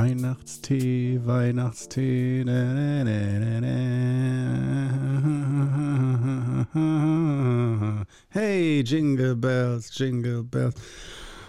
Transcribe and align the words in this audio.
Weihnachtstee, 0.00 1.20
Weihnachtstee. 1.24 2.44
Ne, 2.46 3.04
ne, 3.04 3.60
ne, 3.60 3.70
hey, 8.30 8.80
Jingle 8.80 9.36
Bells, 9.36 9.90
Jingle 9.98 10.42
Bells. 10.42 10.74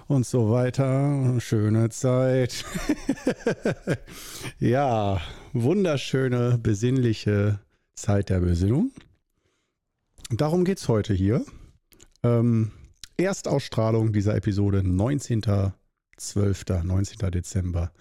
Und 0.07 0.25
so 0.25 0.51
weiter. 0.51 1.39
Schöne 1.39 1.87
Zeit. 1.91 2.65
ja, 4.59 5.21
wunderschöne, 5.53 6.59
besinnliche 6.61 7.61
Zeit 7.95 8.27
der 8.27 8.41
Besinnung. 8.41 8.91
Darum 10.29 10.65
geht 10.65 10.79
es 10.79 10.89
heute 10.89 11.13
hier. 11.13 11.45
Ähm, 12.21 12.73
Erstausstrahlung 13.15 14.11
dieser 14.11 14.35
Episode 14.35 14.79
19.12., 14.79 16.83
19. 16.83 17.31
Dezember. 17.31 17.93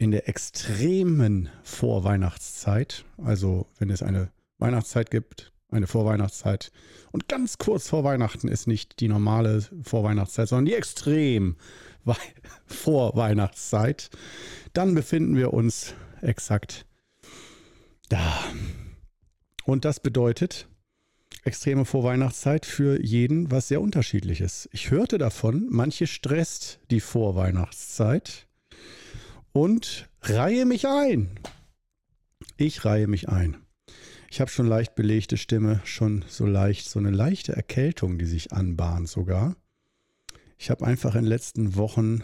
In 0.00 0.12
der 0.12 0.30
extremen 0.30 1.50
Vorweihnachtszeit, 1.62 3.04
also 3.18 3.66
wenn 3.78 3.90
es 3.90 4.02
eine 4.02 4.30
Weihnachtszeit 4.56 5.10
gibt, 5.10 5.52
eine 5.70 5.86
Vorweihnachtszeit 5.86 6.72
und 7.12 7.28
ganz 7.28 7.58
kurz 7.58 7.90
vor 7.90 8.02
Weihnachten 8.02 8.48
ist 8.48 8.66
nicht 8.66 9.00
die 9.00 9.08
normale 9.08 9.62
Vorweihnachtszeit, 9.82 10.48
sondern 10.48 10.64
die 10.64 10.72
extrem 10.72 11.56
Vorweihnachtszeit, 12.64 14.08
dann 14.72 14.94
befinden 14.94 15.36
wir 15.36 15.52
uns 15.52 15.92
exakt 16.22 16.86
da. 18.08 18.42
Und 19.66 19.84
das 19.84 20.00
bedeutet, 20.00 20.66
extreme 21.44 21.84
Vorweihnachtszeit 21.84 22.64
für 22.64 23.04
jeden 23.04 23.50
was 23.50 23.68
sehr 23.68 23.82
unterschiedliches. 23.82 24.66
Ich 24.72 24.90
hörte 24.90 25.18
davon, 25.18 25.66
manche 25.68 26.06
stresst 26.06 26.80
die 26.90 27.00
Vorweihnachtszeit 27.00 28.46
und 29.52 30.08
reihe 30.22 30.66
mich 30.66 30.86
ein. 30.86 31.38
Ich 32.56 32.84
reihe 32.84 33.06
mich 33.06 33.28
ein. 33.28 33.56
Ich 34.30 34.40
habe 34.40 34.50
schon 34.50 34.66
leicht 34.66 34.94
belegte 34.94 35.36
Stimme, 35.36 35.80
schon 35.84 36.24
so 36.28 36.46
leicht, 36.46 36.88
so 36.88 36.98
eine 36.98 37.10
leichte 37.10 37.52
Erkältung, 37.52 38.18
die 38.18 38.26
sich 38.26 38.52
anbahnt 38.52 39.08
sogar. 39.08 39.56
Ich 40.56 40.70
habe 40.70 40.86
einfach 40.86 41.14
in 41.14 41.22
den 41.22 41.28
letzten 41.28 41.74
Wochen 41.74 42.22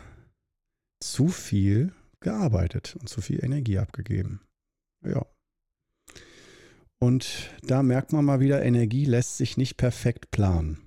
zu 1.00 1.28
viel 1.28 1.92
gearbeitet 2.20 2.96
und 3.00 3.08
zu 3.08 3.20
viel 3.20 3.44
Energie 3.44 3.78
abgegeben. 3.78 4.40
Ja. 5.04 5.26
Und 6.98 7.50
da 7.62 7.82
merkt 7.82 8.12
man 8.12 8.24
mal 8.24 8.40
wieder, 8.40 8.64
Energie 8.64 9.04
lässt 9.04 9.36
sich 9.36 9.56
nicht 9.56 9.76
perfekt 9.76 10.30
planen. 10.30 10.78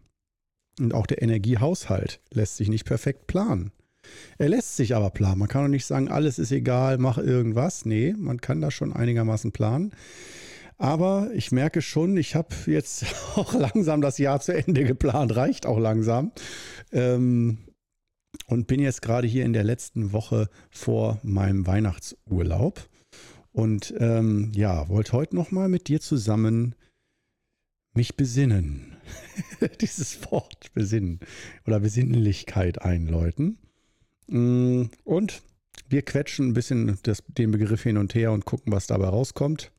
Und 0.80 0.94
auch 0.94 1.06
der 1.06 1.22
Energiehaushalt 1.22 2.22
lässt 2.32 2.58
sich 2.58 2.70
nicht 2.70 2.86
perfekt 2.86 3.28
planen. 3.28 3.72
Er 4.38 4.50
lässt 4.50 4.76
sich 4.76 4.96
aber 4.96 5.10
planen. 5.10 5.40
Man 5.40 5.48
kann 5.48 5.64
doch 5.64 5.70
nicht 5.70 5.86
sagen, 5.86 6.10
alles 6.10 6.40
ist 6.40 6.52
egal, 6.52 6.98
mach 6.98 7.18
irgendwas. 7.18 7.86
Nee, 7.86 8.16
man 8.18 8.42
kann 8.42 8.62
da 8.62 8.72
schon 8.72 8.94
einigermaßen 8.94 9.52
planen. 9.52 9.92
Aber 10.78 11.30
ich 11.34 11.52
merke 11.52 11.82
schon, 11.82 12.16
ich 12.16 12.36
habe 12.36 12.56
jetzt 12.66 13.06
auch 13.36 13.54
langsam 13.54 14.02
das 14.02 14.18
Jahr 14.18 14.40
zu 14.40 14.54
Ende 14.54 14.86
geplant, 14.86 15.36
reicht 15.36 15.66
auch 15.66 15.78
langsam. 15.78 16.32
Ähm, 16.92 17.60
und 18.46 18.68
bin 18.68 18.80
jetzt 18.80 19.02
gerade 19.02 19.28
hier 19.28 19.46
in 19.46 19.54
der 19.54 19.64
letzten 19.64 20.14
Woche 20.14 20.50
vor 20.72 21.20
meinem 21.24 21.68
Weihnachtsurlaub. 21.68 22.88
Und 23.52 23.94
ähm, 23.98 24.52
ja, 24.56 24.88
wollte 24.90 25.14
heute 25.14 25.36
nochmal 25.36 25.68
mit 25.68 25.88
dir 25.88 26.00
zusammen 26.00 26.76
mich 27.94 28.16
besinnen. 28.16 28.98
Dieses 29.82 30.32
Wort 30.32 30.74
besinnen 30.74 31.20
oder 31.66 31.80
Besinnlichkeit 31.80 32.82
einläuten. 32.82 33.58
Mm, 34.30 34.84
und 35.04 35.42
wir 35.90 36.02
quetschen 36.04 36.50
ein 36.50 36.54
bisschen 36.54 36.98
das, 37.04 37.24
den 37.28 37.52
Begriff 37.52 37.84
hin 37.84 37.98
und 37.98 38.16
her 38.16 38.32
und 38.32 38.46
gucken, 38.46 38.72
was 38.72 38.88
dabei 38.88 39.08
rauskommt. 39.08 39.72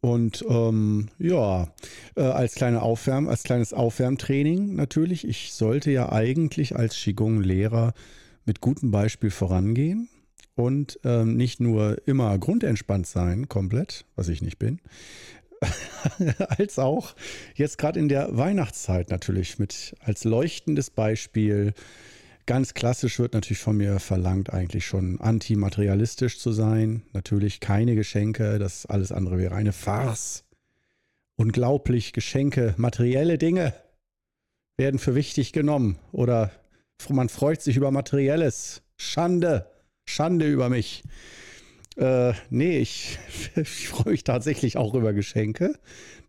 Und 0.00 0.44
ähm, 0.48 1.08
ja, 1.18 1.68
äh, 2.16 2.22
als, 2.22 2.54
kleine 2.54 2.82
Aufwärm, 2.82 3.28
als 3.28 3.42
kleines 3.42 3.72
Aufwärmtraining 3.72 4.74
natürlich. 4.74 5.26
Ich 5.26 5.52
sollte 5.52 5.90
ja 5.90 6.12
eigentlich 6.12 6.76
als 6.76 6.94
Qigong-Lehrer 6.96 7.92
mit 8.44 8.60
gutem 8.60 8.90
Beispiel 8.90 9.30
vorangehen 9.30 10.08
und 10.54 11.00
ähm, 11.04 11.36
nicht 11.36 11.60
nur 11.60 12.06
immer 12.06 12.38
grundentspannt 12.38 13.06
sein, 13.06 13.48
komplett, 13.48 14.04
was 14.14 14.28
ich 14.28 14.42
nicht 14.42 14.58
bin, 14.58 14.80
als 16.38 16.78
auch 16.78 17.14
jetzt 17.54 17.78
gerade 17.78 17.98
in 17.98 18.08
der 18.08 18.36
Weihnachtszeit 18.36 19.10
natürlich 19.10 19.58
mit 19.58 19.94
als 20.00 20.24
leuchtendes 20.24 20.90
Beispiel. 20.90 21.74
Ganz 22.46 22.74
klassisch 22.74 23.18
wird 23.18 23.34
natürlich 23.34 23.58
von 23.58 23.76
mir 23.76 23.98
verlangt, 23.98 24.52
eigentlich 24.52 24.86
schon 24.86 25.20
antimaterialistisch 25.20 26.38
zu 26.38 26.52
sein. 26.52 27.02
Natürlich 27.12 27.58
keine 27.58 27.96
Geschenke, 27.96 28.60
das 28.60 28.86
alles 28.86 29.10
andere 29.10 29.38
wäre 29.38 29.56
eine 29.56 29.72
Farce. 29.72 30.44
Unglaublich, 31.34 32.12
Geschenke, 32.12 32.74
materielle 32.76 33.36
Dinge 33.36 33.74
werden 34.78 35.00
für 35.00 35.16
wichtig 35.16 35.52
genommen 35.52 35.98
oder 36.12 36.52
man 37.08 37.28
freut 37.28 37.62
sich 37.62 37.76
über 37.76 37.90
Materielles. 37.90 38.82
Schande. 38.96 39.70
Schande 40.04 40.46
über 40.46 40.68
mich. 40.68 41.02
Äh, 41.96 42.32
nee, 42.50 42.78
ich, 42.78 43.18
ich 43.56 43.88
freue 43.88 44.12
mich 44.12 44.24
tatsächlich 44.24 44.76
auch 44.76 44.94
über 44.94 45.12
Geschenke. 45.12 45.78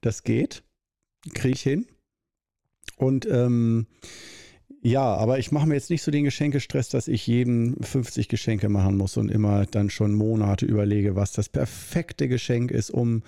Das 0.02 0.24
geht. 0.24 0.64
Kriege 1.34 1.54
ich 1.54 1.62
hin. 1.62 1.86
Und 2.96 3.28
ähm, 3.28 3.86
ja, 4.88 5.04
aber 5.16 5.38
ich 5.38 5.52
mache 5.52 5.68
mir 5.68 5.74
jetzt 5.74 5.90
nicht 5.90 6.02
so 6.02 6.12
den 6.12 6.24
Geschenkestress, 6.24 6.88
dass 6.88 7.10
ich 7.10 7.28
jedem 7.28 7.76
50 7.82 8.30
Geschenke 8.30 8.70
machen 8.70 8.96
muss 8.96 9.18
und 9.18 9.30
immer 9.30 9.66
dann 9.66 9.90
schon 9.90 10.14
Monate 10.14 10.66
überlege, 10.66 11.18
was 11.18 11.34
das 11.34 11.50
perfekte 11.50 12.30
Geschenk 12.30 12.72
ist, 12.72 12.90
um 12.90 13.22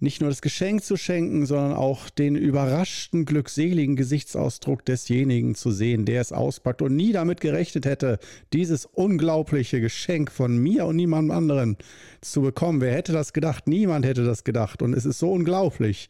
nicht 0.00 0.22
nur 0.22 0.30
das 0.30 0.40
Geschenk 0.40 0.82
zu 0.82 0.96
schenken, 0.96 1.44
sondern 1.44 1.74
auch 1.74 2.08
den 2.08 2.36
überraschten, 2.36 3.26
glückseligen 3.26 3.96
Gesichtsausdruck 3.96 4.82
desjenigen 4.86 5.54
zu 5.54 5.72
sehen, 5.72 6.06
der 6.06 6.22
es 6.22 6.32
auspackt 6.32 6.80
und 6.80 6.96
nie 6.96 7.12
damit 7.12 7.42
gerechnet 7.42 7.84
hätte, 7.84 8.18
dieses 8.54 8.86
unglaubliche 8.86 9.82
Geschenk 9.82 10.32
von 10.32 10.56
mir 10.56 10.86
und 10.86 10.96
niemandem 10.96 11.36
anderen 11.36 11.76
zu 12.22 12.40
bekommen. 12.40 12.80
Wer 12.80 12.94
hätte 12.94 13.12
das 13.12 13.34
gedacht? 13.34 13.66
Niemand 13.66 14.06
hätte 14.06 14.24
das 14.24 14.42
gedacht. 14.42 14.80
Und 14.80 14.94
es 14.94 15.04
ist 15.04 15.18
so 15.18 15.30
unglaublich, 15.30 16.08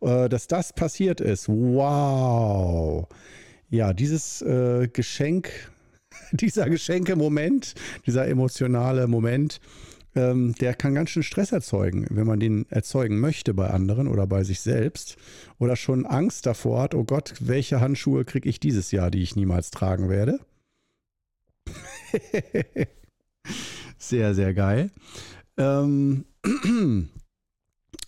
äh, 0.00 0.30
dass 0.30 0.46
das 0.46 0.72
passiert 0.72 1.20
ist. 1.20 1.46
Wow. 1.46 3.06
Ja, 3.70 3.92
dieses 3.92 4.42
äh, 4.42 4.88
Geschenk, 4.92 5.70
dieser 6.32 6.68
Geschenke-Moment, 6.68 7.74
dieser 8.04 8.26
emotionale 8.26 9.06
Moment, 9.06 9.60
ähm, 10.16 10.54
der 10.56 10.74
kann 10.74 10.96
ganz 10.96 11.10
schön 11.10 11.22
Stress 11.22 11.52
erzeugen, 11.52 12.06
wenn 12.10 12.26
man 12.26 12.40
den 12.40 12.66
erzeugen 12.70 13.20
möchte 13.20 13.54
bei 13.54 13.70
anderen 13.70 14.08
oder 14.08 14.26
bei 14.26 14.42
sich 14.42 14.60
selbst 14.60 15.16
oder 15.58 15.76
schon 15.76 16.04
Angst 16.04 16.46
davor 16.46 16.82
hat, 16.82 16.96
oh 16.96 17.04
Gott, 17.04 17.34
welche 17.38 17.80
Handschuhe 17.80 18.24
kriege 18.24 18.48
ich 18.48 18.58
dieses 18.58 18.90
Jahr, 18.90 19.12
die 19.12 19.22
ich 19.22 19.36
niemals 19.36 19.70
tragen 19.70 20.08
werde. 20.08 20.40
sehr, 23.98 24.34
sehr 24.34 24.52
geil. 24.52 24.90
Ähm, 25.56 26.24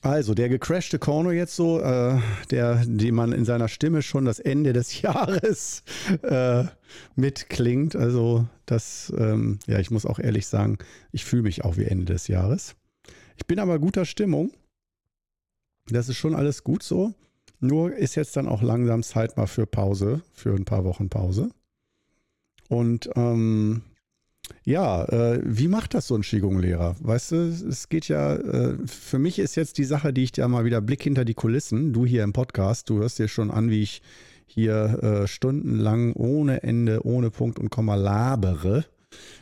Also, 0.04 0.34
der 0.34 0.48
gecrashte 0.48 0.98
Korno 0.98 1.30
jetzt 1.30 1.54
so, 1.54 1.80
äh, 1.80 2.18
der, 2.50 2.84
dem 2.84 3.14
man 3.14 3.32
in 3.32 3.44
seiner 3.44 3.68
Stimme 3.68 4.02
schon 4.02 4.24
das 4.24 4.40
Ende 4.40 4.72
des 4.72 5.00
Jahres 5.02 5.84
äh, 6.22 6.64
mitklingt. 7.14 7.94
Also, 7.94 8.46
das, 8.66 9.12
ähm, 9.16 9.60
ja, 9.68 9.78
ich 9.78 9.92
muss 9.92 10.04
auch 10.04 10.18
ehrlich 10.18 10.48
sagen, 10.48 10.78
ich 11.12 11.24
fühle 11.24 11.42
mich 11.42 11.64
auch 11.64 11.76
wie 11.76 11.84
Ende 11.84 12.06
des 12.12 12.26
Jahres. 12.26 12.74
Ich 13.36 13.46
bin 13.46 13.60
aber 13.60 13.78
guter 13.78 14.04
Stimmung. 14.04 14.52
Das 15.86 16.08
ist 16.08 16.16
schon 16.16 16.34
alles 16.34 16.64
gut 16.64 16.82
so. 16.82 17.14
Nur 17.60 17.94
ist 17.94 18.16
jetzt 18.16 18.36
dann 18.36 18.48
auch 18.48 18.60
langsam 18.60 19.04
Zeit 19.04 19.36
mal 19.36 19.46
für 19.46 19.66
Pause, 19.66 20.22
für 20.32 20.52
ein 20.52 20.64
paar 20.64 20.84
Wochen 20.84 21.10
Pause. 21.10 21.50
Und 22.68 23.08
ähm, 23.14 23.82
ja, 24.64 25.04
äh, 25.04 25.40
wie 25.44 25.68
macht 25.68 25.94
das 25.94 26.06
so 26.06 26.14
ein 26.14 26.22
Qigong-Lehrer? 26.22 26.96
Weißt 27.00 27.32
du, 27.32 27.36
es 27.36 27.88
geht 27.88 28.08
ja, 28.08 28.34
äh, 28.34 28.76
für 28.86 29.18
mich 29.18 29.38
ist 29.38 29.56
jetzt 29.56 29.78
die 29.78 29.84
Sache, 29.84 30.12
die 30.12 30.24
ich 30.24 30.32
da 30.32 30.46
mal 30.48 30.64
wieder 30.64 30.80
Blick 30.80 31.02
hinter 31.02 31.24
die 31.24 31.34
Kulissen, 31.34 31.92
du 31.92 32.06
hier 32.06 32.22
im 32.22 32.32
Podcast, 32.32 32.88
du 32.88 32.98
hörst 32.98 33.18
dir 33.18 33.28
schon 33.28 33.50
an, 33.50 33.70
wie 33.70 33.82
ich 33.82 34.02
hier 34.46 35.02
äh, 35.02 35.26
stundenlang 35.26 36.12
ohne 36.12 36.62
Ende, 36.62 37.04
ohne 37.06 37.30
Punkt 37.30 37.58
und 37.58 37.70
Komma 37.70 37.94
labere, 37.94 38.84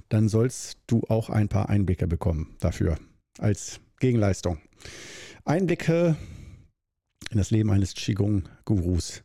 dann 0.09 0.29
sollst 0.29 0.79
du 0.87 1.03
auch 1.09 1.31
ein 1.31 1.49
paar 1.49 1.69
Einblicke 1.69 2.07
bekommen 2.07 2.57
dafür 2.61 2.97
als 3.39 3.81
Gegenleistung. 3.99 4.59
Einblicke 5.45 6.17
in 7.31 7.39
das 7.39 7.51
Leben 7.51 7.71
eines 7.71 7.95
Qigong-Gurus. 7.95 9.23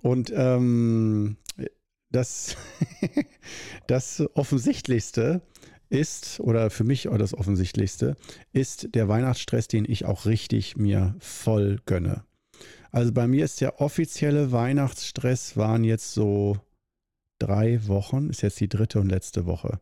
Und 0.00 0.32
ähm, 0.34 1.36
das, 2.12 2.56
das 3.86 4.22
Offensichtlichste 4.34 5.42
ist, 5.88 6.40
oder 6.40 6.70
für 6.70 6.84
mich 6.84 7.08
das 7.10 7.34
Offensichtlichste, 7.34 8.16
ist 8.52 8.94
der 8.94 9.08
Weihnachtsstress, 9.08 9.68
den 9.68 9.84
ich 9.84 10.04
auch 10.04 10.26
richtig 10.26 10.76
mir 10.76 11.14
voll 11.18 11.80
gönne. 11.84 12.24
Also 12.90 13.12
bei 13.12 13.26
mir 13.26 13.44
ist 13.44 13.60
der 13.60 13.80
offizielle 13.80 14.52
Weihnachtsstress 14.52 15.56
waren 15.56 15.84
jetzt 15.84 16.12
so 16.12 16.58
drei 17.38 17.86
Wochen, 17.88 18.30
ist 18.30 18.42
jetzt 18.42 18.60
die 18.60 18.68
dritte 18.68 19.00
und 19.00 19.08
letzte 19.08 19.46
Woche. 19.46 19.80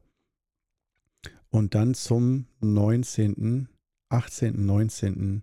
Und 1.50 1.74
dann 1.74 1.94
zum 1.94 2.46
19., 2.60 3.68
18., 4.08 4.64
19. 4.64 5.42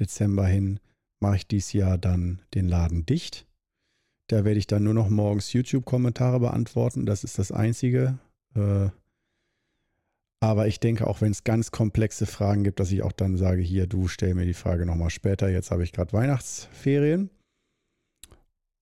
Dezember 0.00 0.46
hin 0.46 0.80
mache 1.20 1.36
ich 1.36 1.46
dieses 1.46 1.72
Jahr 1.72 1.98
dann 1.98 2.42
den 2.54 2.68
Laden 2.68 3.06
dicht. 3.06 3.46
Da 4.28 4.44
werde 4.44 4.58
ich 4.58 4.66
dann 4.66 4.84
nur 4.84 4.94
noch 4.94 5.08
morgens 5.08 5.52
YouTube-Kommentare 5.52 6.40
beantworten. 6.40 7.06
Das 7.06 7.24
ist 7.24 7.38
das 7.38 7.52
Einzige. 7.52 8.18
Äh, 8.54 8.88
aber 10.42 10.66
ich 10.66 10.80
denke, 10.80 11.06
auch 11.06 11.20
wenn 11.20 11.30
es 11.30 11.44
ganz 11.44 11.70
komplexe 11.70 12.26
Fragen 12.26 12.64
gibt, 12.64 12.80
dass 12.80 12.90
ich 12.90 13.02
auch 13.02 13.12
dann 13.12 13.36
sage, 13.36 13.62
hier, 13.62 13.86
du 13.86 14.08
stell 14.08 14.34
mir 14.34 14.44
die 14.44 14.54
Frage 14.54 14.86
nochmal 14.86 15.10
später. 15.10 15.48
Jetzt 15.48 15.70
habe 15.70 15.84
ich 15.84 15.92
gerade 15.92 16.12
Weihnachtsferien. 16.12 17.30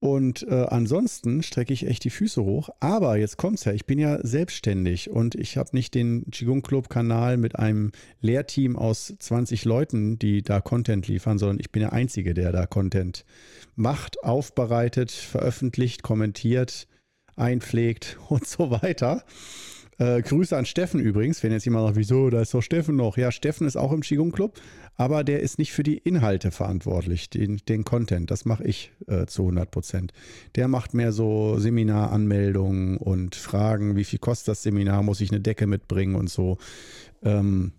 Und 0.00 0.48
äh, 0.48 0.66
ansonsten 0.68 1.42
strecke 1.42 1.74
ich 1.74 1.86
echt 1.86 2.04
die 2.04 2.10
Füße 2.10 2.42
hoch. 2.42 2.70
Aber 2.80 3.18
jetzt 3.18 3.36
kommt 3.36 3.58
es 3.58 3.64
ja, 3.66 3.72
ich 3.72 3.84
bin 3.84 3.98
ja 3.98 4.18
selbstständig 4.26 5.10
und 5.10 5.34
ich 5.34 5.58
habe 5.58 5.70
nicht 5.72 5.94
den 5.94 6.24
Qigong 6.30 6.62
Club 6.62 6.88
Kanal 6.88 7.36
mit 7.36 7.58
einem 7.58 7.92
Lehrteam 8.22 8.76
aus 8.76 9.14
20 9.18 9.66
Leuten, 9.66 10.18
die 10.18 10.40
da 10.40 10.62
Content 10.62 11.06
liefern, 11.06 11.38
sondern 11.38 11.60
ich 11.60 11.70
bin 11.70 11.80
der 11.80 11.92
Einzige, 11.92 12.32
der 12.32 12.50
da 12.50 12.66
Content 12.66 13.26
macht, 13.76 14.24
aufbereitet, 14.24 15.10
veröffentlicht, 15.10 16.02
kommentiert, 16.02 16.88
einpflegt 17.36 18.16
und 18.30 18.46
so 18.46 18.70
weiter. 18.70 19.22
Äh, 20.00 20.22
Grüße 20.22 20.56
an 20.56 20.64
Steffen 20.64 20.98
übrigens, 20.98 21.42
wenn 21.42 21.52
jetzt 21.52 21.66
jemand 21.66 21.84
sagt, 21.84 21.96
wieso, 21.98 22.30
da 22.30 22.40
ist 22.40 22.54
doch 22.54 22.62
Steffen 22.62 22.96
noch. 22.96 23.18
Ja, 23.18 23.30
Steffen 23.30 23.66
ist 23.66 23.76
auch 23.76 23.92
im 23.92 24.00
Qigong 24.00 24.32
Club, 24.32 24.58
aber 24.96 25.24
der 25.24 25.40
ist 25.40 25.58
nicht 25.58 25.72
für 25.72 25.82
die 25.82 25.98
Inhalte 25.98 26.50
verantwortlich, 26.50 27.28
den, 27.28 27.58
den 27.68 27.84
Content. 27.84 28.30
Das 28.30 28.46
mache 28.46 28.64
ich 28.64 28.92
äh, 29.08 29.26
zu 29.26 29.42
100 29.42 29.70
Prozent. 29.70 30.14
Der 30.56 30.68
macht 30.68 30.94
mehr 30.94 31.12
so 31.12 31.58
Seminaranmeldungen 31.58 32.96
und 32.96 33.34
Fragen, 33.34 33.94
wie 33.94 34.04
viel 34.04 34.18
kostet 34.18 34.48
das 34.48 34.62
Seminar, 34.62 35.02
muss 35.02 35.20
ich 35.20 35.30
eine 35.32 35.40
Decke 35.40 35.66
mitbringen 35.66 36.14
und 36.14 36.30
so. 36.30 36.56
Ähm, 37.22 37.72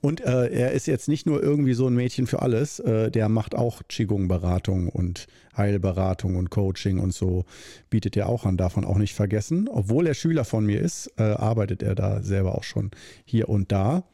und 0.00 0.20
äh, 0.20 0.48
er 0.48 0.72
ist 0.72 0.86
jetzt 0.86 1.08
nicht 1.08 1.26
nur 1.26 1.42
irgendwie 1.42 1.74
so 1.74 1.86
ein 1.86 1.94
Mädchen 1.94 2.26
für 2.26 2.42
alles, 2.42 2.78
äh, 2.78 3.10
der 3.10 3.28
macht 3.28 3.54
auch 3.54 3.82
Qigong-Beratung 3.88 4.88
und 4.88 5.26
Heilberatung 5.56 6.36
und 6.36 6.50
Coaching 6.50 6.98
und 6.98 7.12
so 7.12 7.44
bietet 7.90 8.16
er 8.16 8.28
auch 8.28 8.44
an, 8.44 8.56
man 8.56 8.84
auch 8.84 8.98
nicht 8.98 9.14
vergessen. 9.14 9.68
Obwohl 9.68 10.06
er 10.06 10.14
Schüler 10.14 10.44
von 10.44 10.64
mir 10.64 10.80
ist, 10.80 11.10
äh, 11.16 11.22
arbeitet 11.22 11.82
er 11.82 11.94
da 11.94 12.22
selber 12.22 12.54
auch 12.54 12.64
schon 12.64 12.90
hier 13.24 13.48
und 13.48 13.72
da. 13.72 14.04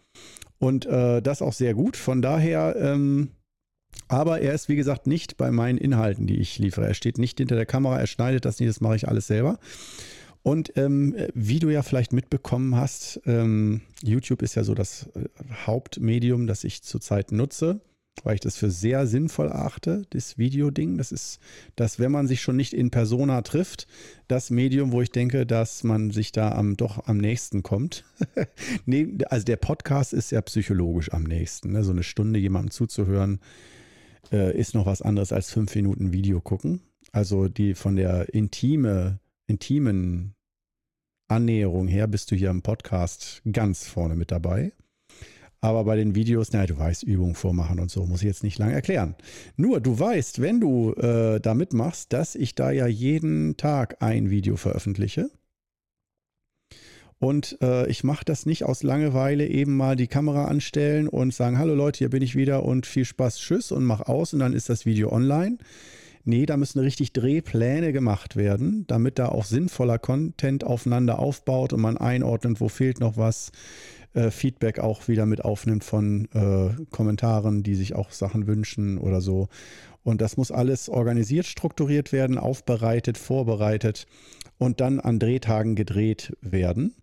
Und 0.58 0.86
äh, 0.86 1.20
das 1.20 1.42
auch 1.42 1.52
sehr 1.52 1.74
gut. 1.74 1.96
Von 1.96 2.22
daher, 2.22 2.76
ähm, 2.78 3.30
aber 4.08 4.40
er 4.40 4.54
ist 4.54 4.68
wie 4.68 4.76
gesagt 4.76 5.06
nicht 5.06 5.36
bei 5.36 5.50
meinen 5.50 5.78
Inhalten, 5.78 6.26
die 6.26 6.38
ich 6.38 6.58
liefere. 6.58 6.86
Er 6.86 6.94
steht 6.94 7.18
nicht 7.18 7.38
hinter 7.38 7.56
der 7.56 7.66
Kamera, 7.66 7.98
er 7.98 8.06
schneidet 8.06 8.44
das 8.44 8.60
nicht, 8.60 8.70
das 8.70 8.80
mache 8.80 8.96
ich 8.96 9.08
alles 9.08 9.26
selber. 9.26 9.58
Und 10.44 10.76
ähm, 10.76 11.17
wie 11.32 11.58
du 11.58 11.70
ja 11.70 11.82
vielleicht 11.82 12.12
mitbekommen 12.12 12.76
hast, 12.76 13.19
ähm, 13.25 13.81
YouTube 14.02 14.43
ist 14.43 14.56
ja 14.56 14.62
so 14.62 14.75
das 14.75 15.08
äh, 15.14 15.25
Hauptmedium, 15.67 16.46
das 16.46 16.64
ich 16.64 16.82
zurzeit 16.82 17.32
nutze, 17.32 17.81
weil 18.25 18.35
ich 18.35 18.43
das 18.43 18.58
für 18.58 18.70
sehr 18.70 19.06
sinnvoll 19.06 19.46
erachte, 19.49 20.02
das 20.11 20.37
Videoding. 20.37 20.99
Das 20.99 21.12
ist 21.12 21.41
das, 21.76 21.99
wenn 21.99 22.12
man 22.12 22.26
sich 22.26 22.43
schon 22.43 22.56
nicht 22.56 22.75
in 22.75 22.91
Persona 22.91 23.41
trifft, 23.41 23.87
das 24.29 24.50
Medium, 24.50 24.93
wo 24.93 25.00
ich 25.00 25.11
denke, 25.11 25.46
dass 25.46 25.82
man 25.82 26.11
sich 26.11 26.31
da 26.31 26.52
am, 26.52 26.76
doch 26.76 27.06
am 27.06 27.17
nächsten 27.17 27.62
kommt. 27.62 28.05
also 29.31 29.44
der 29.46 29.56
Podcast 29.56 30.12
ist 30.12 30.31
ja 30.31 30.43
psychologisch 30.43 31.11
am 31.11 31.23
nächsten. 31.23 31.73
Ne? 31.73 31.82
So 31.82 31.93
eine 31.93 32.02
Stunde 32.02 32.38
jemandem 32.38 32.70
zuzuhören, 32.70 33.41
äh, 34.31 34.55
ist 34.55 34.75
noch 34.75 34.85
was 34.85 35.00
anderes 35.00 35.32
als 35.32 35.50
fünf 35.50 35.75
Minuten 35.75 36.12
Video 36.12 36.43
gucken. 36.43 36.82
Also 37.12 37.49
die 37.49 37.73
von 37.73 37.96
der 37.96 38.35
intime 38.35 39.20
intimen 39.46 40.35
Annäherung 41.29 41.88
her 41.88 42.06
bist 42.06 42.31
du 42.31 42.37
hier 42.37 42.50
im 42.50 42.62
Podcast 42.62 43.43
ganz 43.50 43.87
vorne 43.87 44.14
mit 44.14 44.31
dabei. 44.31 44.73
Aber 45.61 45.85
bei 45.85 45.96
den 45.96 46.14
Videos, 46.14 46.52
naja, 46.52 46.67
du 46.67 46.79
weißt, 46.79 47.05
Übungen 47.05 47.35
vormachen 47.35 47.81
und 47.81 47.91
so, 47.91 48.05
muss 48.05 48.20
ich 48.20 48.26
jetzt 48.26 48.44
nicht 48.44 48.58
lange 48.58 48.75
erklären. 48.75 49.14
Nur, 49.56 49.81
du 49.81 49.99
weißt, 49.99 50.43
wenn 50.43 50.61
du 50.61 50.93
äh, 50.93 51.41
da 51.41 51.55
mitmachst, 51.55 52.12
dass 52.12 52.35
ich 52.35 52.55
da 52.55 52.70
ja 52.70 52.87
jeden 52.87 53.56
Tag 53.56 54.02
ein 54.02 54.29
Video 54.29 54.56
veröffentliche. 54.56 55.31
Und 57.19 57.56
äh, 57.62 57.88
ich 57.88 58.05
mache 58.05 58.26
das 58.26 58.44
nicht 58.44 58.64
aus 58.64 58.82
Langeweile 58.82 59.46
eben 59.46 59.75
mal 59.75 59.96
die 59.96 60.08
Kamera 60.08 60.44
anstellen 60.44 61.08
und 61.08 61.32
sagen, 61.32 61.58
hallo 61.58 61.75
Leute, 61.75 62.00
hier 62.00 62.11
bin 62.11 62.23
ich 62.23 62.37
wieder 62.37 62.64
und 62.64 62.85
viel 62.85 63.06
Spaß, 63.06 63.38
tschüss 63.38 63.73
und 63.73 63.85
mach 63.85 64.02
aus 64.02 64.35
und 64.35 64.41
dann 64.41 64.52
ist 64.52 64.69
das 64.69 64.85
Video 64.85 65.11
online. 65.11 65.56
Nee, 66.24 66.46
da 66.46 66.56
müssen 66.56 66.80
richtig 66.80 67.12
Drehpläne 67.12 67.92
gemacht 67.92 68.34
werden, 68.36 68.86
damit 68.86 69.18
da 69.18 69.28
auch 69.28 69.44
sinnvoller 69.44 69.98
Content 69.98 70.64
aufeinander 70.64 71.18
aufbaut 71.18 71.74
und 71.74 71.82
man 71.82 71.98
einordnet, 71.98 72.60
wo 72.60 72.68
fehlt 72.68 72.98
noch 72.98 73.18
was. 73.18 73.52
Äh, 74.14 74.30
Feedback 74.30 74.78
auch 74.78 75.06
wieder 75.06 75.26
mit 75.26 75.44
aufnimmt 75.44 75.84
von 75.84 76.28
äh, 76.32 76.70
Kommentaren, 76.90 77.62
die 77.62 77.74
sich 77.74 77.94
auch 77.94 78.10
Sachen 78.10 78.46
wünschen 78.46 78.96
oder 78.96 79.20
so. 79.20 79.48
Und 80.02 80.20
das 80.20 80.36
muss 80.36 80.50
alles 80.50 80.88
organisiert, 80.88 81.46
strukturiert 81.46 82.12
werden, 82.12 82.38
aufbereitet, 82.38 83.18
vorbereitet 83.18 84.06
und 84.56 84.80
dann 84.80 85.00
an 85.00 85.18
Drehtagen 85.18 85.74
gedreht 85.74 86.32
werden. 86.40 86.94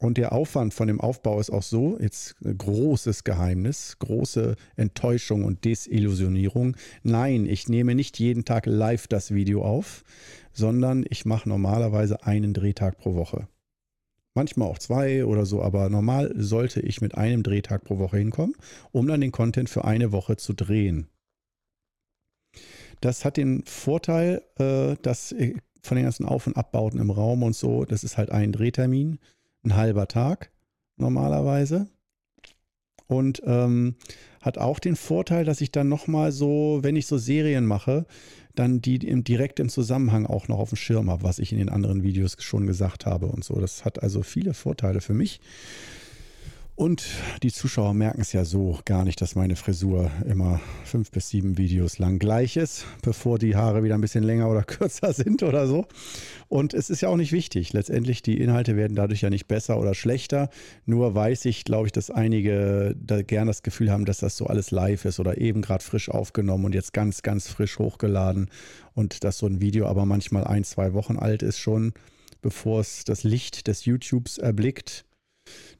Und 0.00 0.18
der 0.18 0.32
Aufwand 0.32 0.74
von 0.74 0.88
dem 0.88 1.00
Aufbau 1.00 1.38
ist 1.38 1.50
auch 1.50 1.62
so, 1.62 1.98
jetzt 2.00 2.34
großes 2.40 3.24
Geheimnis, 3.24 3.96
große 3.98 4.56
Enttäuschung 4.74 5.44
und 5.44 5.64
Desillusionierung. 5.64 6.76
Nein, 7.02 7.46
ich 7.46 7.68
nehme 7.68 7.94
nicht 7.94 8.18
jeden 8.18 8.44
Tag 8.44 8.66
live 8.66 9.06
das 9.06 9.32
Video 9.32 9.62
auf, 9.62 10.02
sondern 10.52 11.04
ich 11.08 11.24
mache 11.24 11.48
normalerweise 11.48 12.24
einen 12.24 12.52
Drehtag 12.52 12.98
pro 12.98 13.14
Woche. 13.14 13.48
Manchmal 14.34 14.68
auch 14.68 14.78
zwei 14.78 15.24
oder 15.24 15.46
so, 15.46 15.62
aber 15.62 15.88
normal 15.88 16.34
sollte 16.36 16.80
ich 16.80 17.00
mit 17.00 17.14
einem 17.14 17.42
Drehtag 17.42 17.84
pro 17.84 17.98
Woche 17.98 18.18
hinkommen, 18.18 18.54
um 18.92 19.06
dann 19.06 19.20
den 19.20 19.32
Content 19.32 19.70
für 19.70 19.84
eine 19.84 20.12
Woche 20.12 20.36
zu 20.36 20.52
drehen. 20.52 21.08
Das 23.00 23.24
hat 23.24 23.36
den 23.36 23.62
Vorteil, 23.64 24.42
äh, 24.58 24.96
dass 25.00 25.34
von 25.82 25.96
den 25.96 26.04
ganzen 26.04 26.26
Auf- 26.26 26.46
und 26.46 26.56
Abbauten 26.56 27.00
im 27.00 27.10
Raum 27.10 27.42
und 27.44 27.54
so, 27.54 27.84
das 27.84 28.04
ist 28.04 28.18
halt 28.18 28.30
ein 28.30 28.52
Drehtermin 28.52 29.18
ein 29.66 29.76
halber 29.76 30.08
Tag 30.08 30.50
normalerweise. 30.96 31.88
Und 33.08 33.40
ähm, 33.44 33.96
hat 34.40 34.58
auch 34.58 34.78
den 34.78 34.96
Vorteil, 34.96 35.44
dass 35.44 35.60
ich 35.60 35.70
dann 35.70 35.88
nochmal 35.88 36.32
so, 36.32 36.80
wenn 36.82 36.96
ich 36.96 37.06
so 37.06 37.18
Serien 37.18 37.64
mache, 37.64 38.06
dann 38.56 38.80
die 38.80 38.96
im, 38.96 39.22
direkt 39.22 39.60
im 39.60 39.68
Zusammenhang 39.68 40.26
auch 40.26 40.48
noch 40.48 40.58
auf 40.58 40.70
dem 40.70 40.76
Schirm 40.76 41.10
habe, 41.10 41.22
was 41.22 41.38
ich 41.38 41.52
in 41.52 41.58
den 41.58 41.68
anderen 41.68 42.02
Videos 42.02 42.36
schon 42.40 42.66
gesagt 42.66 43.06
habe 43.06 43.26
und 43.26 43.44
so. 43.44 43.60
Das 43.60 43.84
hat 43.84 44.02
also 44.02 44.22
viele 44.22 44.54
Vorteile 44.54 45.00
für 45.00 45.14
mich. 45.14 45.40
Und 46.76 47.06
die 47.42 47.50
Zuschauer 47.50 47.94
merken 47.94 48.20
es 48.20 48.34
ja 48.34 48.44
so 48.44 48.78
gar 48.84 49.04
nicht, 49.04 49.22
dass 49.22 49.34
meine 49.34 49.56
Frisur 49.56 50.10
immer 50.26 50.60
fünf 50.84 51.10
bis 51.10 51.30
sieben 51.30 51.56
Videos 51.56 51.98
lang 51.98 52.18
gleich 52.18 52.58
ist, 52.58 52.84
bevor 53.00 53.38
die 53.38 53.56
Haare 53.56 53.82
wieder 53.82 53.94
ein 53.94 54.02
bisschen 54.02 54.22
länger 54.22 54.50
oder 54.50 54.62
kürzer 54.62 55.14
sind 55.14 55.42
oder 55.42 55.66
so. 55.66 55.86
Und 56.48 56.74
es 56.74 56.90
ist 56.90 57.00
ja 57.00 57.08
auch 57.08 57.16
nicht 57.16 57.32
wichtig. 57.32 57.72
Letztendlich, 57.72 58.20
die 58.20 58.38
Inhalte 58.38 58.76
werden 58.76 58.94
dadurch 58.94 59.22
ja 59.22 59.30
nicht 59.30 59.48
besser 59.48 59.80
oder 59.80 59.94
schlechter. 59.94 60.50
Nur 60.84 61.14
weiß 61.14 61.46
ich, 61.46 61.64
glaube 61.64 61.86
ich, 61.88 61.92
dass 61.92 62.10
einige 62.10 62.94
da 63.00 63.22
gern 63.22 63.46
das 63.46 63.62
Gefühl 63.62 63.90
haben, 63.90 64.04
dass 64.04 64.18
das 64.18 64.36
so 64.36 64.46
alles 64.46 64.70
live 64.70 65.06
ist 65.06 65.18
oder 65.18 65.38
eben 65.38 65.62
gerade 65.62 65.82
frisch 65.82 66.10
aufgenommen 66.10 66.66
und 66.66 66.74
jetzt 66.74 66.92
ganz, 66.92 67.22
ganz 67.22 67.48
frisch 67.48 67.78
hochgeladen. 67.78 68.50
Und 68.92 69.24
dass 69.24 69.38
so 69.38 69.46
ein 69.46 69.62
Video 69.62 69.86
aber 69.86 70.04
manchmal 70.04 70.44
ein, 70.44 70.62
zwei 70.62 70.92
Wochen 70.92 71.16
alt 71.16 71.42
ist 71.42 71.58
schon, 71.58 71.94
bevor 72.42 72.80
es 72.80 73.04
das 73.04 73.24
Licht 73.24 73.66
des 73.66 73.86
YouTubes 73.86 74.36
erblickt 74.36 75.06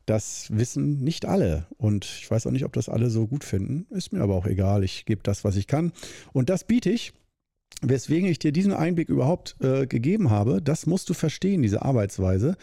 das 0.07 0.47
wissen 0.51 1.03
nicht 1.03 1.27
alle. 1.27 1.67
Und 1.77 2.05
ich 2.05 2.31
weiß 2.31 2.47
auch 2.47 2.53
nicht, 2.53 2.65
ob 2.65 2.73
das 2.73 2.89
alle 2.89 3.11
so 3.11 3.27
gut 3.27 3.45
finden. 3.45 3.87
Ist 3.91 4.13
mir 4.13 4.21
aber 4.21 4.35
auch 4.35 4.47
egal. 4.47 4.85
Ich 4.85 5.05
gebe 5.05 5.23
das, 5.23 5.45
was 5.45 5.57
ich 5.57 5.67
kann. 5.67 5.93
Und 6.33 6.49
das 6.49 6.65
biete 6.65 6.91
ich. 6.91 7.13
Weswegen 7.83 8.29
ich 8.29 8.39
dir 8.39 8.53
diesen 8.53 8.73
Einblick 8.73 9.09
überhaupt 9.09 9.57
äh, 9.61 9.87
gegeben 9.87 10.31
habe, 10.31 10.63
das 10.63 10.87
musst 10.87 11.11
du 11.11 11.15
verstehen, 11.15 11.63
diese 11.63 11.83
Arbeitsweise, 11.83 12.57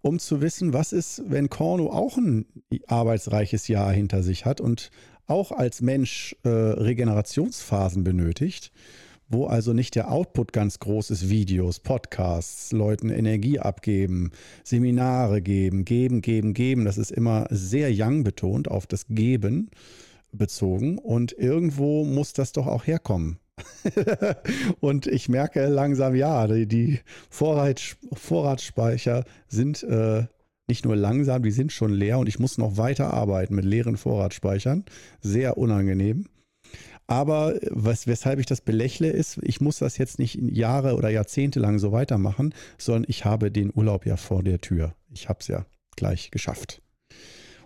um 0.00 0.18
zu 0.18 0.40
wissen, 0.40 0.72
was 0.72 0.92
ist, 0.92 1.22
wenn 1.26 1.50
Korno 1.50 1.90
auch 1.90 2.16
ein 2.16 2.46
arbeitsreiches 2.86 3.68
Jahr 3.68 3.92
hinter 3.92 4.22
sich 4.22 4.46
hat 4.46 4.62
und 4.62 4.90
auch 5.26 5.52
als 5.52 5.82
Mensch 5.82 6.36
äh, 6.44 6.48
Regenerationsphasen 6.48 8.04
benötigt 8.04 8.72
wo 9.28 9.46
also 9.46 9.72
nicht 9.72 9.94
der 9.94 10.10
Output 10.10 10.52
ganz 10.52 10.78
groß 10.78 11.10
ist, 11.10 11.28
Videos, 11.28 11.80
Podcasts, 11.80 12.72
Leuten 12.72 13.10
Energie 13.10 13.58
abgeben, 13.58 14.30
Seminare 14.62 15.42
geben, 15.42 15.84
geben, 15.84 16.20
geben, 16.20 16.54
geben. 16.54 16.84
Das 16.84 16.98
ist 16.98 17.10
immer 17.10 17.46
sehr 17.50 17.90
young 17.92 18.24
betont, 18.24 18.68
auf 18.68 18.86
das 18.86 19.06
Geben 19.08 19.70
bezogen. 20.32 20.98
Und 20.98 21.32
irgendwo 21.32 22.04
muss 22.04 22.32
das 22.32 22.52
doch 22.52 22.66
auch 22.66 22.86
herkommen. 22.86 23.38
und 24.80 25.06
ich 25.06 25.28
merke 25.28 25.66
langsam, 25.66 26.14
ja, 26.14 26.46
die, 26.46 27.00
Vorrat, 27.30 27.96
Vorratsspeicher 28.12 29.24
sind 29.48 29.82
äh, 29.84 30.26
nicht 30.66 30.84
nur 30.84 30.96
langsam, 30.96 31.42
die 31.42 31.50
sind 31.50 31.72
schon 31.72 31.92
leer 31.92 32.18
und 32.18 32.28
ich 32.28 32.38
muss 32.38 32.58
noch 32.58 32.76
weiter 32.76 33.12
arbeiten 33.12 33.54
mit 33.54 33.64
leeren 33.64 33.96
Vorratsspeichern. 33.96 34.84
Sehr 35.20 35.56
unangenehm. 35.58 36.26
Aber 37.06 37.58
was, 37.70 38.06
weshalb 38.06 38.38
ich 38.38 38.46
das 38.46 38.62
belächle, 38.62 39.10
ist, 39.10 39.38
ich 39.42 39.60
muss 39.60 39.78
das 39.78 39.98
jetzt 39.98 40.18
nicht 40.18 40.36
Jahre 40.36 40.96
oder 40.96 41.10
Jahrzehnte 41.10 41.60
lang 41.60 41.78
so 41.78 41.92
weitermachen, 41.92 42.54
sondern 42.78 43.04
ich 43.08 43.24
habe 43.24 43.50
den 43.50 43.70
Urlaub 43.74 44.06
ja 44.06 44.16
vor 44.16 44.42
der 44.42 44.60
Tür. 44.60 44.94
Ich 45.12 45.28
habe 45.28 45.40
es 45.40 45.48
ja 45.48 45.66
gleich 45.96 46.30
geschafft. 46.30 46.80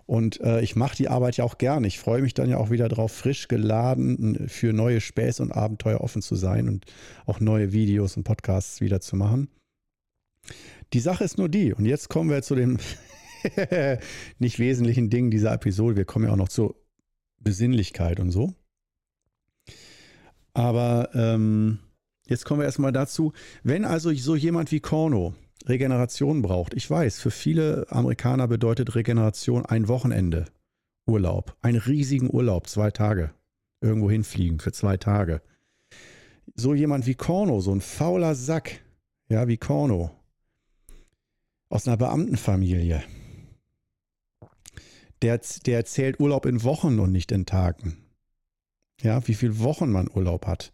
Und 0.05 0.41
äh, 0.41 0.61
ich 0.61 0.75
mache 0.75 0.97
die 0.97 1.07
Arbeit 1.07 1.37
ja 1.37 1.43
auch 1.43 1.59
gern. 1.59 1.83
Ich 1.83 1.99
freue 1.99 2.23
mich 2.23 2.33
dann 2.33 2.49
ja 2.49 2.57
auch 2.57 2.71
wieder 2.71 2.89
drauf, 2.89 3.11
frisch 3.11 3.47
geladen 3.47 4.47
für 4.49 4.73
neue 4.73 5.01
Späße 5.01 5.41
und 5.43 5.51
Abenteuer 5.51 6.01
offen 6.01 6.23
zu 6.23 6.35
sein 6.35 6.67
und 6.67 6.85
auch 7.27 7.39
neue 7.39 7.71
Videos 7.71 8.17
und 8.17 8.23
Podcasts 8.23 8.81
wieder 8.81 9.01
zu 9.01 9.15
machen. 9.15 9.49
Die 10.93 10.99
Sache 10.99 11.23
ist 11.23 11.37
nur 11.37 11.47
die, 11.47 11.73
und 11.73 11.85
jetzt 11.85 12.09
kommen 12.09 12.31
wir 12.31 12.41
zu 12.41 12.55
dem 12.55 12.79
nicht 14.39 14.57
wesentlichen 14.57 15.11
Ding 15.11 15.29
dieser 15.29 15.53
Episode. 15.53 15.95
Wir 15.95 16.05
kommen 16.05 16.25
ja 16.25 16.31
auch 16.31 16.37
noch 16.37 16.49
zur 16.49 16.75
Besinnlichkeit 17.39 18.19
und 18.19 18.31
so. 18.31 18.55
Aber 20.53 21.09
ähm, 21.13 21.79
jetzt 22.27 22.45
kommen 22.45 22.61
wir 22.61 22.65
erstmal 22.65 22.91
dazu, 22.91 23.33
wenn 23.63 23.85
also 23.85 24.13
so 24.13 24.35
jemand 24.35 24.71
wie 24.71 24.79
Korno 24.79 25.35
Regeneration 25.65 26.41
braucht. 26.41 26.73
Ich 26.73 26.89
weiß, 26.89 27.19
für 27.19 27.31
viele 27.31 27.85
Amerikaner 27.89 28.47
bedeutet 28.47 28.95
Regeneration 28.95 29.65
ein 29.65 29.87
Wochenende 29.87 30.45
Urlaub, 31.05 31.55
einen 31.61 31.79
riesigen 31.79 32.29
Urlaub, 32.33 32.67
zwei 32.67 32.91
Tage, 32.91 33.33
irgendwo 33.81 34.09
hinfliegen 34.09 34.59
für 34.59 34.71
zwei 34.71 34.97
Tage. 34.97 35.41
So 36.55 36.73
jemand 36.73 37.05
wie 37.05 37.15
Korno, 37.15 37.61
so 37.61 37.73
ein 37.73 37.81
fauler 37.81 38.35
Sack, 38.35 38.81
ja, 39.29 39.47
wie 39.47 39.57
Korno, 39.57 40.11
aus 41.69 41.87
einer 41.87 41.97
Beamtenfamilie, 41.97 43.03
der, 45.21 45.41
der 45.65 45.85
zählt 45.85 46.19
Urlaub 46.19 46.45
in 46.45 46.63
Wochen 46.63 46.99
und 46.99 47.11
nicht 47.11 47.31
in 47.31 47.45
Tagen. 47.45 47.97
Ja, 49.01 49.25
wie 49.27 49.33
viele 49.33 49.59
Wochen 49.59 49.91
man 49.91 50.09
Urlaub 50.13 50.45
hat. 50.45 50.71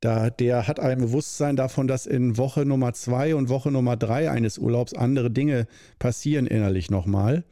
Da, 0.00 0.28
der 0.28 0.68
hat 0.68 0.78
ein 0.78 0.98
Bewusstsein 0.98 1.56
davon, 1.56 1.88
dass 1.88 2.06
in 2.06 2.36
Woche 2.36 2.66
Nummer 2.66 2.92
zwei 2.92 3.34
und 3.34 3.48
Woche 3.48 3.70
Nummer 3.70 3.96
drei 3.96 4.30
eines 4.30 4.58
Urlaubs 4.58 4.92
andere 4.92 5.30
Dinge 5.30 5.66
passieren 5.98 6.46
innerlich 6.46 6.90
nochmal, 6.90 7.44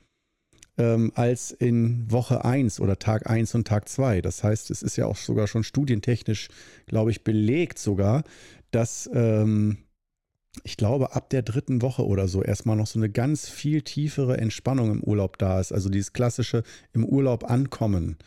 ähm, 0.77 1.11
als 1.15 1.53
in 1.53 2.11
Woche 2.11 2.45
eins 2.45 2.81
oder 2.81 2.99
Tag 2.99 3.31
eins 3.31 3.55
und 3.55 3.67
Tag 3.67 3.89
zwei. 3.89 4.21
Das 4.21 4.45
heißt, 4.45 4.71
es 4.71 4.83
ist 4.83 4.97
ja 4.97 5.07
auch 5.07 5.17
sogar 5.17 5.47
schon 5.47 5.65
studientechnisch, 5.65 6.49
glaube 6.87 7.11
ich, 7.11 7.25
belegt 7.25 7.79
sogar, 7.79 8.25
dass 8.71 9.09
ähm, 9.15 9.79
ich 10.63 10.77
glaube, 10.77 11.17
ab 11.17 11.31
der 11.31 11.43
dritten 11.43 11.81
Woche 11.83 12.07
oder 12.07 12.29
so 12.29 12.43
erstmal 12.43 12.77
noch 12.77 12.87
so 12.87 12.99
eine 12.99 13.09
ganz 13.09 13.49
viel 13.49 13.83
tiefere 13.83 14.37
Entspannung 14.37 14.91
im 14.91 15.03
Urlaub 15.03 15.39
da 15.39 15.59
ist. 15.61 15.73
Also 15.73 15.89
dieses 15.89 16.13
klassische 16.13 16.63
im 16.93 17.05
Urlaub 17.05 17.51
ankommen 17.51 18.19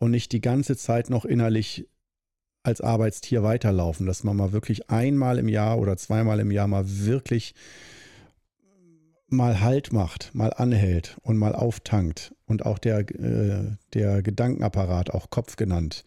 und 0.00 0.10
nicht 0.10 0.32
die 0.32 0.40
ganze 0.40 0.76
Zeit 0.76 1.10
noch 1.10 1.24
innerlich 1.24 1.86
als 2.62 2.80
Arbeitstier 2.80 3.42
weiterlaufen, 3.42 4.06
dass 4.06 4.24
man 4.24 4.36
mal 4.36 4.52
wirklich 4.52 4.90
einmal 4.90 5.38
im 5.38 5.48
Jahr 5.48 5.78
oder 5.78 5.96
zweimal 5.96 6.40
im 6.40 6.50
Jahr 6.50 6.66
mal 6.66 6.84
wirklich 6.86 7.54
mal 9.28 9.60
Halt 9.60 9.92
macht, 9.92 10.34
mal 10.34 10.52
anhält 10.52 11.16
und 11.22 11.36
mal 11.36 11.54
auftankt 11.54 12.34
und 12.46 12.66
auch 12.66 12.78
der, 12.78 12.98
äh, 13.00 13.76
der 13.94 14.22
Gedankenapparat, 14.22 15.10
auch 15.10 15.30
Kopf 15.30 15.56
genannt, 15.56 16.04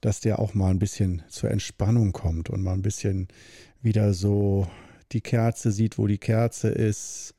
dass 0.00 0.20
der 0.20 0.38
auch 0.38 0.52
mal 0.52 0.70
ein 0.70 0.78
bisschen 0.78 1.22
zur 1.28 1.50
Entspannung 1.50 2.12
kommt 2.12 2.50
und 2.50 2.62
mal 2.62 2.74
ein 2.74 2.82
bisschen 2.82 3.28
wieder 3.80 4.12
so 4.12 4.68
die 5.12 5.22
Kerze 5.22 5.72
sieht, 5.72 5.98
wo 5.98 6.06
die 6.06 6.18
Kerze 6.18 6.68
ist, 6.68 7.34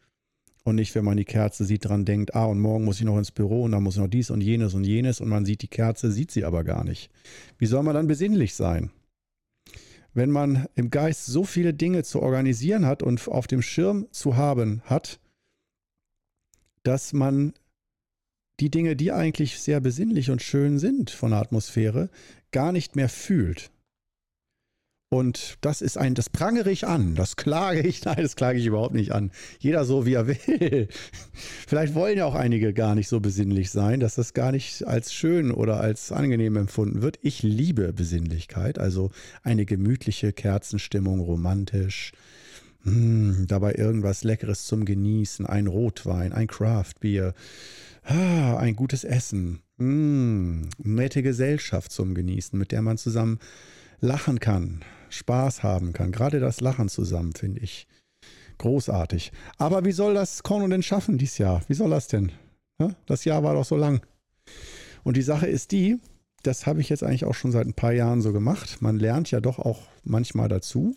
und 0.63 0.75
nicht, 0.75 0.94
wenn 0.96 1.06
man 1.06 1.18
die 1.18 1.25
Kerze 1.25 1.65
sieht, 1.65 1.86
dran 1.86 2.06
denkt, 2.06 2.36
ah, 2.36 2.46
und 2.46 2.60
morgen 2.60 2.86
muss 2.86 3.00
ich 3.00 3.06
noch 3.06 3.18
ins 3.18 3.32
Büro 3.32 3.63
und 3.63 3.72
dann 3.72 3.84
muss 3.84 3.96
ich 3.96 4.01
noch 4.01 4.08
dies 4.08 4.30
und 4.30 4.41
jenes 4.41 4.74
und 4.74 4.84
jenes 4.84 5.20
und 5.20 5.30
man 5.30 5.46
sieht 5.46 5.62
die 5.62 5.68
Kerze, 5.68 6.12
sieht 6.12 6.32
sie 6.32 6.46
aber 6.46 6.63
gar 6.63 6.84
nicht. 6.84 7.10
Wie 7.58 7.65
soll 7.65 7.84
man 7.84 7.96
dann 7.96 8.08
besinnlich 8.08 8.53
sein? 8.53 8.91
Wenn 10.13 10.30
man 10.30 10.68
im 10.75 10.89
Geist 10.89 11.25
so 11.25 11.46
viele 11.46 11.74
Dinge 11.74 12.03
zu 12.03 12.22
organisieren 12.22 12.86
hat 12.86 13.01
und 13.01 13.27
auf 13.27 13.48
dem 13.48 13.62
Schirm 13.62 14.08
zu 14.12 14.36
haben 14.36 14.82
hat, 14.86 15.20
dass 16.84 17.13
man 17.13 17.53
die 18.60 18.70
Dinge, 18.70 18.96
die 18.96 19.12
eigentlich 19.12 19.60
sehr 19.60 19.80
besinnlich 19.80 20.30
und 20.30 20.41
schön 20.41 20.77
sind 20.77 21.10
von 21.10 21.32
der 21.32 21.39
Atmosphäre, 21.39 22.10
gar 22.51 22.72
nicht 22.72 22.96
mehr 22.96 23.10
fühlt. 23.10 23.72
Und 25.13 25.58
das 25.60 25.82
ist 25.82 25.98
ein, 25.98 26.15
das 26.15 26.30
prangere 26.30 26.72
ich 26.72 26.88
an, 26.88 27.15
das 27.15 27.36
klage 27.36 27.82
ich, 27.82 28.06
nein, 28.06 28.20
das 28.22 28.38
klage 28.38 28.60
ich 28.60 28.65
überhaupt 28.65 28.96
nicht 28.96 29.12
an. 29.12 29.32
Jeder 29.60 29.84
so, 29.84 30.06
wie 30.06 30.13
er 30.13 30.25
will. 30.25 30.88
Vielleicht 31.68 31.96
wollen 31.96 32.18
ja 32.18 32.25
auch 32.25 32.34
einige 32.34 32.74
gar 32.74 32.96
nicht 32.96 33.10
so 33.10 33.20
besinnlich 33.20 33.72
sein, 33.72 34.00
dass 34.00 34.15
das 34.15 34.34
gar 34.34 34.53
nicht 34.53 34.88
als 34.88 35.13
schön 35.13 35.51
oder 35.51 35.82
als 35.82 36.13
angenehm 36.13 36.56
empfunden 36.56 37.01
wird. 37.01 37.20
Ich 37.22 37.44
liebe 37.44 37.91
Besinnlichkeit, 37.91 38.80
also 38.80 39.12
eine 39.44 39.65
gemütliche 39.65 40.32
Kerzenstimmung, 40.32 41.20
romantisch. 41.20 42.13
Hm, 42.84 43.48
dabei 43.50 43.75
irgendwas 43.75 44.24
Leckeres 44.24 44.65
zum 44.65 44.86
Genießen, 44.86 45.46
ein 45.46 45.68
Rotwein, 45.68 46.32
ein 46.32 46.48
Craftbier, 46.48 47.34
ah, 48.03 48.56
ein 48.56 48.77
gutes 48.77 49.03
Essen, 49.03 49.60
hm, 49.77 50.70
nette 50.77 51.22
Gesellschaft 51.22 51.91
zum 51.91 52.15
Genießen, 52.15 52.58
mit 52.58 52.72
der 52.72 52.82
man 52.82 52.98
zusammen 52.98 53.39
lachen 54.00 54.39
kann, 54.39 54.82
Spaß 55.12 55.63
haben 55.63 55.94
kann. 55.94 56.12
Gerade 56.12 56.39
das 56.39 56.62
Lachen 56.62 56.89
zusammen 56.89 57.34
finde 57.34 57.62
ich 57.62 57.88
großartig. 58.58 59.32
Aber 59.58 59.86
wie 59.86 59.91
soll 59.91 60.13
das 60.13 60.44
Korno 60.44 60.68
denn 60.68 60.84
schaffen 60.84 61.18
dieses 61.18 61.38
Jahr? 61.38 61.62
Wie 61.68 61.74
soll 61.74 61.89
das 61.89 62.08
denn? 62.08 62.32
Das 63.06 63.25
Jahr 63.25 63.44
war 63.44 63.53
doch 63.53 63.65
so 63.65 63.75
lang. 63.75 64.01
Und 65.03 65.18
die 65.18 65.22
Sache 65.22 65.48
ist 65.48 65.72
die, 65.72 66.00
das 66.44 66.65
habe 66.65 66.82
ich 66.82 66.89
jetzt 66.89 67.03
eigentlich 67.03 67.25
auch 67.25 67.36
schon 67.36 67.51
seit 67.51 67.68
ein 67.68 67.74
paar 67.74 67.94
Jahren 67.94 68.22
so 68.22 68.34
gemacht. 68.34 68.82
Man 68.82 68.98
lernt 68.98 69.30
ja 69.32 69.39
doch 69.39 69.60
auch 69.60 69.84
manchmal 70.03 70.50
dazu. 70.50 70.96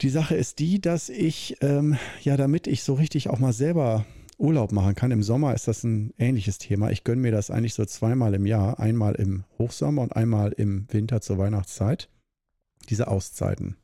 Die 0.00 0.08
Sache 0.08 0.34
ist 0.34 0.58
die, 0.58 0.80
dass 0.80 1.08
ich, 1.08 1.56
ähm, 1.60 1.96
ja, 2.22 2.36
damit 2.36 2.66
ich 2.66 2.82
so 2.82 2.94
richtig 2.94 3.28
auch 3.28 3.38
mal 3.38 3.52
selber 3.52 4.06
Urlaub 4.38 4.72
machen 4.72 4.94
kann. 4.94 5.10
Im 5.10 5.22
Sommer 5.22 5.54
ist 5.54 5.68
das 5.68 5.84
ein 5.84 6.14
ähnliches 6.18 6.58
Thema. 6.58 6.90
Ich 6.90 7.04
gönne 7.04 7.20
mir 7.20 7.32
das 7.32 7.50
eigentlich 7.50 7.74
so 7.74 7.84
zweimal 7.84 8.34
im 8.34 8.46
Jahr. 8.46 8.80
Einmal 8.80 9.14
im 9.16 9.44
Hochsommer 9.58 10.02
und 10.02 10.16
einmal 10.16 10.52
im 10.52 10.86
Winter 10.90 11.20
zur 11.20 11.36
Weihnachtszeit. 11.36 12.08
Diese 12.90 13.08
Auszeiten. 13.08 13.76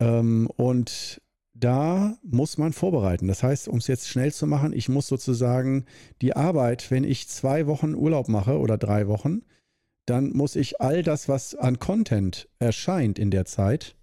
Ähm, 0.00 0.48
und 0.56 1.20
da 1.54 2.16
muss 2.22 2.56
man 2.58 2.72
vorbereiten. 2.72 3.26
Das 3.26 3.42
heißt, 3.42 3.68
um 3.68 3.78
es 3.78 3.88
jetzt 3.88 4.08
schnell 4.08 4.32
zu 4.32 4.46
machen, 4.46 4.72
ich 4.72 4.88
muss 4.88 5.08
sozusagen 5.08 5.86
die 6.22 6.36
Arbeit, 6.36 6.90
wenn 6.90 7.04
ich 7.04 7.28
zwei 7.28 7.66
Wochen 7.66 7.94
Urlaub 7.94 8.28
mache 8.28 8.58
oder 8.58 8.78
drei 8.78 9.08
Wochen, 9.08 9.42
dann 10.06 10.30
muss 10.30 10.56
ich 10.56 10.80
all 10.80 11.02
das, 11.02 11.28
was 11.28 11.54
an 11.54 11.78
Content 11.78 12.48
erscheint 12.58 13.18
in 13.18 13.30
der 13.30 13.44
Zeit, 13.44 13.96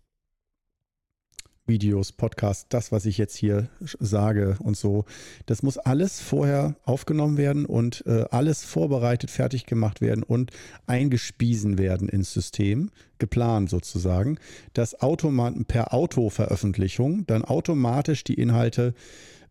Videos, 1.68 2.12
Podcasts, 2.12 2.68
das, 2.70 2.92
was 2.92 3.06
ich 3.06 3.18
jetzt 3.18 3.36
hier 3.36 3.70
sage 3.82 4.58
und 4.60 4.78
so, 4.78 5.06
das 5.46 5.64
muss 5.64 5.78
alles 5.78 6.22
vorher 6.22 6.76
aufgenommen 6.84 7.38
werden 7.38 7.66
und 7.66 8.04
äh, 8.06 8.26
alles 8.30 8.64
vorbereitet, 8.64 9.32
fertig 9.32 9.66
gemacht 9.66 10.02
werden 10.02 10.24
und 10.24 10.52
eingespiesen 10.86 11.78
werden 11.78 12.08
ins 12.08 12.34
System, 12.34 12.92
geplant 13.18 13.70
sozusagen, 13.70 14.38
dass 14.74 15.02
automat 15.02 15.68
per 15.68 15.94
Autoveröffentlichung 15.94 17.26
dann 17.26 17.44
automatisch 17.44 18.24
die 18.24 18.36
Inhalte 18.36 18.94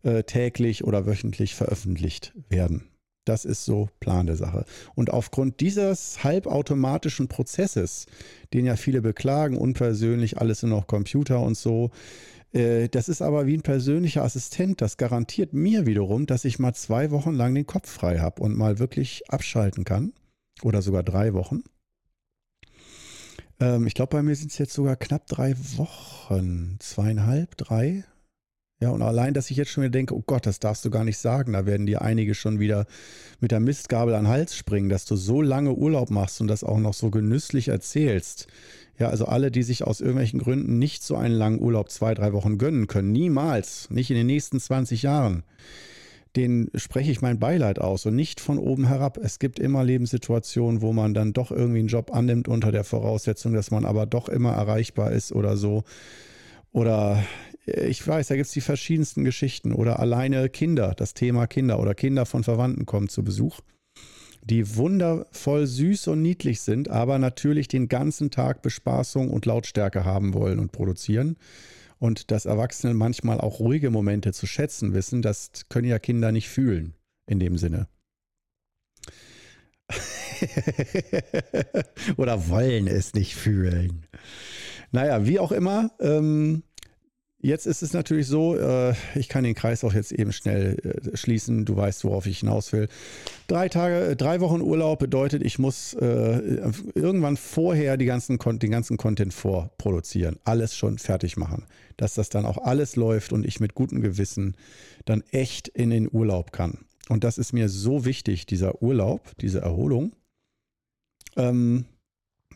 äh, 0.03 0.23
täglich 0.23 0.83
oder 0.83 1.05
wöchentlich 1.05 1.55
veröffentlicht 1.55 2.33
werden. 2.49 2.83
Das 3.25 3.43
ist 3.43 3.65
so 3.65 3.89
Plan 3.99 4.27
der 4.27 4.35
Sache. 4.35 4.65
Und 4.93 5.11
aufgrund 5.11 5.59
dieses 5.59 6.23
halbautomatischen 6.23 7.27
Prozesses, 7.27 8.05
den 8.53 8.65
ja 8.65 8.75
viele 8.75 9.01
beklagen, 9.01 9.57
unpersönlich, 9.57 10.37
alles 10.37 10.61
nur 10.61 10.77
noch 10.77 10.87
Computer 10.87 11.41
und 11.41 11.57
so, 11.57 11.89
äh, 12.53 12.87
das 12.87 13.09
ist 13.09 13.21
aber 13.21 13.47
wie 13.47 13.57
ein 13.57 13.63
persönlicher 13.63 14.23
Assistent. 14.23 14.81
Das 14.81 14.97
garantiert 14.97 15.53
mir 15.53 15.85
wiederum, 15.85 16.25
dass 16.25 16.45
ich 16.45 16.59
mal 16.59 16.73
zwei 16.73 17.11
Wochen 17.11 17.33
lang 17.33 17.53
den 17.53 17.65
Kopf 17.65 17.89
frei 17.89 18.19
habe 18.19 18.41
und 18.41 18.55
mal 18.55 18.79
wirklich 18.79 19.29
abschalten 19.29 19.83
kann. 19.83 20.13
Oder 20.61 20.81
sogar 20.81 21.03
drei 21.03 21.33
Wochen. 21.33 21.63
Ähm, 23.59 23.87
ich 23.87 23.93
glaube, 23.93 24.17
bei 24.17 24.23
mir 24.23 24.35
sind 24.35 24.51
es 24.51 24.57
jetzt 24.57 24.73
sogar 24.73 24.95
knapp 24.95 25.27
drei 25.27 25.55
Wochen. 25.77 26.77
Zweieinhalb, 26.79 27.57
drei, 27.57 28.05
ja, 28.81 28.89
und 28.89 29.01
allein, 29.01 29.33
dass 29.33 29.49
ich 29.49 29.57
jetzt 29.57 29.71
schon 29.71 29.83
wieder 29.83 29.91
denke, 29.91 30.15
oh 30.15 30.23
Gott, 30.25 30.45
das 30.45 30.59
darfst 30.59 30.83
du 30.83 30.89
gar 30.89 31.05
nicht 31.05 31.17
sagen, 31.17 31.53
da 31.53 31.65
werden 31.65 31.85
dir 31.85 32.01
einige 32.01 32.35
schon 32.35 32.59
wieder 32.59 32.85
mit 33.39 33.51
der 33.51 33.61
Mistgabel 33.61 34.13
an 34.13 34.25
den 34.25 34.29
Hals 34.31 34.55
springen, 34.55 34.89
dass 34.89 35.05
du 35.05 35.15
so 35.15 35.41
lange 35.41 35.73
Urlaub 35.73 36.09
machst 36.09 36.41
und 36.41 36.47
das 36.47 36.63
auch 36.63 36.79
noch 36.79 36.93
so 36.93 37.09
genüsslich 37.09 37.69
erzählst. 37.69 38.47
Ja, 38.97 39.09
also 39.09 39.25
alle, 39.25 39.49
die 39.49 39.63
sich 39.63 39.83
aus 39.85 40.01
irgendwelchen 40.01 40.39
Gründen 40.39 40.77
nicht 40.77 41.03
so 41.03 41.15
einen 41.15 41.35
langen 41.35 41.61
Urlaub 41.61 41.89
zwei, 41.89 42.13
drei 42.13 42.33
Wochen 42.33 42.57
gönnen 42.57 42.87
können, 42.87 43.11
niemals, 43.11 43.89
nicht 43.89 44.09
in 44.09 44.17
den 44.17 44.27
nächsten 44.27 44.59
20 44.59 45.03
Jahren, 45.03 45.43
den 46.35 46.69
spreche 46.75 47.11
ich 47.11 47.21
mein 47.21 47.39
Beileid 47.39 47.79
aus 47.79 48.05
und 48.05 48.15
nicht 48.15 48.41
von 48.41 48.57
oben 48.57 48.87
herab. 48.87 49.17
Es 49.17 49.39
gibt 49.39 49.57
immer 49.57 49.85
Lebenssituationen, 49.85 50.81
wo 50.81 50.91
man 50.91 51.13
dann 51.13 51.31
doch 51.31 51.49
irgendwie 51.49 51.79
einen 51.79 51.87
Job 51.87 52.13
annimmt 52.13 52.49
unter 52.49 52.73
der 52.73 52.83
Voraussetzung, 52.83 53.53
dass 53.53 53.71
man 53.71 53.85
aber 53.85 54.05
doch 54.05 54.27
immer 54.27 54.51
erreichbar 54.51 55.13
ist 55.13 55.31
oder 55.31 55.55
so. 55.55 55.83
Oder 56.73 57.23
ich 57.65 58.07
weiß, 58.07 58.27
da 58.27 58.35
gibt 58.35 58.47
es 58.47 58.53
die 58.53 58.61
verschiedensten 58.61 59.23
Geschichten 59.23 59.73
oder 59.73 59.99
alleine 59.99 60.49
Kinder, 60.49 60.93
das 60.95 61.13
Thema 61.13 61.47
Kinder 61.47 61.79
oder 61.79 61.95
Kinder 61.95 62.25
von 62.25 62.43
Verwandten 62.43 62.85
kommen 62.85 63.09
zu 63.09 63.23
Besuch, 63.23 63.61
die 64.43 64.75
wundervoll 64.75 65.65
süß 65.65 66.09
und 66.09 66.21
niedlich 66.21 66.61
sind, 66.61 66.89
aber 66.89 67.17
natürlich 67.17 67.67
den 67.67 67.87
ganzen 67.87 68.29
Tag 68.29 68.61
Bespaßung 68.61 69.31
und 69.31 69.47
Lautstärke 69.47 70.05
haben 70.05 70.33
wollen 70.35 70.59
und 70.59 70.71
produzieren. 70.71 71.37
Und 71.97 72.29
dass 72.29 72.45
Erwachsene 72.45 72.93
manchmal 72.93 73.39
auch 73.39 73.59
ruhige 73.59 73.89
Momente 73.89 74.33
zu 74.33 74.45
schätzen 74.45 74.93
wissen, 74.93 75.21
das 75.21 75.49
können 75.69 75.87
ja 75.87 75.97
Kinder 75.97 76.31
nicht 76.31 76.49
fühlen 76.49 76.93
in 77.25 77.39
dem 77.39 77.57
Sinne. 77.57 77.87
Oder 82.17 82.49
wollen 82.49 82.87
es 82.87 83.13
nicht 83.13 83.35
fühlen. 83.35 84.05
Naja, 84.91 85.25
wie 85.25 85.39
auch 85.39 85.51
immer. 85.51 85.91
Ähm, 85.99 86.63
jetzt 87.45 87.65
ist 87.67 87.83
es 87.83 87.93
natürlich 87.93 88.27
so, 88.27 88.55
äh, 88.55 88.93
ich 89.15 89.29
kann 89.29 89.43
den 89.43 89.55
Kreis 89.55 89.83
auch 89.83 89.93
jetzt 89.93 90.11
eben 90.11 90.31
schnell 90.31 90.77
äh, 90.83 91.15
schließen. 91.15 91.65
Du 91.65 91.75
weißt, 91.75 92.03
worauf 92.03 92.25
ich 92.25 92.39
hinaus 92.39 92.73
will. 92.73 92.87
Drei 93.47 93.69
Tage, 93.69 94.11
äh, 94.11 94.15
drei 94.15 94.41
Wochen 94.41 94.61
Urlaub 94.61 94.99
bedeutet, 94.99 95.43
ich 95.43 95.59
muss 95.59 95.93
irgendwann 95.93 97.37
vorher 97.37 97.97
die 97.97 98.05
ganzen, 98.05 98.37
den 98.37 98.71
ganzen 98.71 98.97
Content 98.97 99.33
vorproduzieren. 99.33 100.37
Alles 100.43 100.75
schon 100.75 100.97
fertig 100.97 101.37
machen. 101.37 101.65
Dass 101.97 102.15
das 102.15 102.29
dann 102.29 102.45
auch 102.45 102.57
alles 102.57 102.95
läuft 102.95 103.31
und 103.31 103.45
ich 103.45 103.59
mit 103.59 103.75
gutem 103.75 104.01
Gewissen 104.01 104.55
dann 105.05 105.23
echt 105.31 105.67
in 105.67 105.89
den 105.89 106.09
Urlaub 106.11 106.51
kann. 106.51 106.85
Und 107.07 107.23
das 107.23 107.37
ist 107.37 107.53
mir 107.53 107.69
so 107.69 108.05
wichtig, 108.05 108.45
dieser 108.45 108.81
Urlaub, 108.81 109.31
diese 109.39 109.61
Erholung 109.61 110.13
ähm, 111.35 111.85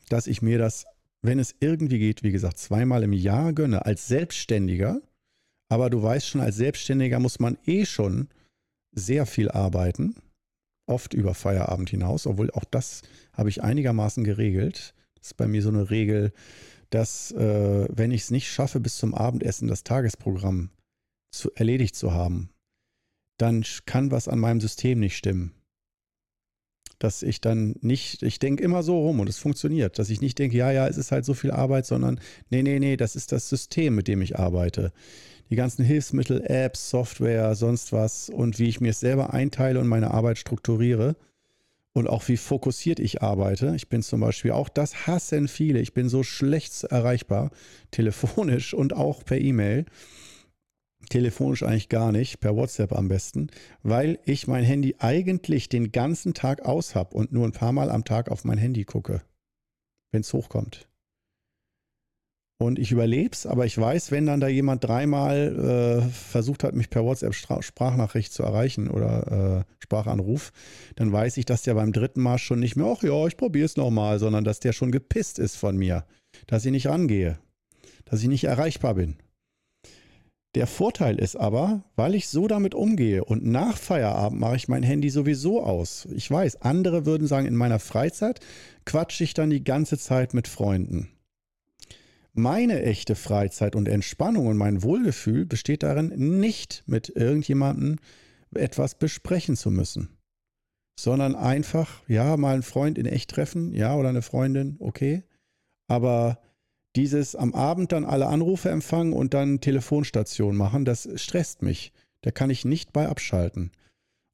dass 0.10 0.28
ich 0.28 0.42
mir 0.42 0.58
das, 0.58 0.86
wenn 1.22 1.40
es 1.40 1.56
irgendwie 1.60 2.00
geht, 2.00 2.24
wie 2.24 2.32
gesagt, 2.32 2.58
zweimal 2.58 3.04
im 3.04 3.14
Jahr 3.14 3.54
gönne, 3.54 3.86
als 3.86 4.08
Selbstständiger. 4.08 5.02
Aber 5.70 5.90
du 5.90 6.02
weißt 6.02 6.28
schon, 6.28 6.42
als 6.42 6.56
Selbstständiger 6.56 7.20
muss 7.20 7.40
man 7.40 7.58
eh 7.66 7.86
schon 7.86 8.30
sehr 8.92 9.26
viel 9.26 9.52
arbeiten, 9.52 10.16
oft 10.88 11.14
über 11.14 11.36
Feierabend 11.36 11.90
hinaus, 11.90 12.26
obwohl 12.26 12.50
auch 12.52 12.64
das 12.64 13.04
habe 13.34 13.50
ich 13.50 13.62
einigermaßen 13.62 14.24
geregelt. 14.24 14.96
Das 15.16 15.28
ist 15.28 15.38
bei 15.38 15.48
mir 15.48 15.62
so 15.62 15.70
eine 15.70 15.90
Regel, 15.90 16.32
dass 16.90 17.32
äh, 17.34 17.88
wenn 17.92 18.12
ich 18.12 18.22
es 18.22 18.32
nicht 18.32 18.50
schaffe, 18.52 18.80
bis 18.80 18.98
zum 18.98 19.14
Abendessen 19.14 19.68
das 19.68 19.84
Tagesprogramm 19.84 20.72
zu, 21.32 21.52
erledigt 21.54 21.96
zu 21.96 22.14
haben, 22.14 22.50
dann 23.38 23.64
kann 23.86 24.10
was 24.10 24.28
an 24.28 24.40
meinem 24.40 24.60
System 24.60 25.00
nicht 25.00 25.16
stimmen 25.16 25.59
dass 27.00 27.24
ich 27.24 27.42
dann 27.42 27.76
nicht, 27.82 28.24
ich 28.24 28.40
denke 28.40 28.64
immer 28.64 28.84
so 28.84 29.00
rum 29.00 29.20
und 29.20 29.30
es 29.30 29.40
funktioniert, 29.40 29.98
dass 29.98 30.10
ich 30.10 30.22
nicht 30.22 30.38
denke, 30.38 30.58
ja, 30.58 30.72
ja, 30.72 30.88
es 30.88 30.98
ist 30.98 31.12
halt 31.12 31.26
so 31.26 31.34
viel 31.34 31.52
Arbeit, 31.52 31.86
sondern 31.86 32.20
nee, 32.50 32.62
nee, 32.62 32.80
nee, 32.80 32.98
das 32.98 33.16
ist 33.16 33.32
das 33.32 33.50
System, 33.50 33.96
mit 33.96 34.08
dem 34.08 34.22
ich 34.22 34.38
arbeite. 34.38 34.92
Die 35.50 35.56
ganzen 35.56 35.84
Hilfsmittel, 35.84 36.44
Apps, 36.46 36.90
Software, 36.90 37.56
sonst 37.56 37.92
was 37.92 38.30
und 38.30 38.60
wie 38.60 38.68
ich 38.68 38.82
mir 38.82 38.92
es 38.92 39.00
selber 39.00 39.34
einteile 39.34 39.80
und 39.80 39.88
meine 39.88 40.12
Arbeit 40.12 40.38
strukturiere 40.38 41.16
und 41.94 42.08
auch 42.08 42.28
wie 42.28 42.38
fokussiert 42.38 43.00
ich 43.00 43.22
arbeite. 43.22 43.74
Ich 43.76 43.90
bin 43.90 44.04
zum 44.04 44.20
Beispiel 44.20 44.52
auch, 44.52 44.70
das 44.70 45.08
hassen 45.08 45.48
viele, 45.48 45.80
ich 45.80 45.94
bin 45.94 46.10
so 46.10 46.24
schlecht 46.24 46.84
erreichbar, 46.84 47.52
telefonisch 47.92 48.74
und 48.74 48.94
auch 48.94 49.24
per 49.24 49.40
E-Mail 49.40 49.86
telefonisch 51.10 51.64
eigentlich 51.64 51.90
gar 51.90 52.12
nicht, 52.12 52.40
per 52.40 52.56
WhatsApp 52.56 52.94
am 52.94 53.08
besten, 53.08 53.50
weil 53.84 54.20
ich 54.26 54.48
mein 54.48 54.64
Handy 54.64 54.96
eigentlich 55.00 55.70
den 55.70 55.92
ganzen 55.92 56.34
Tag 56.34 56.66
aus 56.66 56.96
habe 56.96 57.16
und 57.16 57.32
nur 57.32 57.46
ein 57.46 57.52
paar 57.52 57.72
Mal 57.72 57.90
am 57.90 58.06
Tag 58.06 58.30
auf 58.30 58.46
mein 58.46 58.58
Handy 58.58 58.86
gucke, 58.86 59.22
wenn 60.12 60.22
es 60.22 60.34
hochkommt. 60.34 60.88
Und 62.62 62.78
ich 62.78 62.92
überlebe 62.92 63.32
es, 63.32 63.46
aber 63.46 63.66
ich 63.66 63.78
weiß, 63.78 64.12
wenn 64.12 64.26
dann 64.26 64.42
da 64.42 64.50
jemand 64.50 64.84
dreimal 64.84 66.02
äh, 66.04 66.10
versucht 66.10 66.66
hat, 66.66 66.76
mich 66.76 66.90
per 66.90 67.06
WhatsApp 67.06 67.34
Sprachnachricht 67.34 68.34
zu 68.34 68.44
erreichen 68.44 68.90
oder 68.90 69.66
äh, 69.66 69.74
Sprachanruf, 69.82 70.52
dann 70.98 71.10
weiß 71.10 71.38
ich, 71.38 71.46
dass 71.46 71.62
der 71.62 71.76
beim 71.76 71.94
dritten 71.94 72.22
Mal 72.22 72.38
schon 72.38 72.60
nicht 72.60 72.76
mehr, 72.76 72.88
ach 72.88 73.02
ja, 73.02 73.26
ich 73.28 73.38
probiere 73.38 73.66
es 73.66 73.78
nochmal, 73.78 74.20
sondern 74.20 74.44
dass 74.44 74.60
der 74.60 74.74
schon 74.74 74.92
gepisst 74.92 75.40
ist 75.40 75.56
von 75.56 75.78
mir, 75.78 76.04
dass 76.48 76.66
ich 76.66 76.74
nicht 76.74 76.88
rangehe, 76.88 77.40
dass 78.04 78.22
ich 78.22 78.28
nicht 78.28 78.44
erreichbar 78.44 78.96
bin. 78.96 79.16
Der 80.60 80.68
Vorteil 80.68 81.20
ist 81.20 81.38
aber, 81.38 81.86
weil 81.96 82.16
ich 82.16 82.28
so 82.28 82.46
damit 82.50 82.76
umgehe 82.76 83.24
und 83.24 83.46
nach 83.46 83.78
Feierabend 83.78 84.42
mache 84.42 84.58
ich 84.58 84.68
mein 84.68 84.84
Handy 84.84 85.10
sowieso 85.10 85.64
aus. 85.64 86.06
Ich 86.12 86.30
weiß, 86.30 86.64
andere 86.64 87.06
würden 87.06 87.28
sagen, 87.28 87.48
in 87.48 87.56
meiner 87.56 87.80
Freizeit 87.80 88.42
quatsche 88.84 89.24
ich 89.24 89.34
dann 89.34 89.52
die 89.52 89.64
ganze 89.64 89.98
Zeit 89.98 90.34
mit 90.34 90.50
Freunden. 90.50 91.08
Meine 92.34 92.84
echte 92.84 93.16
Freizeit 93.16 93.74
und 93.74 93.88
Entspannung 93.88 94.48
und 94.48 94.58
mein 94.58 94.84
Wohlgefühl 94.84 95.46
besteht 95.46 95.82
darin, 95.82 96.42
nicht 96.42 96.84
mit 96.88 97.08
irgendjemandem 97.08 97.96
etwas 98.54 98.96
besprechen 98.96 99.56
zu 99.56 99.72
müssen, 99.72 100.10
sondern 101.00 101.36
einfach, 101.36 102.02
ja, 102.10 102.36
mal 102.36 102.56
einen 102.56 102.64
Freund 102.64 102.98
in 102.98 103.06
echt 103.06 103.32
treffen, 103.32 103.74
ja, 103.74 103.96
oder 103.96 104.10
eine 104.10 104.22
Freundin, 104.22 104.76
okay, 104.80 105.24
aber 105.88 106.42
dieses 106.96 107.36
am 107.36 107.54
Abend 107.54 107.92
dann 107.92 108.06
alle 108.06 108.28
Anrufe 108.28 108.70
empfangen 108.70 109.14
und 109.14 109.34
dann 109.34 109.62
Telefonstation 109.62 110.56
machen, 110.56 110.86
das 110.86 111.10
stresst 111.16 111.62
mich. 111.62 111.92
Da 112.22 112.32
kann 112.32 112.50
ich 112.50 112.66
nicht 112.66 112.92
bei 112.92 113.08
abschalten. 113.08 113.72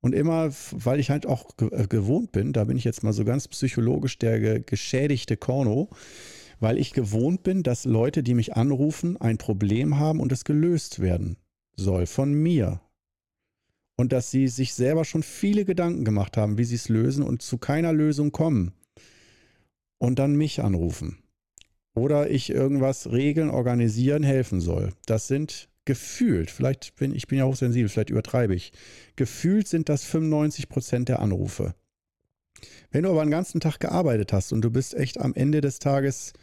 Und 0.02 0.14
immer, 0.14 0.52
weil 0.72 1.00
ich 1.00 1.10
halt 1.10 1.26
auch 1.26 1.50
äh, 1.72 1.88
gewohnt 1.88 2.32
bin, 2.32 2.54
da 2.54 2.64
bin 2.64 2.78
ich 2.78 2.84
jetzt 2.84 3.04
mal 3.04 3.14
so 3.14 3.26
ganz 3.26 3.48
psychologisch 3.48 4.18
der 4.18 4.60
geschädigte 4.60 5.36
Korno, 5.36 5.90
weil 6.60 6.78
ich 6.78 6.94
gewohnt 6.94 7.44
bin, 7.44 7.64
dass 7.64 7.86
Leute, 7.86 8.24
die 8.24 8.34
mich 8.34 8.56
anrufen, 8.56 9.18
ein 9.18 9.38
Problem 9.38 10.00
haben 10.00 10.20
und 10.20 10.32
es 10.32 10.46
gelöst 10.46 11.00
werden 11.00 11.38
soll 11.76 12.06
von 12.06 12.34
mir. 12.34 12.82
Und 13.98 14.12
dass 14.12 14.30
sie 14.30 14.48
sich 14.48 14.74
selber 14.74 15.06
schon 15.06 15.24
viele 15.24 15.66
Gedanken 15.66 16.06
gemacht 16.06 16.38
haben, 16.38 16.58
wie 16.58 16.66
sie 16.66 16.76
es 16.76 16.90
lösen 16.90 17.24
und 17.24 17.42
zu 17.42 17.58
keiner 17.58 17.94
Lösung 17.94 18.32
kommen. 18.32 18.74
Und 19.98 20.20
dann 20.20 20.36
mich 20.36 20.62
anrufen 20.62 21.18
oder 21.96 22.30
ich 22.30 22.50
irgendwas 22.50 23.12
regeln, 23.12 23.50
organisieren, 23.50 24.24
helfen 24.24 24.62
soll. 24.62 24.92
Das 25.06 25.28
sind 25.28 25.70
gefühlt, 25.86 26.52
vielleicht 26.52 26.96
bin 26.96 27.16
ich 27.16 27.28
bin 27.28 27.38
ja 27.38 27.46
hochsensibel, 27.46 27.90
vielleicht 27.90 28.10
übertreibe 28.10 28.54
ich. 28.54 28.74
Gefühlt 29.16 29.68
sind 29.68 29.90
das 29.90 30.04
95 30.04 30.70
Prozent 30.70 31.10
der 31.10 31.20
Anrufe. 31.20 31.74
Wenn 32.92 33.04
du 33.04 33.10
aber 33.10 33.22
einen 33.22 33.32
ganzen 33.32 33.60
Tag 33.60 33.80
gearbeitet 33.80 34.34
hast 34.34 34.54
und 34.54 34.62
du 34.62 34.70
bist 34.70 34.94
echt 34.94 35.20
am 35.20 35.34
Ende 35.34 35.62
des 35.62 35.80
Tages 35.80 36.34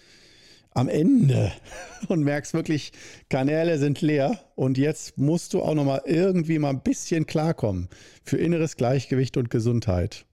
am 0.74 0.88
Ende 0.88 1.52
und 2.08 2.22
merkst 2.22 2.54
wirklich, 2.54 2.92
Kanäle 3.28 3.78
sind 3.78 4.00
leer 4.00 4.40
und 4.54 4.78
jetzt 4.78 5.18
musst 5.18 5.52
du 5.52 5.62
auch 5.62 5.74
noch 5.74 5.84
mal 5.84 6.02
irgendwie 6.06 6.58
mal 6.58 6.70
ein 6.70 6.82
bisschen 6.82 7.26
klarkommen 7.26 7.88
für 8.24 8.38
inneres 8.38 8.76
Gleichgewicht 8.76 9.36
und 9.36 9.50
Gesundheit 9.50 10.24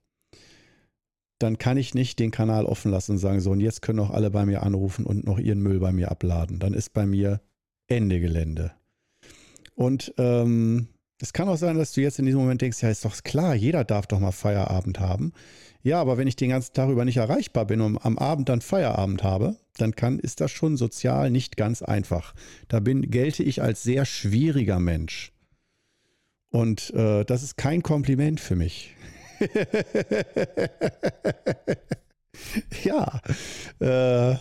dann 1.40 1.58
kann 1.58 1.76
ich 1.76 1.94
nicht 1.94 2.18
den 2.18 2.30
Kanal 2.30 2.66
offen 2.66 2.90
lassen 2.90 3.12
und 3.12 3.18
sagen, 3.18 3.40
so, 3.40 3.50
und 3.50 3.60
jetzt 3.60 3.82
können 3.82 3.98
auch 3.98 4.10
alle 4.10 4.30
bei 4.30 4.44
mir 4.46 4.62
anrufen 4.62 5.06
und 5.06 5.26
noch 5.26 5.38
ihren 5.38 5.60
Müll 5.60 5.80
bei 5.80 5.90
mir 5.90 6.10
abladen. 6.10 6.58
Dann 6.58 6.74
ist 6.74 6.92
bei 6.92 7.06
mir 7.06 7.40
Ende 7.88 8.20
Gelände. 8.20 8.72
Und 9.74 10.14
ähm, 10.18 10.88
es 11.20 11.32
kann 11.32 11.48
auch 11.48 11.56
sein, 11.56 11.76
dass 11.76 11.92
du 11.92 12.02
jetzt 12.02 12.18
in 12.18 12.26
diesem 12.26 12.40
Moment 12.40 12.60
denkst, 12.60 12.82
ja, 12.82 12.90
ist 12.90 13.04
doch 13.04 13.22
klar, 13.22 13.54
jeder 13.54 13.84
darf 13.84 14.06
doch 14.06 14.20
mal 14.20 14.32
Feierabend 14.32 15.00
haben. 15.00 15.32
Ja, 15.82 16.00
aber 16.00 16.18
wenn 16.18 16.28
ich 16.28 16.36
den 16.36 16.50
ganzen 16.50 16.74
Tag 16.74 16.90
über 16.90 17.06
nicht 17.06 17.16
erreichbar 17.16 17.66
bin 17.66 17.80
und 17.80 17.98
am 18.04 18.18
Abend 18.18 18.50
dann 18.50 18.60
Feierabend 18.60 19.22
habe, 19.22 19.56
dann 19.78 19.96
kann, 19.96 20.18
ist 20.18 20.42
das 20.42 20.50
schon 20.50 20.76
sozial 20.76 21.30
nicht 21.30 21.56
ganz 21.56 21.82
einfach. 21.82 22.34
Da 22.68 22.80
bin, 22.80 23.10
gelte 23.10 23.42
ich 23.42 23.62
als 23.62 23.82
sehr 23.82 24.04
schwieriger 24.04 24.78
Mensch. 24.78 25.32
Und 26.50 26.92
äh, 26.94 27.24
das 27.24 27.42
ist 27.42 27.56
kein 27.56 27.82
Kompliment 27.82 28.40
für 28.40 28.56
mich. 28.56 28.94
ja, 32.84 33.20
äh, 33.80 34.36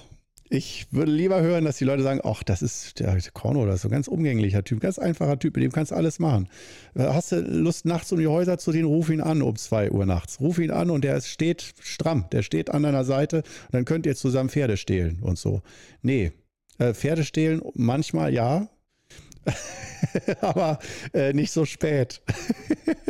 ich 0.51 0.87
würde 0.91 1.11
lieber 1.11 1.41
hören, 1.41 1.65
dass 1.65 1.77
die 1.77 1.85
Leute 1.85 2.01
sagen, 2.01 2.21
ach, 2.23 2.41
das 2.41 2.63
ist 2.63 2.99
der 2.99 3.15
Korno, 3.33 3.67
das 3.67 3.75
ist 3.75 3.81
so 3.83 3.87
ein 3.87 3.91
ganz 3.91 4.07
umgänglicher 4.07 4.63
Typ, 4.63 4.79
ganz 4.79 4.97
einfacher 4.97 5.37
Typ, 5.37 5.55
mit 5.55 5.63
dem 5.63 5.71
kannst 5.71 5.91
du 5.91 5.95
alles 5.95 6.17
machen. 6.17 6.49
Äh, 6.95 7.03
hast 7.03 7.31
du 7.31 7.41
Lust, 7.41 7.85
nachts 7.85 8.11
um 8.11 8.19
die 8.19 8.27
Häuser 8.27 8.57
zu 8.57 8.71
gehen, 8.71 8.85
ruf 8.85 9.09
ihn 9.09 9.21
an 9.21 9.43
um 9.43 9.55
2 9.55 9.91
Uhr 9.91 10.05
nachts. 10.05 10.39
Ruf 10.39 10.57
ihn 10.57 10.71
an 10.71 10.89
und 10.89 11.03
der 11.03 11.21
steht 11.21 11.73
stramm, 11.81 12.25
der 12.31 12.41
steht 12.41 12.71
an 12.71 12.83
deiner 12.83 13.03
Seite 13.03 13.43
dann 13.71 13.85
könnt 13.85 14.07
ihr 14.07 14.15
zusammen 14.15 14.49
Pferde 14.49 14.77
stehlen 14.77 15.19
und 15.21 15.37
so. 15.37 15.61
Nee, 16.01 16.31
äh, 16.79 16.93
Pferde 16.93 17.23
stehlen 17.23 17.61
manchmal 17.75 18.33
ja, 18.33 18.69
aber 20.41 20.79
äh, 21.13 21.33
nicht 21.33 21.51
so 21.51 21.65
spät. 21.65 22.21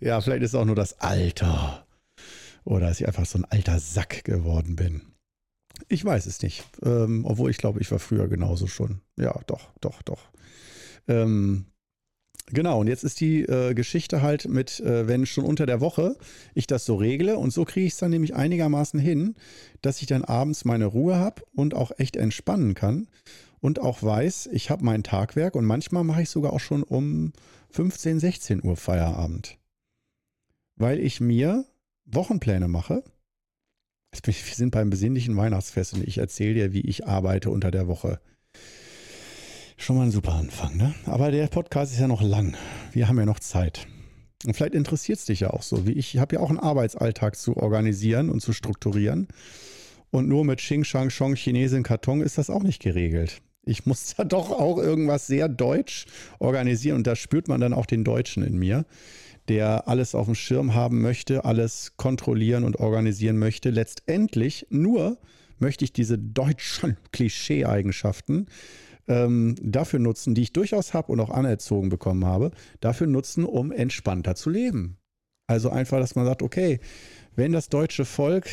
ja, 0.00 0.20
vielleicht 0.20 0.42
ist 0.42 0.50
es 0.50 0.54
auch 0.54 0.64
nur 0.64 0.76
das 0.76 1.00
Alter. 1.00 1.86
Oder 2.64 2.88
dass 2.88 3.00
ich 3.00 3.06
einfach 3.06 3.26
so 3.26 3.38
ein 3.38 3.44
alter 3.46 3.78
Sack 3.78 4.24
geworden 4.24 4.76
bin. 4.76 5.02
Ich 5.88 6.04
weiß 6.04 6.26
es 6.26 6.42
nicht. 6.42 6.64
Ähm, 6.82 7.24
obwohl 7.24 7.50
ich 7.50 7.58
glaube, 7.58 7.80
ich 7.80 7.90
war 7.90 7.98
früher 7.98 8.28
genauso 8.28 8.66
schon. 8.66 9.00
Ja, 9.16 9.38
doch, 9.46 9.70
doch, 9.80 10.02
doch. 10.02 10.30
Ähm, 11.08 11.64
genau, 12.46 12.80
und 12.80 12.86
jetzt 12.86 13.02
ist 13.02 13.20
die 13.20 13.42
äh, 13.42 13.74
Geschichte 13.74 14.22
halt 14.22 14.46
mit, 14.46 14.80
äh, 14.80 15.08
wenn 15.08 15.26
schon 15.26 15.44
unter 15.44 15.66
der 15.66 15.80
Woche 15.80 16.16
ich 16.54 16.66
das 16.66 16.84
so 16.84 16.96
regle 16.96 17.38
und 17.38 17.52
so 17.52 17.64
kriege 17.64 17.86
ich 17.86 17.94
es 17.94 17.98
dann 17.98 18.10
nämlich 18.10 18.34
einigermaßen 18.34 19.00
hin, 19.00 19.34
dass 19.80 20.00
ich 20.02 20.06
dann 20.06 20.24
abends 20.24 20.64
meine 20.64 20.86
Ruhe 20.86 21.16
habe 21.16 21.42
und 21.54 21.74
auch 21.74 21.92
echt 21.96 22.16
entspannen 22.16 22.74
kann 22.74 23.08
und 23.60 23.78
auch 23.78 24.02
weiß, 24.02 24.48
ich 24.52 24.70
habe 24.70 24.84
mein 24.84 25.02
Tagwerk 25.02 25.54
und 25.54 25.64
manchmal 25.64 26.04
mache 26.04 26.22
ich 26.22 26.30
sogar 26.30 26.52
auch 26.52 26.60
schon 26.60 26.82
um 26.82 27.32
15, 27.70 28.20
16 28.20 28.64
Uhr 28.64 28.76
Feierabend. 28.76 29.58
Weil 30.76 30.98
ich 30.98 31.20
mir 31.20 31.66
Wochenpläne 32.06 32.68
mache. 32.68 33.04
Wir 34.24 34.34
sind 34.34 34.72
beim 34.72 34.90
besinnlichen 34.90 35.36
Weihnachtsfest 35.36 35.94
und 35.94 36.06
ich 36.06 36.18
erzähle 36.18 36.54
dir, 36.54 36.72
wie 36.72 36.80
ich 36.80 37.06
arbeite 37.06 37.50
unter 37.50 37.70
der 37.70 37.86
Woche. 37.86 38.20
Schon 39.76 39.96
mal 39.96 40.02
ein 40.02 40.10
super 40.10 40.34
Anfang, 40.34 40.76
ne? 40.76 40.94
Aber 41.06 41.30
der 41.30 41.46
Podcast 41.46 41.92
ist 41.92 42.00
ja 42.00 42.08
noch 42.08 42.20
lang. 42.20 42.56
Wir 42.92 43.08
haben 43.08 43.18
ja 43.18 43.24
noch 43.24 43.38
Zeit. 43.38 43.86
Und 44.44 44.54
vielleicht 44.54 44.74
interessiert 44.74 45.18
es 45.18 45.26
dich 45.26 45.40
ja 45.40 45.50
auch 45.50 45.62
so, 45.62 45.86
wie 45.86 45.92
ich. 45.92 46.14
Ich 46.14 46.20
habe 46.20 46.36
ja 46.36 46.40
auch 46.40 46.50
einen 46.50 46.58
Arbeitsalltag 46.58 47.36
zu 47.36 47.56
organisieren 47.56 48.30
und 48.30 48.40
zu 48.40 48.52
strukturieren. 48.52 49.28
Und 50.10 50.28
nur 50.28 50.44
mit 50.44 50.58
Xing 50.58 50.82
Shang 50.82 51.08
Chong 51.08 51.34
Chinesin 51.34 51.82
Karton 51.82 52.20
ist 52.20 52.36
das 52.36 52.50
auch 52.50 52.62
nicht 52.62 52.82
geregelt. 52.82 53.40
Ich 53.62 53.86
muss 53.86 54.14
da 54.16 54.24
doch 54.24 54.50
auch 54.50 54.78
irgendwas 54.78 55.26
sehr 55.26 55.48
deutsch 55.48 56.06
organisieren 56.38 56.96
und 56.96 57.06
da 57.06 57.16
spürt 57.16 57.48
man 57.48 57.60
dann 57.60 57.72
auch 57.72 57.86
den 57.86 58.04
Deutschen 58.04 58.42
in 58.42 58.58
mir, 58.58 58.86
der 59.48 59.88
alles 59.88 60.14
auf 60.14 60.26
dem 60.26 60.34
Schirm 60.34 60.74
haben 60.74 61.02
möchte, 61.02 61.44
alles 61.44 61.92
kontrollieren 61.96 62.64
und 62.64 62.76
organisieren 62.76 63.38
möchte. 63.38 63.70
Letztendlich 63.70 64.66
nur 64.70 65.18
möchte 65.58 65.84
ich 65.84 65.92
diese 65.92 66.18
deutschen 66.18 66.96
Klischee-Eigenschaften 67.12 68.46
ähm, 69.08 69.56
dafür 69.60 69.98
nutzen, 69.98 70.34
die 70.34 70.42
ich 70.42 70.52
durchaus 70.52 70.94
habe 70.94 71.12
und 71.12 71.20
auch 71.20 71.30
anerzogen 71.30 71.90
bekommen 71.90 72.24
habe, 72.24 72.52
dafür 72.80 73.06
nutzen, 73.06 73.44
um 73.44 73.72
entspannter 73.72 74.34
zu 74.34 74.50
leben. 74.50 74.96
Also 75.46 75.68
einfach, 75.70 75.98
dass 75.98 76.14
man 76.14 76.26
sagt, 76.26 76.42
okay, 76.42 76.80
wenn 77.34 77.52
das 77.52 77.68
deutsche 77.68 78.04
Volk, 78.04 78.48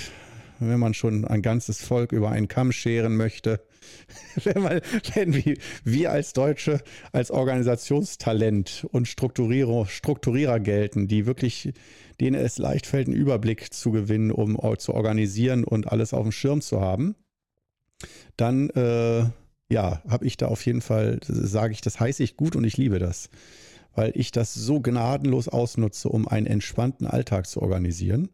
wenn 0.60 0.80
man 0.80 0.94
schon 0.96 1.26
ein 1.26 1.44
ganzes 1.44 1.82
Volk 1.82 2.12
über 2.12 2.32
einen 2.32 2.48
Kamm 2.48 2.72
scheren 2.72 3.16
möchte, 3.16 3.62
wenn, 4.44 4.62
man, 4.62 4.82
wenn 5.14 5.44
wir, 5.84 6.12
als 6.12 6.34
Deutsche 6.34 6.82
als 7.12 7.32
Organisationstalent 7.32 8.88
und 8.92 9.08
Strukturierer, 9.08 9.86
Strukturierer 9.86 10.60
gelten, 10.60 11.08
die 11.08 11.26
wirklich, 11.26 11.74
denen 12.20 12.36
es 12.36 12.58
leicht 12.58 12.86
fällt, 12.86 13.08
einen 13.08 13.16
Überblick 13.16 13.74
zu 13.74 13.92
gewinnen, 13.92 14.32
um 14.32 14.58
zu 14.78 14.94
organisieren 14.94 15.64
und 15.64 15.92
alles 15.92 16.14
auf 16.14 16.24
dem 16.24 16.32
Schirm 16.32 16.62
zu 16.62 16.82
haben, 16.82 17.16
dann 18.36 18.70
äh, 18.72 19.26
ja, 19.70 20.02
habe 20.08 20.26
ich 20.26 20.38
da 20.38 20.48
auf 20.48 20.66
jeden 20.66 20.82
Fall, 20.82 21.20
sage 21.28 21.74
ich, 21.74 21.82
das 21.82 22.00
heiße 22.00 22.24
ich 22.24 22.38
gut 22.38 22.56
und 22.56 22.64
ich 22.64 22.78
liebe 22.78 23.00
das, 23.00 23.30
weil 23.96 24.12
ich 24.16 24.32
das 24.32 24.54
so 24.54 24.80
gnadenlos 24.80 25.48
ausnutze, 25.48 26.10
um 26.10 26.28
einen 26.28 26.48
entspannten 26.48 27.08
Alltag 27.08 27.48
zu 27.48 27.62
organisieren, 27.62 28.30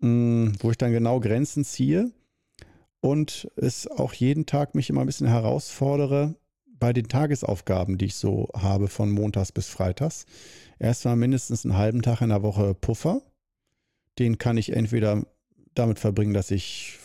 mm, 0.00 0.48
wo 0.58 0.70
ich 0.70 0.78
dann 0.78 0.92
genau 0.92 1.20
Grenzen 1.20 1.64
ziehe 1.64 2.10
und 3.04 3.50
es 3.56 3.86
auch 3.86 4.14
jeden 4.14 4.46
Tag 4.46 4.74
mich 4.74 4.88
immer 4.88 5.02
ein 5.02 5.06
bisschen 5.06 5.26
herausfordere 5.26 6.36
bei 6.80 6.94
den 6.94 7.06
Tagesaufgaben, 7.06 7.98
die 7.98 8.06
ich 8.06 8.14
so 8.14 8.48
habe 8.56 8.88
von 8.88 9.10
Montags 9.10 9.52
bis 9.52 9.68
Freitags. 9.68 10.24
Erstmal 10.78 11.14
mindestens 11.14 11.66
einen 11.66 11.76
halben 11.76 12.00
Tag 12.00 12.22
in 12.22 12.30
der 12.30 12.42
Woche 12.42 12.72
Puffer. 12.72 13.20
Den 14.18 14.38
kann 14.38 14.56
ich 14.56 14.72
entweder 14.72 15.26
damit 15.74 15.98
verbringen, 15.98 16.32
dass 16.32 16.50
ich 16.50 16.98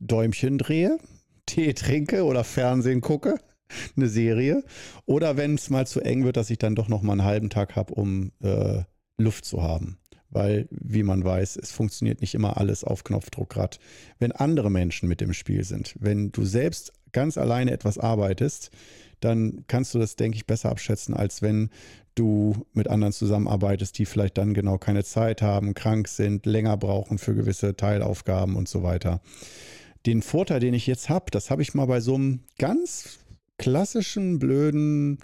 Däumchen 0.00 0.56
drehe, 0.56 0.96
Tee 1.46 1.74
trinke 1.74 2.24
oder 2.24 2.44
Fernsehen 2.44 3.02
gucke, 3.02 3.38
eine 3.96 4.08
Serie. 4.08 4.64
Oder 5.04 5.36
wenn 5.36 5.56
es 5.56 5.68
mal 5.68 5.86
zu 5.86 6.00
eng 6.00 6.24
wird, 6.24 6.38
dass 6.38 6.48
ich 6.48 6.56
dann 6.56 6.76
doch 6.76 6.88
noch 6.88 7.02
mal 7.02 7.12
einen 7.12 7.24
halben 7.24 7.50
Tag 7.50 7.76
habe, 7.76 7.92
um 7.92 8.32
äh, 8.42 8.84
Luft 9.18 9.44
zu 9.44 9.62
haben. 9.62 9.98
Weil, 10.34 10.66
wie 10.70 11.04
man 11.04 11.24
weiß, 11.24 11.56
es 11.56 11.72
funktioniert 11.72 12.20
nicht 12.20 12.34
immer 12.34 12.58
alles 12.58 12.84
auf 12.84 13.04
Knopfdruck 13.04 13.54
wenn 14.18 14.32
andere 14.32 14.70
Menschen 14.70 15.08
mit 15.08 15.22
im 15.22 15.32
Spiel 15.32 15.64
sind. 15.64 15.94
Wenn 15.98 16.32
du 16.32 16.44
selbst 16.44 16.92
ganz 17.12 17.38
alleine 17.38 17.70
etwas 17.70 17.98
arbeitest, 17.98 18.70
dann 19.20 19.64
kannst 19.68 19.94
du 19.94 19.98
das, 19.98 20.16
denke 20.16 20.36
ich, 20.36 20.46
besser 20.46 20.70
abschätzen, 20.70 21.14
als 21.14 21.40
wenn 21.40 21.70
du 22.16 22.66
mit 22.72 22.88
anderen 22.88 23.12
zusammenarbeitest, 23.12 23.96
die 23.98 24.06
vielleicht 24.06 24.36
dann 24.36 24.54
genau 24.54 24.76
keine 24.76 25.04
Zeit 25.04 25.40
haben, 25.40 25.74
krank 25.74 26.08
sind, 26.08 26.46
länger 26.46 26.76
brauchen 26.76 27.18
für 27.18 27.34
gewisse 27.34 27.76
Teilaufgaben 27.76 28.56
und 28.56 28.68
so 28.68 28.82
weiter. 28.82 29.20
Den 30.04 30.20
Vorteil, 30.20 30.60
den 30.60 30.74
ich 30.74 30.86
jetzt 30.86 31.08
habe, 31.08 31.26
das 31.30 31.50
habe 31.50 31.62
ich 31.62 31.74
mal 31.74 31.86
bei 31.86 32.00
so 32.00 32.16
einem 32.16 32.40
ganz 32.58 33.20
klassischen, 33.56 34.38
blöden 34.38 35.18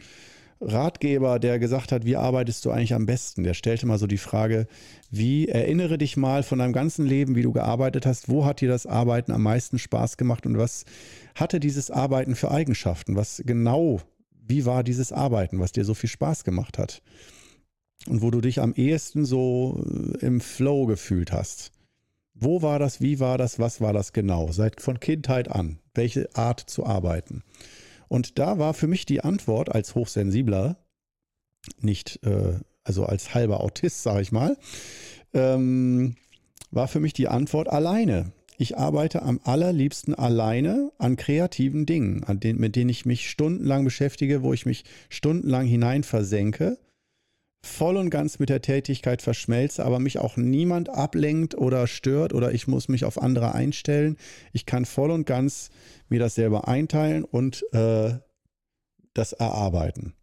Ratgeber, 0.61 1.38
der 1.38 1.59
gesagt 1.59 1.90
hat, 1.90 2.05
wie 2.05 2.16
arbeitest 2.16 2.64
du 2.64 2.70
eigentlich 2.70 2.94
am 2.94 3.07
besten? 3.07 3.44
Der 3.44 3.55
stellte 3.55 3.87
mal 3.87 3.99
so 3.99 4.07
die 4.07 4.18
Frage, 4.18 4.66
wie 5.11 5.49
erinnere 5.49 5.96
dich 5.96 6.16
mal 6.16 6.42
von 6.42 6.59
deinem 6.59 6.75
ganzen 6.75 7.07
Leben, 7.07 7.35
wie 7.35 7.42
du 7.42 7.53
gearbeitet 7.53 8.05
hast, 8.05 8.29
wo 8.29 8.44
hat 8.44 8.61
dir 8.61 8.68
das 8.68 8.87
Arbeiten 8.87 9.33
am 9.33 9.42
meisten 9.42 9.79
Spaß 9.79 10.18
gemacht 10.18 10.44
und 10.44 10.59
was 10.59 10.85
hatte 11.35 11.61
dieses 11.61 11.90
Arbeiten 11.90 12.35
für 12.35 12.51
Eigenschaften? 12.51 13.16
Was 13.16 13.42
genau 13.44 14.03
wie 14.51 14.66
war 14.66 14.83
dieses 14.83 15.12
Arbeiten, 15.12 15.61
was 15.61 15.73
dir 15.73 15.85
so 15.85 15.94
viel 15.94 16.11
Spaß 16.11 16.44
gemacht 16.44 16.77
hat? 16.77 17.03
Und 18.07 18.20
wo 18.20 18.31
du 18.31 18.40
dich 18.40 18.61
am 18.61 18.75
ehesten 18.75 19.25
so 19.25 19.83
äh, 19.87 20.27
im 20.27 20.40
Flow 20.40 20.87
gefühlt 20.87 21.33
hast. 21.33 21.70
Wo 22.35 22.61
war 22.61 22.79
das, 22.79 23.01
wie 23.01 23.20
war 23.20 23.38
das, 23.38 23.59
was 23.59 23.81
war 23.81 23.92
das 23.92 24.12
genau? 24.12 24.51
Seit 24.51 24.81
von 24.81 24.99
Kindheit 24.99 25.49
an, 25.49 25.79
welche 25.94 26.35
Art 26.35 26.61
zu 26.61 26.85
arbeiten? 26.85 27.44
Und 28.11 28.40
da 28.40 28.59
war 28.59 28.75
für 28.75 28.88
mich 28.88 29.07
die 29.07 29.20
Antwort 29.20 29.73
als 29.73 29.94
Hochsensibler, 29.94 30.77
nicht, 31.81 32.18
äh, 32.25 32.59
also 32.83 33.07
als 33.07 33.35
halber 33.35 33.61
Autist, 33.61 34.03
sage 34.03 34.20
ich 34.23 34.33
mal, 34.33 34.57
ähm, 35.33 36.16
war 36.73 36.88
für 36.88 36.99
mich 36.99 37.12
die 37.12 37.29
Antwort 37.29 37.68
alleine. 37.68 38.33
Ich 38.59 38.77
arbeite 38.77 39.23
am 39.23 39.38
allerliebsten 39.44 40.16
alleine 40.16 40.90
an 40.99 41.14
kreativen 41.14 41.87
Dingen, 41.87 42.25
an 42.25 42.40
denen, 42.40 42.59
mit 42.59 42.75
denen 42.75 42.90
ich 42.90 43.07
mich 43.07 43.31
stundenlang 43.31 43.85
beschäftige, 43.85 44.42
wo 44.42 44.53
ich 44.53 44.66
mich 44.66 44.85
stundenlang 45.09 45.66
hinein 45.66 46.03
versenke, 46.03 46.79
voll 47.62 47.96
und 47.96 48.11
ganz 48.11 48.38
mit 48.38 48.49
der 48.49 48.62
Tätigkeit 48.62 49.23
verschmelze, 49.23 49.85
aber 49.85 49.99
mich 49.99 50.18
auch 50.18 50.37
niemand 50.37 50.88
ablenkt 50.88 51.55
oder 51.55 51.87
stört 51.87 52.33
oder 52.33 52.53
ich 52.53 52.66
muss 52.66 52.88
mich 52.88 53.05
auf 53.05 53.20
andere 53.20 53.55
einstellen. 53.55 54.16
Ich 54.53 54.66
kann 54.66 54.85
voll 54.85 55.11
und 55.11 55.27
ganz 55.27 55.70
mir 56.09 56.20
das 56.20 56.35
selber 56.35 56.68
einteilen 56.68 57.25
und 57.25 57.64
äh, 57.73 58.14
das 59.14 59.33
erarbeiten. 59.33 60.14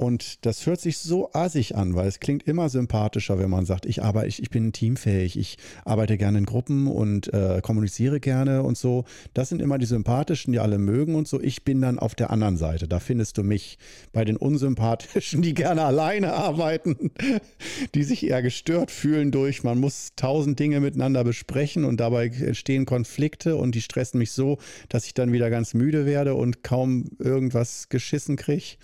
Und 0.00 0.46
das 0.46 0.64
hört 0.64 0.80
sich 0.80 0.96
so 0.96 1.30
assig 1.34 1.76
an, 1.76 1.94
weil 1.94 2.08
es 2.08 2.20
klingt 2.20 2.44
immer 2.44 2.70
sympathischer, 2.70 3.38
wenn 3.38 3.50
man 3.50 3.66
sagt, 3.66 3.84
ich 3.84 4.02
arbeite, 4.02 4.28
ich, 4.28 4.42
ich 4.42 4.48
bin 4.48 4.72
teamfähig, 4.72 5.38
ich 5.38 5.58
arbeite 5.84 6.16
gerne 6.16 6.38
in 6.38 6.46
Gruppen 6.46 6.86
und 6.86 7.30
äh, 7.34 7.60
kommuniziere 7.62 8.18
gerne 8.18 8.62
und 8.62 8.78
so. 8.78 9.04
Das 9.34 9.50
sind 9.50 9.60
immer 9.60 9.76
die 9.76 9.84
sympathischen, 9.84 10.54
die 10.54 10.58
alle 10.58 10.78
mögen 10.78 11.16
und 11.16 11.28
so. 11.28 11.38
Ich 11.38 11.64
bin 11.64 11.82
dann 11.82 11.98
auf 11.98 12.14
der 12.14 12.30
anderen 12.30 12.56
Seite. 12.56 12.88
Da 12.88 12.98
findest 12.98 13.36
du 13.36 13.42
mich 13.42 13.76
bei 14.14 14.24
den 14.24 14.38
unsympathischen, 14.38 15.42
die 15.42 15.52
gerne 15.52 15.84
alleine 15.84 16.32
arbeiten, 16.32 17.10
die 17.94 18.02
sich 18.02 18.26
eher 18.26 18.40
gestört 18.40 18.90
fühlen 18.90 19.30
durch, 19.30 19.64
man 19.64 19.78
muss 19.80 20.12
tausend 20.16 20.58
Dinge 20.58 20.80
miteinander 20.80 21.24
besprechen 21.24 21.84
und 21.84 22.00
dabei 22.00 22.28
entstehen 22.28 22.86
Konflikte 22.86 23.56
und 23.56 23.74
die 23.74 23.82
stressen 23.82 24.16
mich 24.16 24.32
so, 24.32 24.56
dass 24.88 25.04
ich 25.04 25.12
dann 25.12 25.30
wieder 25.30 25.50
ganz 25.50 25.74
müde 25.74 26.06
werde 26.06 26.36
und 26.36 26.64
kaum 26.64 27.04
irgendwas 27.18 27.90
geschissen 27.90 28.36
kriege 28.36 28.78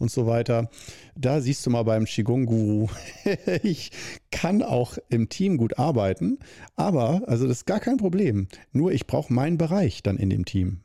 und 0.00 0.10
so 0.10 0.26
weiter. 0.26 0.68
Da 1.14 1.40
siehst 1.40 1.64
du 1.64 1.70
mal 1.70 1.84
beim 1.84 2.06
Qigong-Guru, 2.06 2.88
ich 3.62 3.92
kann 4.30 4.62
auch 4.62 4.98
im 5.08 5.28
Team 5.28 5.58
gut 5.58 5.78
arbeiten, 5.78 6.38
aber, 6.74 7.22
also 7.26 7.46
das 7.46 7.58
ist 7.58 7.66
gar 7.66 7.80
kein 7.80 7.98
Problem. 7.98 8.48
Nur 8.72 8.92
ich 8.92 9.06
brauche 9.06 9.32
meinen 9.32 9.58
Bereich 9.58 10.02
dann 10.02 10.16
in 10.16 10.30
dem 10.30 10.44
Team. 10.44 10.80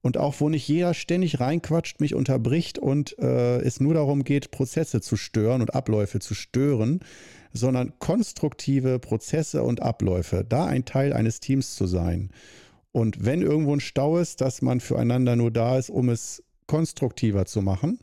Und 0.00 0.16
auch 0.16 0.40
wo 0.40 0.48
nicht 0.48 0.66
jeder 0.66 0.94
ständig 0.94 1.38
reinquatscht, 1.38 2.00
mich 2.00 2.14
unterbricht 2.14 2.78
und 2.78 3.16
äh, 3.18 3.58
es 3.58 3.78
nur 3.78 3.94
darum 3.94 4.24
geht, 4.24 4.50
Prozesse 4.50 5.00
zu 5.00 5.16
stören 5.16 5.60
und 5.60 5.74
Abläufe 5.74 6.18
zu 6.18 6.34
stören, 6.34 7.00
sondern 7.52 7.92
konstruktive 8.00 8.98
Prozesse 8.98 9.62
und 9.62 9.80
Abläufe, 9.80 10.44
da 10.48 10.66
ein 10.66 10.84
Teil 10.84 11.12
eines 11.12 11.38
Teams 11.38 11.76
zu 11.76 11.86
sein. 11.86 12.30
Und 12.90 13.24
wenn 13.24 13.42
irgendwo 13.42 13.74
ein 13.74 13.80
Stau 13.80 14.18
ist, 14.18 14.40
dass 14.40 14.60
man 14.60 14.80
füreinander 14.80 15.36
nur 15.36 15.52
da 15.52 15.78
ist, 15.78 15.88
um 15.88 16.08
es 16.08 16.42
konstruktiver 16.66 17.46
zu 17.46 17.62
machen 17.62 18.00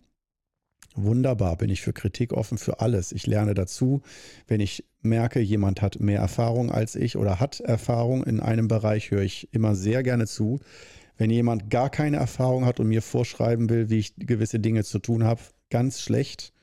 Wunderbar, 0.95 1.55
bin 1.55 1.69
ich 1.69 1.81
für 1.81 1.93
Kritik 1.93 2.33
offen 2.33 2.57
für 2.57 2.79
alles. 2.79 3.11
Ich 3.11 3.27
lerne 3.27 3.53
dazu, 3.53 4.01
wenn 4.47 4.59
ich 4.59 4.85
merke, 5.01 5.39
jemand 5.39 5.81
hat 5.81 5.99
mehr 5.99 6.19
Erfahrung 6.19 6.71
als 6.71 6.95
ich 6.95 7.15
oder 7.15 7.39
hat 7.39 7.59
Erfahrung 7.59 8.23
in 8.23 8.39
einem 8.39 8.67
Bereich, 8.67 9.11
höre 9.11 9.21
ich 9.21 9.47
immer 9.53 9.75
sehr 9.75 10.03
gerne 10.03 10.25
zu. 10.25 10.59
Wenn 11.15 11.29
jemand 11.29 11.69
gar 11.69 11.89
keine 11.89 12.17
Erfahrung 12.17 12.65
hat 12.65 12.79
und 12.79 12.87
mir 12.87 13.01
vorschreiben 13.01 13.69
will, 13.69 13.89
wie 13.89 13.99
ich 13.99 14.15
gewisse 14.17 14.59
Dinge 14.59 14.83
zu 14.83 14.99
tun 14.99 15.23
habe, 15.23 15.41
ganz 15.69 16.01
schlecht. 16.01 16.53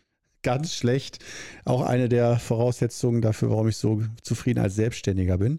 Ganz 0.42 0.74
schlecht. 0.74 1.18
Auch 1.64 1.82
eine 1.82 2.08
der 2.08 2.38
Voraussetzungen 2.38 3.20
dafür, 3.20 3.50
warum 3.50 3.68
ich 3.68 3.76
so 3.76 4.02
zufrieden 4.22 4.60
als 4.60 4.74
Selbstständiger 4.76 5.38
bin. 5.38 5.58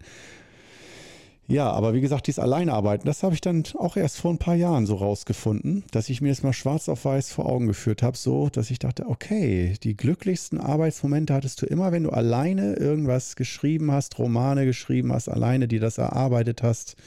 Ja, 1.50 1.72
aber 1.72 1.94
wie 1.94 2.02
gesagt, 2.02 2.28
dieses 2.28 2.40
Alleinearbeiten, 2.40 3.06
das 3.06 3.24
habe 3.24 3.34
ich 3.34 3.40
dann 3.40 3.64
auch 3.78 3.96
erst 3.96 4.18
vor 4.18 4.32
ein 4.32 4.38
paar 4.38 4.56
Jahren 4.56 4.86
so 4.86 4.96
rausgefunden, 4.96 5.86
dass 5.92 6.10
ich 6.10 6.20
mir 6.20 6.28
das 6.28 6.44
mal 6.44 6.52
schwarz 6.52 6.90
auf 6.90 7.06
weiß 7.06 7.32
vor 7.32 7.46
Augen 7.46 7.68
geführt 7.68 8.04
habe, 8.04 8.18
so, 8.18 8.50
dass 8.50 8.70
ich 8.70 8.80
dachte, 8.80 9.08
okay, 9.08 9.76
die 9.82 9.96
glücklichsten 9.96 10.60
Arbeitsmomente 10.60 11.34
hattest 11.34 11.62
du 11.62 11.66
immer, 11.66 11.94
wenn 11.94 12.04
du 12.04 12.10
alleine 12.10 12.74
irgendwas 12.74 13.38
geschrieben 13.38 13.94
hast, 13.94 14.20
Romane 14.20 14.66
geschrieben 14.66 15.14
hast, 15.14 15.30
alleine 15.30 15.70
die 15.70 15.80
das 15.80 15.98
erarbeitet 15.98 16.64
hast, 16.64 16.98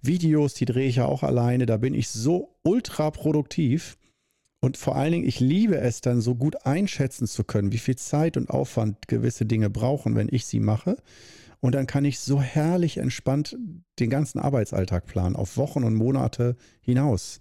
Videos, 0.00 0.54
die 0.54 0.64
drehe 0.64 0.88
ich 0.88 0.96
ja 0.96 1.04
auch 1.04 1.22
alleine, 1.22 1.66
da 1.66 1.76
bin 1.76 1.92
ich 1.92 2.08
so 2.08 2.56
ultra 2.62 3.10
produktiv. 3.10 3.98
Und 4.62 4.78
vor 4.78 4.96
allen 4.96 5.12
Dingen, 5.12 5.28
ich 5.28 5.40
liebe 5.40 5.76
es 5.78 6.00
dann 6.00 6.22
so 6.22 6.34
gut 6.34 6.66
einschätzen 6.66 7.26
zu 7.26 7.44
können, 7.44 7.72
wie 7.72 7.78
viel 7.78 7.96
Zeit 7.96 8.38
und 8.38 8.48
Aufwand 8.48 9.08
gewisse 9.08 9.44
Dinge 9.44 9.68
brauchen, 9.68 10.16
wenn 10.16 10.28
ich 10.30 10.46
sie 10.46 10.60
mache 10.60 10.96
Und 11.60 11.74
dann 11.74 11.86
kann 11.86 12.04
ich 12.04 12.20
so 12.20 12.40
herrlich 12.40 12.98
entspannt 12.98 13.56
den 13.98 14.10
ganzen 14.10 14.38
Arbeitsalltag 14.38 15.06
planen, 15.06 15.34
auf 15.36 15.56
Wochen 15.56 15.84
und 15.84 15.94
Monate 15.94 16.56
hinaus. 16.80 17.40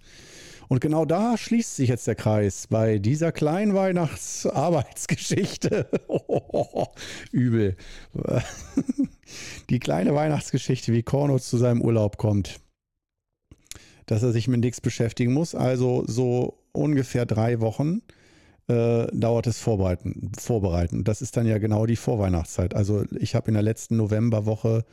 Und 0.67 0.81
genau 0.81 1.05
da 1.05 1.35
schließt 1.35 1.77
sich 1.77 1.89
jetzt 1.89 2.05
der 2.05 2.13
Kreis 2.15 2.67
bei 2.67 2.99
dieser 2.99 3.31
kleinen 3.31 3.73
Weihnachtsarbeitsgeschichte. 3.73 5.89
übel. 7.31 7.75
Die 9.69 9.79
kleine 9.79 10.13
Weihnachtsgeschichte, 10.13 10.93
wie 10.93 11.01
Korno 11.01 11.39
zu 11.39 11.57
seinem 11.57 11.81
Urlaub 11.81 12.17
kommt. 12.17 12.59
Dass 14.05 14.21
er 14.21 14.31
sich 14.31 14.47
mit 14.47 14.59
nichts 14.59 14.79
beschäftigen 14.79 15.33
muss. 15.33 15.55
Also 15.55 16.03
so 16.05 16.59
ungefähr 16.71 17.25
drei 17.25 17.61
Wochen 17.61 18.03
äh, 18.69 19.07
dauert 19.11 19.47
es 19.47 19.59
Vorbereiten, 19.59 20.31
Vorbereiten. 20.37 21.03
Das 21.03 21.21
ist 21.21 21.35
dann 21.35 21.47
ja 21.47 21.57
genau 21.57 21.85
die 21.85 21.95
Vorweihnachtszeit. 21.95 22.75
Also 22.75 23.03
ich 23.19 23.35
habe 23.35 23.47
in 23.47 23.55
der 23.55 23.63
letzten 23.63 23.97
Novemberwoche 23.97 24.85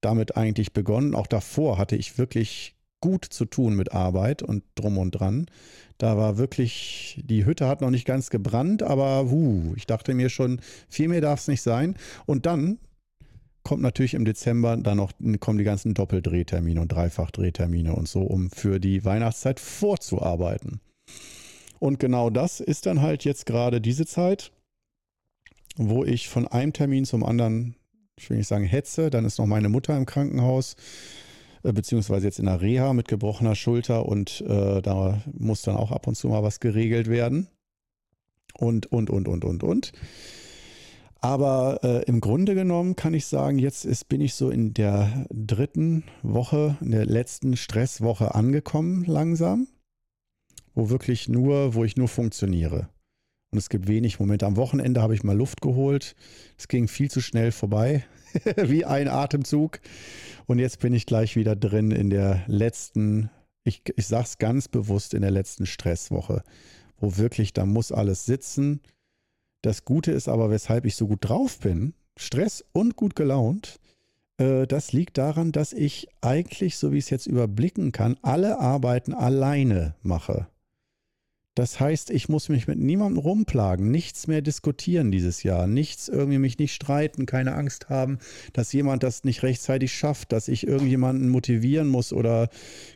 damit 0.00 0.36
eigentlich 0.36 0.72
begonnen. 0.72 1.14
Auch 1.14 1.26
davor 1.26 1.78
hatte 1.78 1.96
ich 1.96 2.18
wirklich 2.18 2.74
gut 3.00 3.24
zu 3.24 3.44
tun 3.44 3.76
mit 3.76 3.92
Arbeit 3.92 4.42
und 4.42 4.64
drum 4.74 4.98
und 4.98 5.12
dran. 5.12 5.46
Da 5.98 6.16
war 6.16 6.36
wirklich, 6.36 7.22
die 7.24 7.46
Hütte 7.46 7.68
hat 7.68 7.80
noch 7.80 7.90
nicht 7.90 8.06
ganz 8.06 8.30
gebrannt, 8.30 8.82
aber 8.82 9.30
wuh, 9.30 9.74
ich 9.76 9.86
dachte 9.86 10.12
mir 10.12 10.28
schon, 10.28 10.60
viel 10.88 11.08
mehr 11.08 11.20
darf 11.20 11.40
es 11.40 11.48
nicht 11.48 11.62
sein. 11.62 11.94
Und 12.26 12.46
dann 12.46 12.78
kommt 13.62 13.82
natürlich 13.82 14.14
im 14.14 14.24
Dezember 14.24 14.76
dann 14.76 14.96
noch 14.96 15.12
kommen 15.40 15.58
die 15.58 15.64
ganzen 15.64 15.94
Doppeldrehtermine 15.94 16.80
und 16.80 16.92
Dreifachdrehtermine 16.92 17.94
und 17.94 18.08
so, 18.08 18.22
um 18.22 18.50
für 18.50 18.78
die 18.78 19.04
Weihnachtszeit 19.04 19.60
vorzuarbeiten. 19.60 20.80
Und 21.78 22.00
genau 22.00 22.30
das 22.30 22.60
ist 22.60 22.86
dann 22.86 23.02
halt 23.02 23.24
jetzt 23.24 23.46
gerade 23.46 23.80
diese 23.80 24.06
Zeit, 24.06 24.52
wo 25.76 26.04
ich 26.04 26.28
von 26.28 26.46
einem 26.48 26.72
Termin 26.72 27.04
zum 27.04 27.22
anderen, 27.22 27.76
ich 28.16 28.30
will 28.30 28.38
nicht 28.38 28.48
sagen 28.48 28.64
hetze, 28.64 29.10
dann 29.10 29.24
ist 29.24 29.38
noch 29.38 29.46
meine 29.46 29.68
Mutter 29.68 29.96
im 29.96 30.06
Krankenhaus, 30.06 30.76
äh, 31.62 31.72
beziehungsweise 31.72 32.26
jetzt 32.26 32.38
in 32.38 32.46
der 32.46 32.60
Reha 32.60 32.92
mit 32.92 33.08
gebrochener 33.08 33.54
Schulter 33.54 34.06
und 34.06 34.40
äh, 34.42 34.80
da 34.80 35.22
muss 35.32 35.62
dann 35.62 35.76
auch 35.76 35.92
ab 35.92 36.06
und 36.06 36.14
zu 36.14 36.28
mal 36.28 36.42
was 36.42 36.60
geregelt 36.60 37.08
werden. 37.08 37.48
Und, 38.58 38.90
und, 38.90 39.10
und, 39.10 39.28
und, 39.28 39.44
und, 39.44 39.62
und. 39.62 39.92
Aber 41.20 41.80
äh, 41.82 42.04
im 42.04 42.20
Grunde 42.20 42.54
genommen 42.54 42.96
kann 42.96 43.12
ich 43.12 43.26
sagen, 43.26 43.58
jetzt 43.58 43.84
ist, 43.84 44.08
bin 44.08 44.22
ich 44.22 44.34
so 44.34 44.48
in 44.48 44.72
der 44.72 45.26
dritten 45.30 46.04
Woche, 46.22 46.78
in 46.80 46.92
der 46.92 47.04
letzten 47.04 47.56
Stresswoche 47.56 48.34
angekommen 48.34 49.04
langsam 49.04 49.66
wo 50.76 50.90
wirklich 50.90 51.28
nur, 51.28 51.74
wo 51.74 51.82
ich 51.82 51.96
nur 51.96 52.06
funktioniere. 52.06 52.88
Und 53.50 53.58
es 53.58 53.70
gibt 53.70 53.88
wenig 53.88 54.20
Momente. 54.20 54.46
Am 54.46 54.56
Wochenende 54.56 55.00
habe 55.00 55.14
ich 55.14 55.24
mal 55.24 55.36
Luft 55.36 55.62
geholt. 55.62 56.14
Es 56.58 56.68
ging 56.68 56.86
viel 56.86 57.10
zu 57.10 57.20
schnell 57.20 57.50
vorbei, 57.50 58.04
wie 58.56 58.84
ein 58.84 59.08
Atemzug. 59.08 59.80
Und 60.46 60.58
jetzt 60.58 60.78
bin 60.80 60.92
ich 60.92 61.06
gleich 61.06 61.34
wieder 61.34 61.56
drin 61.56 61.90
in 61.90 62.10
der 62.10 62.44
letzten, 62.46 63.30
ich, 63.64 63.82
ich 63.96 64.06
sage 64.06 64.24
es 64.24 64.38
ganz 64.38 64.68
bewusst, 64.68 65.14
in 65.14 65.22
der 65.22 65.30
letzten 65.30 65.64
Stresswoche, 65.64 66.42
wo 66.98 67.16
wirklich, 67.16 67.54
da 67.54 67.64
muss 67.64 67.90
alles 67.90 68.26
sitzen. 68.26 68.80
Das 69.62 69.86
Gute 69.86 70.12
ist 70.12 70.28
aber, 70.28 70.50
weshalb 70.50 70.84
ich 70.84 70.94
so 70.94 71.06
gut 71.06 71.20
drauf 71.22 71.58
bin, 71.58 71.94
Stress 72.18 72.62
und 72.72 72.96
gut 72.96 73.16
gelaunt, 73.16 73.80
äh, 74.36 74.66
das 74.66 74.92
liegt 74.92 75.16
daran, 75.16 75.52
dass 75.52 75.72
ich 75.72 76.08
eigentlich, 76.20 76.76
so 76.76 76.92
wie 76.92 76.98
ich 76.98 77.04
es 77.04 77.10
jetzt 77.10 77.26
überblicken 77.26 77.92
kann, 77.92 78.18
alle 78.20 78.58
Arbeiten 78.58 79.14
alleine 79.14 79.94
mache. 80.02 80.48
Das 81.56 81.80
heißt, 81.80 82.10
ich 82.10 82.28
muss 82.28 82.50
mich 82.50 82.68
mit 82.68 82.78
niemandem 82.78 83.16
rumplagen, 83.18 83.90
nichts 83.90 84.26
mehr 84.26 84.42
diskutieren 84.42 85.10
dieses 85.10 85.42
Jahr, 85.42 85.66
nichts 85.66 86.06
irgendwie 86.06 86.38
mich 86.38 86.58
nicht 86.58 86.74
streiten, 86.74 87.24
keine 87.24 87.54
Angst 87.54 87.88
haben, 87.88 88.18
dass 88.52 88.74
jemand 88.74 89.02
das 89.02 89.24
nicht 89.24 89.42
rechtzeitig 89.42 89.94
schafft, 89.94 90.32
dass 90.32 90.48
ich 90.48 90.66
irgendjemanden 90.66 91.30
motivieren 91.30 91.88
muss 91.88 92.12
oder 92.12 92.50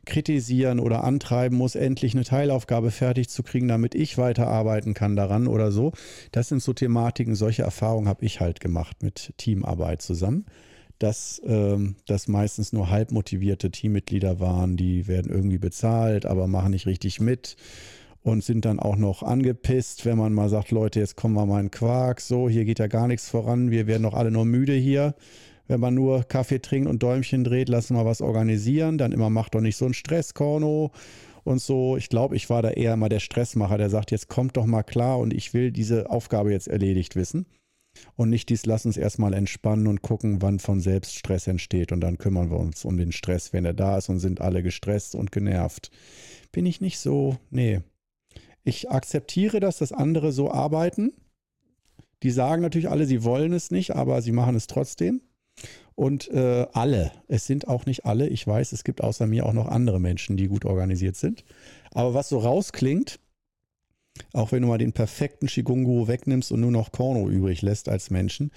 kritisieren 0.05 0.79
oder 0.79 1.05
antreiben 1.05 1.57
muss, 1.57 1.75
endlich 1.75 2.13
eine 2.13 2.25
Teilaufgabe 2.25 2.91
fertig 2.91 3.31
zu 3.31 3.43
kriegen, 3.43 3.67
damit 3.67 3.95
ich 3.95 4.19
weiterarbeiten 4.19 4.93
kann 4.93 5.17
daran 5.17 5.47
oder 5.47 5.73
so. 5.73 5.93
Das 6.31 6.49
sind 6.49 6.63
so 6.63 6.75
Thematiken, 6.75 7.37
solche 7.37 7.63
Erfahrungen 7.63 8.09
habe 8.09 8.27
ich 8.27 8.41
halt 8.41 8.61
gemacht 8.61 9.03
mit 9.03 9.33
Teamarbeit 9.39 10.03
zusammen 10.03 10.45
dass 10.99 11.41
ähm, 11.47 11.97
das 12.07 12.29
meistens 12.29 12.75
nur 12.75 12.91
halb 12.91 13.11
motivierte 13.11 13.71
Teammitglieder 13.71 14.39
waren, 14.39 14.77
die 14.77 15.09
werden 15.09 15.33
irgendwie 15.33 15.57
bezahlt, 15.57 16.27
aber 16.27 16.47
machen 16.47 16.73
nicht 16.73 16.85
richtig 16.85 17.21
mit 17.21 17.57
und 18.23 18.45
sind 18.45 18.65
dann 18.65 18.79
auch 18.79 18.97
noch 18.97 19.23
angepisst, 19.23 20.05
wenn 20.05 20.19
man 20.19 20.33
mal 20.33 20.49
sagt, 20.49 20.71
Leute, 20.71 21.01
jetzt 21.01 21.17
kommen 21.17 21.35
wir 21.35 21.47
mal 21.47 21.61
in 21.61 21.71
Quark, 21.71 22.21
so, 22.21 22.49
hier 22.49 22.65
geht 22.65 22.79
ja 22.79 22.87
gar 22.87 23.09
nichts 23.09 23.29
voran, 23.29 23.71
wir 23.71 23.87
werden 23.87 24.03
doch 24.03 24.15
alle 24.15 24.31
nur 24.31 24.45
müde 24.45 24.75
hier. 24.75 25.15
Wenn 25.67 25.81
man 25.81 25.95
nur 25.95 26.25
Kaffee 26.25 26.59
trinkt 26.59 26.89
und 26.89 27.03
Däumchen 27.03 27.45
dreht, 27.45 27.69
lassen 27.69 27.95
wir 27.95 28.05
was 28.05 28.21
organisieren, 28.21 28.99
dann 28.99 29.13
immer 29.13 29.31
macht 29.31 29.55
doch 29.55 29.61
nicht 29.61 29.77
so 29.77 29.85
einen 29.85 29.95
Stress, 29.95 30.35
Korno 30.35 30.91
und 31.45 31.61
so. 31.61 31.97
Ich 31.97 32.09
glaube, 32.09 32.35
ich 32.35 32.51
war 32.51 32.61
da 32.61 32.71
eher 32.71 32.97
mal 32.97 33.09
der 33.09 33.21
Stressmacher, 33.21 33.79
der 33.79 33.89
sagt, 33.89 34.11
jetzt 34.11 34.29
kommt 34.29 34.57
doch 34.57 34.67
mal 34.67 34.83
klar 34.83 35.19
und 35.19 35.33
ich 35.33 35.55
will 35.55 35.71
diese 35.71 36.11
Aufgabe 36.11 36.51
jetzt 36.51 36.67
erledigt 36.69 37.15
wissen. 37.15 37.47
Und 38.17 38.31
nicht 38.31 38.49
dies, 38.49 38.67
lass 38.67 38.87
uns 38.87 38.97
erstmal 38.97 39.35
entspannen 39.35 39.87
und 39.87 40.03
gucken, 40.03 40.43
wann 40.43 40.59
von 40.59 40.81
selbst 40.81 41.17
Stress 41.17 41.47
entsteht. 41.47 41.93
Und 41.93 42.01
dann 42.01 42.19
kümmern 42.19 42.51
wir 42.51 42.59
uns 42.59 42.85
um 42.85 42.97
den 42.97 43.13
Stress, 43.13 43.53
wenn 43.53 43.65
er 43.65 43.75
da 43.75 43.99
ist 43.99 44.09
und 44.09 44.21
sind 44.21 44.41
alle 44.41 44.63
gestresst 44.63 45.15
und 45.15 45.33
genervt. 45.33 45.91
Bin 46.53 46.67
ich 46.67 46.81
nicht 46.81 46.99
so, 46.99 47.37
nee, 47.51 47.81
ich 48.65 48.91
akzeptiere 48.91 49.61
das, 49.61 49.79
dass 49.79 49.93
andere 49.93 50.33
so 50.33 50.51
arbeiten. 50.51 51.13
Die 52.23 52.31
sagen 52.31 52.63
natürlich 52.63 52.91
alle, 52.91 53.07
sie 53.07 53.25
wollen 53.25 53.53
es 53.53 53.71
nicht, 53.71 53.93
aber 53.95 54.21
sie 54.23 54.33
machen 54.33 54.55
es 54.55 54.67
trotzdem. 54.67 55.23
Und 55.95 56.29
äh, 56.31 56.67
alle, 56.73 57.13
es 57.29 57.47
sind 57.47 57.69
auch 57.69 57.87
nicht 57.87 58.07
alle, 58.07 58.29
ich 58.29 58.47
weiß, 58.47 58.73
es 58.73 58.85
gibt 58.85 59.03
außer 59.03 59.27
mir 59.27 59.45
auch 59.47 59.53
noch 59.53 59.69
andere 59.69 60.01
Menschen, 60.01 60.37
die 60.37 60.49
gut 60.49 60.65
organisiert 60.65 61.17
sind. 61.17 61.45
Aber 61.93 62.15
was 62.15 62.29
so 62.29 62.39
rausklingt, 62.39 63.21
auch 64.33 64.53
wenn 64.53 64.63
du 64.63 64.69
mal 64.69 64.79
den 64.79 64.93
perfekten 64.93 65.49
Shigungu 65.49 66.09
wegnimmst 66.09 66.53
und 66.53 66.61
nur 66.61 66.71
noch 66.71 66.93
Korno 66.93 67.29
übrig 67.29 67.63
lässt 67.63 67.89
als 67.89 68.11
Menschen, 68.11 68.51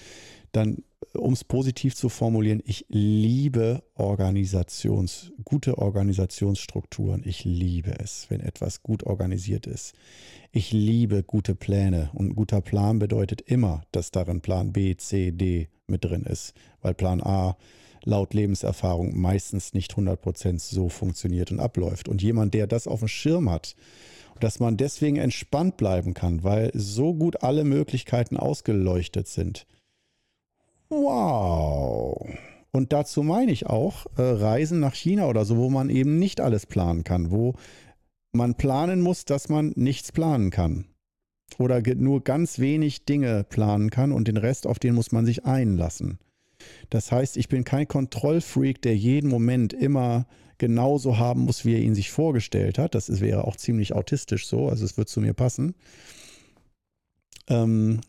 dann 0.51 0.83
um 1.13 1.33
es 1.33 1.43
positiv 1.43 1.95
zu 1.95 2.09
formulieren, 2.09 2.61
ich 2.65 2.85
liebe 2.89 3.83
Organisations, 3.95 5.31
gute 5.43 5.77
Organisationsstrukturen. 5.77 7.23
Ich 7.25 7.45
liebe 7.45 7.99
es, 7.99 8.25
wenn 8.29 8.39
etwas 8.39 8.83
gut 8.83 9.03
organisiert 9.03 9.67
ist. 9.67 9.93
Ich 10.51 10.71
liebe 10.71 11.23
gute 11.23 11.55
Pläne. 11.55 12.09
Und 12.13 12.29
ein 12.29 12.35
guter 12.35 12.61
Plan 12.61 12.99
bedeutet 12.99 13.41
immer, 13.41 13.83
dass 13.91 14.11
darin 14.11 14.41
Plan 14.41 14.73
B, 14.73 14.95
C, 14.95 15.31
D 15.31 15.69
mit 15.87 16.05
drin 16.05 16.23
ist, 16.23 16.53
weil 16.81 16.93
Plan 16.93 17.21
A 17.21 17.57
laut 18.05 18.33
Lebenserfahrung 18.33 19.19
meistens 19.19 19.73
nicht 19.73 19.93
100% 19.93 20.59
so 20.59 20.89
funktioniert 20.89 21.51
und 21.51 21.59
abläuft. 21.59 22.07
Und 22.07 22.21
jemand, 22.21 22.53
der 22.53 22.67
das 22.67 22.87
auf 22.87 22.99
dem 22.99 23.07
Schirm 23.07 23.49
hat, 23.49 23.75
dass 24.39 24.59
man 24.59 24.77
deswegen 24.77 25.17
entspannt 25.17 25.77
bleiben 25.77 26.13
kann, 26.13 26.43
weil 26.43 26.71
so 26.73 27.13
gut 27.13 27.43
alle 27.43 27.63
Möglichkeiten 27.63 28.37
ausgeleuchtet 28.37 29.27
sind, 29.27 29.65
Wow. 30.93 32.27
Und 32.71 32.93
dazu 32.93 33.23
meine 33.23 33.51
ich 33.51 33.67
auch 33.67 34.05
äh, 34.17 34.21
Reisen 34.21 34.79
nach 34.79 34.95
China 34.95 35.27
oder 35.27 35.45
so, 35.45 35.57
wo 35.57 35.69
man 35.69 35.89
eben 35.89 36.17
nicht 36.19 36.39
alles 36.41 36.65
planen 36.65 37.03
kann, 37.03 37.31
wo 37.31 37.55
man 38.31 38.55
planen 38.55 39.01
muss, 39.01 39.25
dass 39.25 39.49
man 39.49 39.73
nichts 39.75 40.11
planen 40.11 40.49
kann. 40.49 40.85
Oder 41.59 41.81
nur 41.95 42.23
ganz 42.23 42.57
wenig 42.57 43.05
Dinge 43.05 43.43
planen 43.43 43.91
kann 43.91 44.11
und 44.11 44.27
den 44.27 44.37
Rest, 44.37 44.65
auf 44.65 44.79
den 44.79 44.95
muss 44.95 45.11
man 45.11 45.25
sich 45.25 45.45
einlassen. 45.45 46.17
Das 46.89 47.11
heißt, 47.11 47.37
ich 47.37 47.47
bin 47.47 47.63
kein 47.63 47.87
Kontrollfreak, 47.87 48.81
der 48.81 48.95
jeden 48.95 49.29
Moment 49.29 49.73
immer 49.73 50.25
genauso 50.57 51.17
haben 51.17 51.41
muss, 51.41 51.65
wie 51.65 51.73
er 51.73 51.81
ihn 51.81 51.93
sich 51.93 52.11
vorgestellt 52.11 52.79
hat. 52.79 52.95
Das 52.95 53.19
wäre 53.19 53.45
auch 53.45 53.55
ziemlich 53.55 53.93
autistisch 53.93 54.47
so, 54.47 54.69
also 54.69 54.85
es 54.85 54.97
wird 54.97 55.09
zu 55.09 55.21
mir 55.21 55.33
passen. 55.33 55.75
Ähm, 57.49 57.99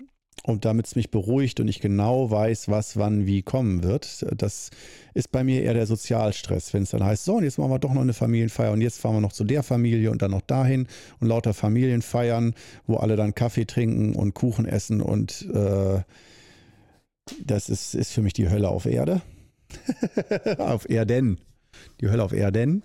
und 0.42 0.64
damit 0.64 0.87
es 0.87 0.97
mich 0.97 1.11
beruhigt 1.11 1.61
und 1.61 1.68
ich 1.68 1.81
genau 1.81 2.31
weiß, 2.31 2.68
was 2.68 2.97
wann 2.97 3.27
wie 3.27 3.42
kommen 3.42 3.83
wird. 3.83 4.27
Das 4.37 4.70
ist 5.14 5.31
bei 5.31 5.44
mir 5.44 5.62
eher 5.62 5.75
der 5.75 5.87
Sozialstress, 5.87 6.75
wenn 6.75 6.83
es 6.83 6.90
dann 6.90 7.05
heißt, 7.05 7.25
so, 7.25 7.37
und 7.37 7.44
jetzt 7.44 7.59
machen 7.59 7.70
wir 7.70 7.79
doch 7.79 7.94
noch 7.94 8.03
eine 8.03 8.12
Familienfeier 8.12 8.73
und 8.73 8.83
jetzt 8.83 9.01
fahren 9.01 9.14
wir 9.14 9.20
noch 9.20 9.33
zu 9.33 9.44
der 9.44 9.62
Familie 9.62 10.11
und 10.11 10.20
dann 10.20 10.33
noch 10.33 10.42
dahin 10.42 10.87
und 11.20 11.29
lauter 11.29 11.55
Familienfeiern, 11.55 12.55
wo 12.87 12.97
alle 12.97 13.16
dann 13.16 13.35
Kaffee 13.35 13.64
trinken 13.64 14.14
und 14.14 14.35
Kuchen 14.35 14.66
essen 14.66 15.01
und 15.01 15.49
äh, 15.55 16.03
das 17.42 17.70
ist, 17.70 17.94
ist 17.94 18.12
für 18.12 18.20
mich 18.20 18.35
die 18.35 18.51
Hölle 18.51 18.68
auf 18.68 18.85
Erde. 18.85 19.23
auf 20.59 20.88
Erden. 20.90 21.38
Die 22.01 22.09
Hölle 22.09 22.23
auf 22.23 22.33
Erden. 22.33 22.85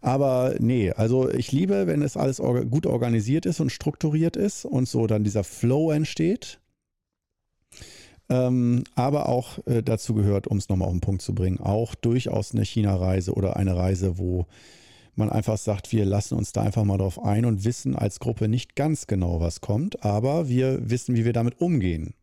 Aber 0.00 0.54
nee, 0.58 0.92
also 0.92 1.30
ich 1.30 1.52
liebe, 1.52 1.86
wenn 1.86 2.02
es 2.02 2.16
alles 2.16 2.38
gut 2.38 2.86
organisiert 2.86 3.46
ist 3.46 3.60
und 3.60 3.70
strukturiert 3.70 4.36
ist 4.36 4.64
und 4.64 4.88
so 4.88 5.06
dann 5.06 5.24
dieser 5.24 5.44
Flow 5.44 5.90
entsteht. 5.90 6.60
Ähm, 8.28 8.82
aber 8.94 9.28
auch 9.28 9.64
äh, 9.66 9.82
dazu 9.82 10.14
gehört, 10.14 10.46
um 10.48 10.58
es 10.58 10.68
nochmal 10.68 10.88
auf 10.88 10.94
den 10.94 11.00
Punkt 11.00 11.22
zu 11.22 11.34
bringen, 11.34 11.60
auch 11.60 11.94
durchaus 11.94 12.52
eine 12.52 12.64
China-Reise 12.64 13.32
oder 13.32 13.56
eine 13.56 13.76
Reise, 13.76 14.18
wo 14.18 14.46
man 15.14 15.30
einfach 15.30 15.56
sagt, 15.56 15.92
wir 15.92 16.04
lassen 16.04 16.34
uns 16.34 16.52
da 16.52 16.62
einfach 16.62 16.84
mal 16.84 16.98
drauf 16.98 17.22
ein 17.22 17.44
und 17.46 17.64
wissen 17.64 17.96
als 17.96 18.20
Gruppe 18.20 18.48
nicht 18.48 18.76
ganz 18.76 19.06
genau, 19.06 19.40
was 19.40 19.60
kommt, 19.60 20.04
aber 20.04 20.48
wir 20.48 20.90
wissen, 20.90 21.16
wie 21.16 21.24
wir 21.24 21.32
damit 21.32 21.60
umgehen. 21.60 22.14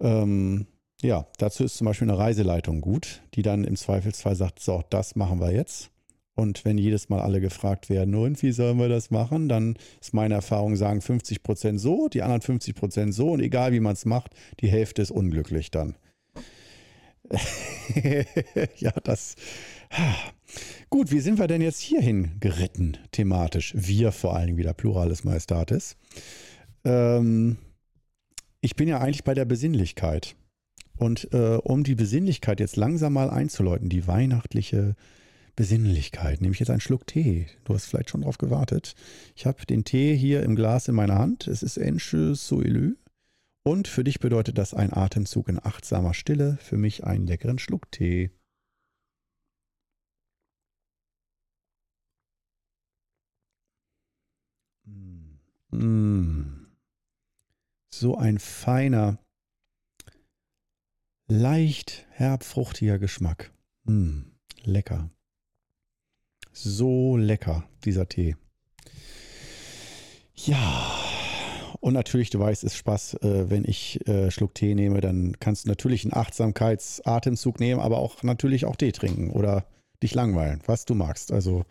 Ähm, 0.00 0.66
ja, 1.02 1.26
dazu 1.38 1.64
ist 1.64 1.76
zum 1.76 1.86
Beispiel 1.86 2.08
eine 2.08 2.18
Reiseleitung 2.18 2.80
gut, 2.80 3.22
die 3.34 3.42
dann 3.42 3.64
im 3.64 3.76
Zweifelsfall 3.76 4.36
sagt, 4.36 4.60
so, 4.60 4.82
das 4.90 5.16
machen 5.16 5.40
wir 5.40 5.52
jetzt. 5.52 5.90
Und 6.40 6.64
wenn 6.64 6.78
jedes 6.78 7.10
Mal 7.10 7.20
alle 7.20 7.42
gefragt 7.42 7.90
werden, 7.90 8.14
und 8.14 8.42
wie 8.42 8.52
sollen 8.52 8.78
wir 8.78 8.88
das 8.88 9.10
machen, 9.10 9.50
dann 9.50 9.76
ist 10.00 10.14
meine 10.14 10.32
Erfahrung, 10.32 10.74
sagen 10.74 11.02
50 11.02 11.42
Prozent 11.42 11.78
so, 11.78 12.08
die 12.08 12.22
anderen 12.22 12.40
50 12.40 12.74
Prozent 12.74 13.12
so 13.12 13.32
und 13.32 13.40
egal 13.40 13.72
wie 13.72 13.80
man 13.80 13.92
es 13.92 14.06
macht, 14.06 14.32
die 14.60 14.68
Hälfte 14.68 15.02
ist 15.02 15.10
unglücklich 15.10 15.70
dann. 15.70 15.96
ja, 18.78 18.92
das. 19.04 19.34
Gut, 20.88 21.12
wie 21.12 21.20
sind 21.20 21.38
wir 21.38 21.46
denn 21.46 21.60
jetzt 21.60 21.80
hierhin 21.80 22.30
geritten, 22.40 22.96
thematisch? 23.12 23.74
Wir 23.76 24.10
vor 24.10 24.34
allen 24.34 24.46
Dingen 24.46 24.58
wieder, 24.58 24.72
Plurales 24.72 25.24
Majestatis. 25.24 25.98
Ähm, 26.84 27.58
ich 28.62 28.76
bin 28.76 28.88
ja 28.88 28.98
eigentlich 28.98 29.24
bei 29.24 29.34
der 29.34 29.44
Besinnlichkeit. 29.44 30.36
Und 30.96 31.34
äh, 31.34 31.58
um 31.62 31.84
die 31.84 31.94
Besinnlichkeit 31.94 32.60
jetzt 32.60 32.76
langsam 32.76 33.12
mal 33.12 33.28
einzuläuten, 33.28 33.90
die 33.90 34.06
weihnachtliche 34.06 34.96
Besinnlichkeit, 35.56 36.40
nehme 36.40 36.52
ich 36.52 36.60
jetzt 36.60 36.70
einen 36.70 36.80
Schluck 36.80 37.06
Tee. 37.06 37.46
Du 37.64 37.74
hast 37.74 37.86
vielleicht 37.86 38.10
schon 38.10 38.22
drauf 38.22 38.38
gewartet. 38.38 38.94
Ich 39.34 39.46
habe 39.46 39.66
den 39.66 39.84
Tee 39.84 40.16
hier 40.16 40.42
im 40.42 40.56
Glas 40.56 40.88
in 40.88 40.94
meiner 40.94 41.18
Hand. 41.18 41.46
Es 41.46 41.62
ist 41.62 41.76
Enche 41.76 42.34
Soelü. 42.34 42.96
Und 43.62 43.88
für 43.88 44.04
dich 44.04 44.20
bedeutet 44.20 44.56
das 44.58 44.72
ein 44.74 44.92
Atemzug 44.92 45.48
in 45.48 45.58
achtsamer 45.62 46.14
Stille, 46.14 46.56
für 46.62 46.76
mich 46.76 47.04
einen 47.04 47.26
leckeren 47.26 47.58
Schluck 47.58 47.90
Tee. 47.90 48.30
Mmh. 55.70 56.66
So 57.90 58.16
ein 58.16 58.38
feiner, 58.38 59.18
leicht 61.28 62.06
herbfruchtiger 62.10 62.98
Geschmack. 62.98 63.52
Mmh. 63.84 64.24
Lecker. 64.64 65.10
So 66.62 67.16
lecker, 67.16 67.64
dieser 67.86 68.06
Tee. 68.06 68.36
Ja, 70.34 70.94
und 71.80 71.94
natürlich, 71.94 72.28
du 72.28 72.38
weißt, 72.38 72.64
es 72.64 72.74
ist 72.74 72.78
Spaß, 72.78 73.14
äh, 73.22 73.48
wenn 73.48 73.64
ich 73.64 74.06
äh, 74.06 74.30
Schluck 74.30 74.54
Tee 74.54 74.74
nehme, 74.74 75.00
dann 75.00 75.40
kannst 75.40 75.64
du 75.64 75.70
natürlich 75.70 76.04
einen 76.04 76.12
Achtsamkeitsatemzug 76.12 77.60
nehmen, 77.60 77.80
aber 77.80 77.98
auch 77.98 78.22
natürlich 78.22 78.66
auch 78.66 78.76
Tee 78.76 78.92
trinken 78.92 79.30
oder 79.30 79.64
dich 80.02 80.14
langweilen, 80.14 80.60
was 80.66 80.84
du 80.84 80.94
magst. 80.94 81.32
Also 81.32 81.64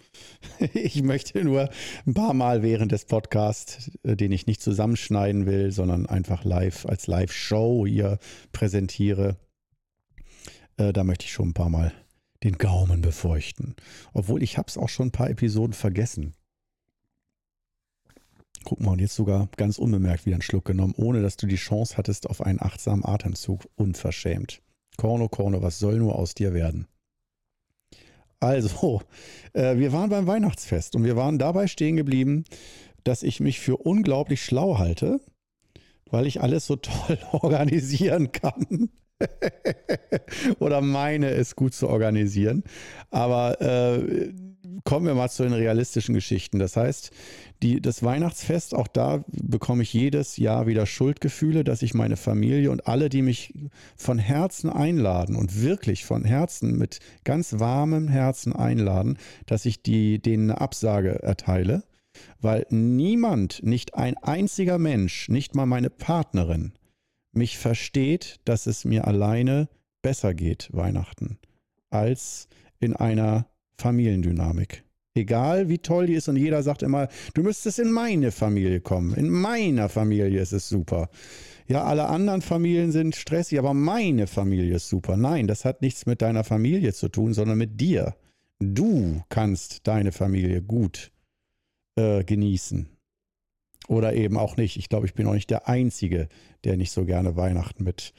ich 0.73 1.03
möchte 1.03 1.43
nur 1.43 1.69
ein 2.07 2.15
paar 2.15 2.33
Mal 2.33 2.63
während 2.63 2.91
des 2.91 3.05
Podcasts, 3.05 3.91
äh, 4.01 4.15
den 4.15 4.31
ich 4.31 4.47
nicht 4.47 4.63
zusammenschneiden 4.63 5.45
will, 5.45 5.71
sondern 5.71 6.07
einfach 6.07 6.43
live 6.43 6.87
als 6.87 7.05
Live-Show 7.05 7.85
hier 7.85 8.17
präsentiere, 8.53 9.37
äh, 10.77 10.93
da 10.93 11.03
möchte 11.03 11.25
ich 11.25 11.31
schon 11.31 11.49
ein 11.49 11.53
paar 11.53 11.69
Mal 11.69 11.93
den 12.43 12.57
Gaumen 12.57 13.01
befeuchten. 13.01 13.75
Obwohl 14.13 14.43
ich 14.43 14.57
habe 14.57 14.67
es 14.67 14.77
auch 14.77 14.89
schon 14.89 15.07
ein 15.07 15.11
paar 15.11 15.29
Episoden 15.29 15.73
vergessen. 15.73 16.33
Guck 18.63 18.81
mal, 18.81 18.91
und 18.91 18.99
jetzt 18.99 19.15
sogar 19.15 19.49
ganz 19.57 19.77
unbemerkt 19.77 20.25
wieder 20.25 20.35
einen 20.35 20.41
Schluck 20.41 20.65
genommen, 20.65 20.93
ohne 20.97 21.21
dass 21.21 21.37
du 21.37 21.47
die 21.47 21.55
Chance 21.55 21.97
hattest 21.97 22.29
auf 22.29 22.41
einen 22.41 22.61
achtsamen 22.61 23.05
Atemzug. 23.05 23.67
Unverschämt. 23.75 24.61
Korno, 24.97 25.29
Korno, 25.29 25.61
was 25.61 25.79
soll 25.79 25.97
nur 25.97 26.15
aus 26.15 26.33
dir 26.33 26.53
werden? 26.53 26.87
Also, 28.39 29.01
äh, 29.53 29.77
wir 29.77 29.91
waren 29.91 30.09
beim 30.09 30.27
Weihnachtsfest 30.27 30.95
und 30.95 31.03
wir 31.03 31.15
waren 31.15 31.39
dabei 31.39 31.67
stehen 31.67 31.95
geblieben, 31.95 32.45
dass 33.03 33.23
ich 33.23 33.39
mich 33.39 33.59
für 33.59 33.77
unglaublich 33.77 34.43
schlau 34.43 34.77
halte, 34.77 35.19
weil 36.09 36.27
ich 36.27 36.41
alles 36.41 36.65
so 36.65 36.75
toll 36.77 37.19
organisieren 37.31 38.31
kann. 38.31 38.89
Oder 40.59 40.81
meine 40.81 41.31
es 41.31 41.55
gut 41.55 41.73
zu 41.73 41.87
organisieren. 41.87 42.63
Aber 43.11 43.59
äh, 43.61 44.33
kommen 44.83 45.05
wir 45.05 45.15
mal 45.15 45.29
zu 45.29 45.43
den 45.43 45.53
realistischen 45.53 46.15
Geschichten. 46.15 46.59
Das 46.59 46.77
heißt, 46.77 47.11
die, 47.61 47.81
das 47.81 48.03
Weihnachtsfest, 48.03 48.73
auch 48.73 48.87
da 48.87 49.23
bekomme 49.27 49.83
ich 49.83 49.93
jedes 49.93 50.37
Jahr 50.37 50.67
wieder 50.67 50.85
Schuldgefühle, 50.85 51.63
dass 51.63 51.81
ich 51.81 51.93
meine 51.93 52.17
Familie 52.17 52.71
und 52.71 52.87
alle, 52.87 53.09
die 53.09 53.21
mich 53.21 53.53
von 53.95 54.17
Herzen 54.17 54.69
einladen 54.69 55.35
und 55.35 55.61
wirklich 55.61 56.05
von 56.05 56.23
Herzen 56.23 56.77
mit 56.77 56.99
ganz 57.23 57.59
warmem 57.59 58.07
Herzen 58.07 58.53
einladen, 58.53 59.17
dass 59.45 59.65
ich 59.65 59.83
die, 59.83 60.19
denen 60.19 60.51
eine 60.51 60.61
Absage 60.61 61.21
erteile, 61.21 61.83
weil 62.41 62.65
niemand, 62.69 63.61
nicht 63.63 63.95
ein 63.95 64.17
einziger 64.17 64.77
Mensch, 64.77 65.29
nicht 65.29 65.55
mal 65.55 65.65
meine 65.65 65.89
Partnerin, 65.89 66.73
mich 67.39 67.57
versteht, 67.57 68.39
dass 68.45 68.67
es 68.67 68.85
mir 68.85 69.07
alleine 69.07 69.67
besser 70.03 70.35
geht, 70.35 70.69
Weihnachten, 70.71 71.39
als 71.89 72.47
in 72.79 72.95
einer 72.95 73.47
Familiendynamik. 73.77 74.83
Egal 75.15 75.69
wie 75.69 75.79
toll 75.79 76.05
die 76.05 76.13
ist 76.13 76.29
und 76.29 76.35
jeder 76.35 76.61
sagt 76.61 76.83
immer, 76.83 77.07
du 77.33 77.41
müsstest 77.41 77.79
in 77.79 77.91
meine 77.91 78.31
Familie 78.31 78.79
kommen. 78.79 79.15
In 79.15 79.29
meiner 79.29 79.89
Familie 79.89 80.39
ist 80.39 80.53
es 80.53 80.69
super. 80.69 81.09
Ja, 81.67 81.83
alle 81.83 82.07
anderen 82.07 82.41
Familien 82.41 82.91
sind 82.91 83.15
stressig, 83.15 83.59
aber 83.59 83.73
meine 83.73 84.27
Familie 84.27 84.75
ist 84.75 84.87
super. 84.87 85.17
Nein, 85.17 85.47
das 85.47 85.65
hat 85.65 85.81
nichts 85.81 86.05
mit 86.05 86.21
deiner 86.21 86.43
Familie 86.43 86.93
zu 86.93 87.09
tun, 87.09 87.33
sondern 87.33 87.57
mit 87.57 87.81
dir. 87.81 88.15
Du 88.59 89.21
kannst 89.29 89.87
deine 89.87 90.11
Familie 90.11 90.61
gut 90.61 91.11
äh, 91.95 92.23
genießen. 92.23 92.87
Oder 93.89 94.13
eben 94.13 94.37
auch 94.37 94.55
nicht. 94.55 94.77
Ich 94.77 94.87
glaube, 94.87 95.07
ich 95.07 95.15
bin 95.15 95.25
auch 95.25 95.33
nicht 95.33 95.49
der 95.49 95.67
Einzige, 95.67 96.29
der 96.63 96.77
nicht 96.77 96.91
so 96.91 97.05
gerne 97.05 97.35
Weihnachten 97.35 97.83
mit 97.83 98.13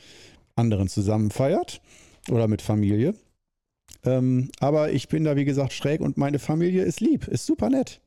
anderen 0.57 0.89
zusammen 0.89 1.31
feiert 1.31 1.81
oder 2.29 2.49
mit 2.49 2.61
Familie. 2.61 3.15
Ähm, 4.05 4.51
aber 4.59 4.91
ich 4.91 5.07
bin 5.07 5.23
da, 5.23 5.37
wie 5.37 5.45
gesagt, 5.45 5.73
schräg 5.73 6.01
und 6.01 6.17
meine 6.17 6.41
Familie 6.41 6.83
ist 6.83 7.01
lieb, 7.01 7.29
ist 7.29 7.47
super 7.47 7.71
nett. 7.71 8.01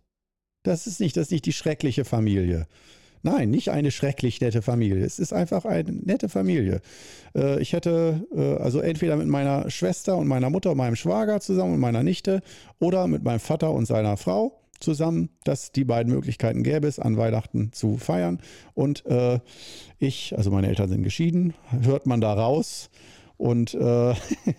Das 0.64 0.88
ist 0.88 1.00
nicht, 1.00 1.16
das 1.16 1.28
ist 1.28 1.32
nicht 1.32 1.46
die 1.46 1.54
schreckliche 1.54 2.04
Familie. 2.04 2.68
Nein, 3.22 3.50
nicht 3.50 3.70
eine 3.70 3.92
schrecklich 3.92 4.42
nette 4.42 4.62
Familie. 4.62 5.06
Es 5.06 5.18
ist 5.18 5.32
einfach 5.32 5.64
eine 5.64 5.90
nette 5.90 6.28
Familie. 6.28 6.82
Äh, 7.34 7.62
ich 7.62 7.72
hätte 7.72 8.28
äh, 8.36 8.62
also 8.62 8.82
entweder 8.82 9.16
mit 9.16 9.28
meiner 9.28 9.70
Schwester 9.70 10.18
und 10.18 10.28
meiner 10.28 10.50
Mutter 10.50 10.72
und 10.72 10.78
meinem 10.78 10.98
Schwager 10.98 11.40
zusammen 11.40 11.76
und 11.76 11.80
meiner 11.80 12.04
Nichte 12.04 12.42
oder 12.80 13.08
mit 13.08 13.24
meinem 13.24 13.40
Vater 13.40 13.72
und 13.72 13.86
seiner 13.86 14.18
Frau 14.18 14.63
zusammen, 14.84 15.30
dass 15.44 15.72
die 15.72 15.86
beiden 15.86 16.14
Möglichkeiten 16.14 16.64
gäbe 16.64 16.88
es, 16.88 17.00
an 17.00 17.18
Weihnachten 17.18 17.72
zu 17.74 17.98
feiern. 17.98 18.40
Und 18.74 19.06
äh, 19.06 19.40
ich, 19.98 20.38
also 20.38 20.52
meine 20.52 20.68
Eltern 20.68 20.90
sind 20.90 21.04
geschieden, 21.04 21.54
hört 21.82 22.06
man 22.06 22.22
da 22.22 22.34
raus. 22.34 22.90
Und 23.44 23.74
äh, 23.74 24.14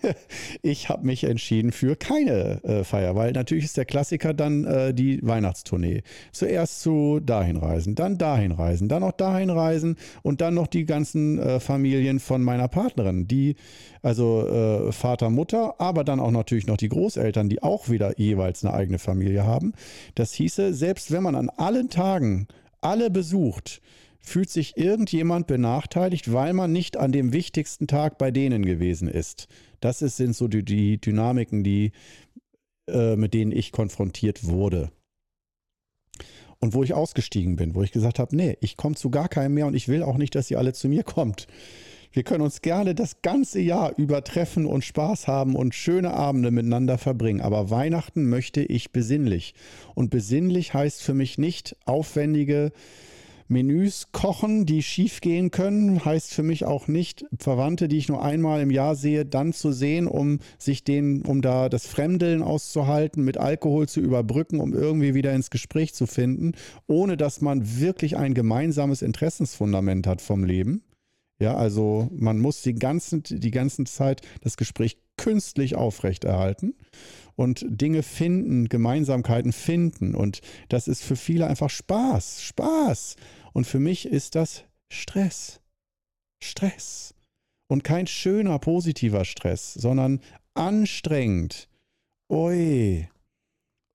ich 0.61 0.89
habe 0.89 1.07
mich 1.07 1.23
entschieden 1.23 1.71
für 1.71 1.95
keine 1.95 2.63
äh, 2.63 2.83
Feier, 2.83 3.15
weil 3.15 3.31
natürlich 3.31 3.65
ist 3.65 3.77
der 3.77 3.85
Klassiker 3.85 4.35
dann 4.35 4.63
äh, 4.63 4.93
die 4.93 5.25
Weihnachtstournee. 5.25 6.03
Zuerst 6.31 6.81
zu 6.81 7.19
dahin 7.19 7.57
reisen, 7.57 7.95
dann 7.95 8.19
dahin 8.19 8.51
reisen, 8.51 8.87
dann 8.87 9.01
noch 9.01 9.13
dahin 9.13 9.49
reisen 9.49 9.95
und 10.21 10.39
dann 10.39 10.53
noch 10.53 10.67
die 10.67 10.85
ganzen 10.85 11.39
äh, 11.39 11.59
Familien 11.59 12.19
von 12.19 12.43
meiner 12.43 12.67
Partnerin, 12.67 13.27
die, 13.27 13.55
also 14.03 14.47
äh, 14.47 14.91
Vater, 14.91 15.31
Mutter, 15.31 15.73
aber 15.79 16.03
dann 16.03 16.19
auch 16.19 16.29
natürlich 16.29 16.67
noch 16.67 16.77
die 16.77 16.89
Großeltern, 16.89 17.49
die 17.49 17.63
auch 17.63 17.89
wieder 17.89 18.19
jeweils 18.19 18.63
eine 18.63 18.75
eigene 18.75 18.99
Familie 18.99 19.45
haben. 19.45 19.73
Das 20.13 20.31
hieße, 20.33 20.75
selbst 20.75 21.11
wenn 21.11 21.23
man 21.23 21.33
an 21.33 21.49
allen 21.49 21.89
Tagen 21.89 22.47
alle 22.81 23.09
besucht, 23.09 23.81
fühlt 24.25 24.49
sich 24.49 24.77
irgendjemand 24.77 25.47
benachteiligt, 25.47 26.31
weil 26.33 26.53
man 26.53 26.71
nicht 26.71 26.97
an 26.97 27.11
dem 27.11 27.33
wichtigsten 27.33 27.87
Tag 27.87 28.17
bei 28.17 28.31
denen 28.31 28.65
gewesen 28.65 29.07
ist. 29.07 29.47
Das 29.79 30.01
ist, 30.01 30.17
sind 30.17 30.35
so 30.35 30.47
die, 30.47 30.63
die 30.63 30.99
Dynamiken, 30.99 31.63
die, 31.63 31.91
äh, 32.89 33.15
mit 33.15 33.33
denen 33.33 33.51
ich 33.51 33.71
konfrontiert 33.71 34.45
wurde. 34.45 34.91
Und 36.59 36.73
wo 36.73 36.83
ich 36.83 36.93
ausgestiegen 36.93 37.55
bin, 37.55 37.75
wo 37.75 37.83
ich 37.83 37.91
gesagt 37.91 38.17
habe, 38.17 38.35
nee, 38.35 38.57
ich 38.61 38.77
komme 38.77 38.95
zu 38.95 39.09
gar 39.09 39.29
keinem 39.29 39.53
mehr 39.53 39.67
und 39.67 39.75
ich 39.75 39.87
will 39.87 40.01
auch 40.01 40.17
nicht, 40.17 40.35
dass 40.35 40.49
ihr 40.49 40.57
alle 40.57 40.73
zu 40.73 40.87
mir 40.87 41.03
kommt. 41.03 41.47
Wir 42.15 42.23
können 42.23 42.43
uns 42.43 42.61
gerne 42.61 42.95
das 42.95 43.21
ganze 43.21 43.59
Jahr 43.59 43.93
übertreffen 43.97 44.65
und 44.65 44.85
Spaß 44.85 45.27
haben 45.27 45.53
und 45.53 45.75
schöne 45.75 46.13
Abende 46.13 46.49
miteinander 46.49 46.97
verbringen. 46.97 47.41
Aber 47.41 47.69
Weihnachten 47.69 48.29
möchte 48.29 48.61
ich 48.61 48.93
besinnlich. 48.93 49.53
Und 49.95 50.11
besinnlich 50.11 50.73
heißt 50.73 51.03
für 51.03 51.13
mich 51.13 51.37
nicht 51.37 51.75
aufwendige 51.83 52.71
Menüs 53.47 54.07
kochen, 54.11 54.65
die 54.65 54.81
schief 54.81 55.21
gehen 55.21 55.51
können, 55.51 56.03
heißt 56.03 56.33
für 56.33 56.43
mich 56.43 56.65
auch 56.65 56.87
nicht, 56.87 57.25
Verwandte, 57.37 57.87
die 57.87 57.97
ich 57.97 58.09
nur 58.09 58.23
einmal 58.23 58.61
im 58.61 58.71
Jahr 58.71 58.95
sehe, 58.95 59.25
dann 59.25 59.53
zu 59.53 59.71
sehen, 59.71 60.07
um 60.07 60.39
sich 60.57 60.83
den, 60.83 61.21
um 61.21 61.41
da 61.41 61.69
das 61.69 61.85
Fremdeln 61.85 62.41
auszuhalten, 62.41 63.23
mit 63.23 63.37
Alkohol 63.37 63.87
zu 63.87 63.99
überbrücken, 63.99 64.59
um 64.59 64.73
irgendwie 64.73 65.13
wieder 65.13 65.33
ins 65.33 65.51
Gespräch 65.51 65.93
zu 65.93 66.07
finden, 66.07 66.53
ohne 66.87 67.17
dass 67.17 67.41
man 67.41 67.79
wirklich 67.79 68.17
ein 68.17 68.33
gemeinsames 68.33 69.01
Interessensfundament 69.01 70.07
hat 70.07 70.21
vom 70.21 70.43
Leben. 70.43 70.83
Ja, 71.37 71.55
also 71.55 72.09
man 72.13 72.39
muss 72.39 72.61
die, 72.61 72.73
ganzen, 72.73 73.21
die 73.23 73.51
ganze 73.51 73.83
Zeit 73.83 74.21
das 74.41 74.57
Gespräch 74.57 74.97
künstlich 75.17 75.75
aufrechterhalten 75.75 76.75
und 77.35 77.65
Dinge 77.67 78.03
finden, 78.03 78.69
Gemeinsamkeiten 78.69 79.51
finden. 79.51 80.15
Und 80.15 80.41
das 80.69 80.87
ist 80.87 81.03
für 81.03 81.15
viele 81.15 81.47
einfach 81.47 81.69
Spaß, 81.69 82.41
Spaß. 82.43 83.15
Und 83.53 83.65
für 83.65 83.79
mich 83.79 84.07
ist 84.07 84.35
das 84.35 84.63
Stress. 84.91 85.61
Stress. 86.41 87.13
Und 87.67 87.83
kein 87.83 88.07
schöner, 88.07 88.59
positiver 88.59 89.25
Stress, 89.25 89.73
sondern 89.73 90.21
anstrengend. 90.53 91.67
Ui. 92.29 93.07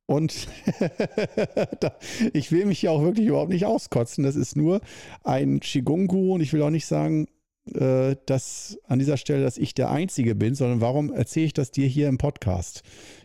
Und 0.07 0.49
ich 2.33 2.51
will 2.51 2.67
mich 2.67 2.83
ja 2.83 2.91
auch 2.91 3.03
wirklich 3.03 3.29
überhaupt 3.29 3.53
nicht 3.53 3.65
auskotzen. 3.65 4.25
Das 4.25 4.35
ist 4.35 4.57
nur 4.57 4.81
ein 5.23 5.61
Qigong-Guru 5.61 6.35
und 6.35 6.41
ich 6.41 6.53
will 6.53 6.63
auch 6.63 6.71
nicht 6.71 6.87
sagen, 6.87 7.29
äh, 7.75 8.17
dass 8.27 8.79
an 8.87 8.99
dieser 8.99 9.17
Stelle, 9.17 9.43
dass 9.43 9.59
ich 9.59 9.75
der 9.75 9.91
Einzige 9.91 10.35
bin, 10.35 10.55
sondern 10.55 10.81
warum 10.81 11.13
erzähle 11.13 11.47
ich 11.47 11.53
das 11.53 11.71
dir 11.71 11.87
hier 11.87 12.09
im 12.09 12.19
Podcast? 12.19 12.83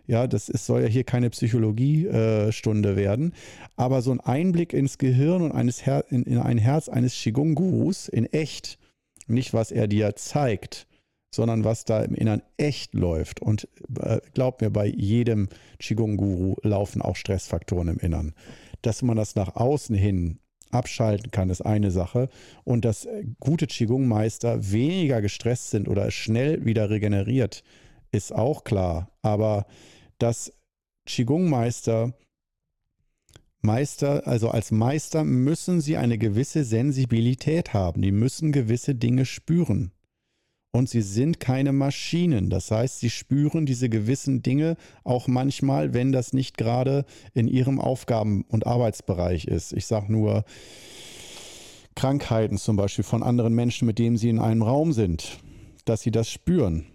Ja, 0.08 0.28
das 0.28 0.50
ist, 0.50 0.66
soll 0.66 0.82
ja 0.82 0.88
hier 0.88 1.04
keine 1.04 1.30
Psychologiestunde 1.30 2.92
äh, 2.92 2.96
werden, 2.96 3.34
aber 3.76 4.02
so 4.02 4.12
ein 4.12 4.20
Einblick 4.20 4.74
ins 4.74 4.98
Gehirn 4.98 5.42
und 5.42 5.52
eines 5.52 5.86
Her 5.86 6.06
in, 6.10 6.24
in 6.24 6.38
ein 6.38 6.58
Herz 6.58 6.90
eines 6.90 7.14
Qigong-Gurus 7.16 8.08
in 8.08 8.26
echt, 8.26 8.78
nicht 9.28 9.54
was 9.54 9.72
er 9.72 9.88
dir 9.88 10.16
zeigt, 10.16 10.88
sondern 11.34 11.64
was 11.64 11.86
da 11.86 12.02
im 12.02 12.14
Innern 12.14 12.42
echt 12.58 12.94
läuft. 12.94 13.42
Und 13.42 13.68
äh, 14.00 14.20
glaub 14.34 14.62
mir, 14.62 14.70
bei 14.70 14.86
jedem 14.86 15.50
Qigong-Guru 15.80 16.56
laufen 16.62 17.02
auch 17.02 17.16
Stressfaktoren 17.16 17.88
im 17.88 17.98
Innern. 17.98 18.34
Dass 18.82 19.02
man 19.02 19.18
das 19.18 19.36
nach 19.36 19.56
außen 19.56 19.96
hin 19.96 20.40
abschalten 20.72 21.32
kann, 21.32 21.50
ist 21.50 21.62
eine 21.62 21.92
Sache. 21.92 22.30
Und 22.64 22.86
dass 22.86 23.06
äh, 23.06 23.24
gute 23.40 23.68
Qigong-Meister 23.68 24.72
weniger 24.72 25.22
gestresst 25.22 25.72
sind 25.72 25.88
oder 25.88 26.12
schnell 26.12 26.66
wieder 26.66 26.90
regeneriert, 26.90 27.64
ist 28.12 28.34
auch 28.34 28.64
klar. 28.64 29.10
Aber 29.22 29.66
dass 30.18 30.54
Qigong-Meister 31.06 32.14
Meister, 33.62 34.28
also 34.28 34.50
als 34.50 34.70
Meister 34.70 35.24
müssen 35.24 35.82
sie 35.82 35.98
eine 35.98 36.20
gewisse 36.20 36.64
Sensibilität 36.64 37.74
haben. 37.74 38.04
Die 38.04 38.12
müssen 38.12 38.52
gewisse 38.52 38.94
Dinge 38.94 39.26
spüren. 39.26 39.92
Und 40.76 40.90
sie 40.90 41.02
sind 41.02 41.40
keine 41.40 41.72
Maschinen. 41.72 42.50
Das 42.50 42.70
heißt, 42.70 43.00
sie 43.00 43.10
spüren 43.10 43.66
diese 43.66 43.88
gewissen 43.88 44.42
Dinge 44.42 44.76
auch 45.06 45.30
manchmal, 45.30 45.94
wenn 45.94 46.12
das 46.12 46.34
nicht 46.34 46.58
gerade 46.58 47.06
in 47.34 47.48
ihrem 47.48 47.80
Aufgaben- 47.80 48.44
und 48.50 48.68
Arbeitsbereich 48.68 49.46
ist. 49.46 49.72
Ich 49.72 49.86
sage 49.86 50.12
nur 50.12 50.44
Krankheiten 51.96 52.58
zum 52.58 52.76
Beispiel 52.76 53.06
von 53.06 53.24
anderen 53.24 53.56
Menschen, 53.56 53.86
mit 53.86 54.00
denen 54.00 54.18
sie 54.18 54.28
in 54.28 54.38
einem 54.38 54.64
Raum 54.64 54.92
sind, 54.92 55.40
dass 55.86 56.02
sie 56.02 56.12
das 56.12 56.30
spüren. 56.30 56.86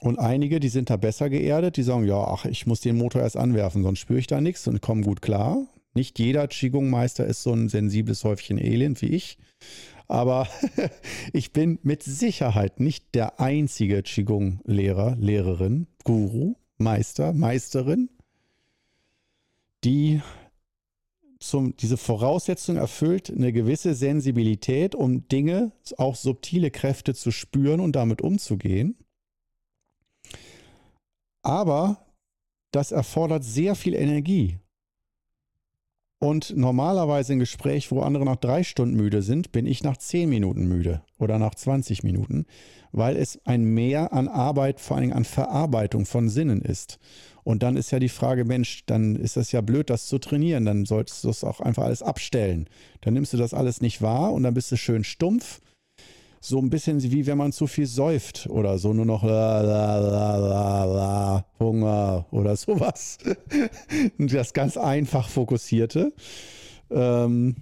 Und 0.00 0.18
einige, 0.18 0.58
die 0.58 0.68
sind 0.68 0.90
da 0.90 0.96
besser 0.96 1.30
geerdet, 1.30 1.76
die 1.76 1.84
sagen, 1.84 2.04
ja, 2.04 2.24
ach, 2.24 2.44
ich 2.44 2.66
muss 2.66 2.80
den 2.80 2.96
Motor 2.96 3.22
erst 3.22 3.36
anwerfen, 3.36 3.84
sonst 3.84 4.00
spüre 4.00 4.18
ich 4.18 4.26
da 4.26 4.40
nichts 4.40 4.66
und 4.66 4.82
komme 4.82 5.02
gut 5.02 5.22
klar. 5.22 5.64
Nicht 5.94 6.18
jeder 6.18 6.48
Qigong-Meister 6.48 7.24
ist 7.24 7.44
so 7.44 7.52
ein 7.52 7.68
sensibles 7.68 8.24
Häufchen 8.24 8.58
Elend 8.58 9.00
wie 9.00 9.10
ich. 9.10 9.38
Aber 10.06 10.48
ich 11.32 11.52
bin 11.52 11.78
mit 11.82 12.02
Sicherheit 12.02 12.80
nicht 12.80 13.14
der 13.14 13.40
einzige 13.40 14.02
Qigong-Lehrer, 14.02 15.16
Lehrerin, 15.16 15.86
Guru, 16.04 16.56
Meister, 16.78 17.32
Meisterin, 17.32 18.10
die 19.84 20.20
zum, 21.38 21.76
diese 21.76 21.96
Voraussetzung 21.96 22.76
erfüllt, 22.76 23.30
eine 23.30 23.52
gewisse 23.52 23.94
Sensibilität, 23.94 24.94
um 24.94 25.28
Dinge, 25.28 25.72
auch 25.98 26.16
subtile 26.16 26.70
Kräfte 26.70 27.14
zu 27.14 27.30
spüren 27.30 27.80
und 27.80 27.94
damit 27.96 28.22
umzugehen. 28.22 28.96
Aber 31.42 32.06
das 32.70 32.92
erfordert 32.92 33.44
sehr 33.44 33.74
viel 33.74 33.94
Energie. 33.94 34.58
Und 36.24 36.56
normalerweise 36.56 37.34
ein 37.34 37.38
Gespräch, 37.38 37.90
wo 37.90 38.00
andere 38.00 38.24
nach 38.24 38.36
drei 38.36 38.62
Stunden 38.62 38.96
müde 38.96 39.20
sind, 39.20 39.52
bin 39.52 39.66
ich 39.66 39.84
nach 39.84 39.98
zehn 39.98 40.30
Minuten 40.30 40.66
müde 40.66 41.02
oder 41.18 41.38
nach 41.38 41.54
20 41.54 42.02
Minuten, 42.02 42.46
weil 42.92 43.18
es 43.18 43.38
ein 43.44 43.62
Mehr 43.62 44.14
an 44.14 44.28
Arbeit, 44.28 44.80
vor 44.80 44.98
Dingen 44.98 45.12
an 45.12 45.26
Verarbeitung 45.26 46.06
von 46.06 46.30
Sinnen 46.30 46.62
ist. 46.62 46.98
Und 47.42 47.62
dann 47.62 47.76
ist 47.76 47.90
ja 47.90 47.98
die 47.98 48.08
Frage, 48.08 48.46
Mensch, 48.46 48.86
dann 48.86 49.16
ist 49.16 49.36
das 49.36 49.52
ja 49.52 49.60
blöd, 49.60 49.90
das 49.90 50.06
zu 50.06 50.18
trainieren. 50.18 50.64
Dann 50.64 50.86
solltest 50.86 51.24
du 51.24 51.28
es 51.28 51.44
auch 51.44 51.60
einfach 51.60 51.82
alles 51.82 52.02
abstellen. 52.02 52.70
Dann 53.02 53.12
nimmst 53.12 53.34
du 53.34 53.36
das 53.36 53.52
alles 53.52 53.82
nicht 53.82 54.00
wahr 54.00 54.32
und 54.32 54.44
dann 54.44 54.54
bist 54.54 54.72
du 54.72 54.78
schön 54.78 55.04
stumpf 55.04 55.60
so 56.44 56.58
ein 56.58 56.68
bisschen 56.68 57.02
wie 57.02 57.26
wenn 57.26 57.38
man 57.38 57.52
zu 57.52 57.66
viel 57.66 57.86
säuft 57.86 58.48
oder 58.50 58.76
so, 58.78 58.92
nur 58.92 59.06
noch 59.06 59.22
la, 59.22 59.62
la, 59.62 59.98
la, 59.98 60.36
la, 60.36 60.84
la, 60.84 61.46
Hunger 61.58 62.26
oder 62.32 62.54
sowas. 62.56 63.16
das 64.18 64.52
ganz 64.52 64.76
einfach 64.76 65.30
fokussierte. 65.30 66.12
Ähm, 66.90 67.56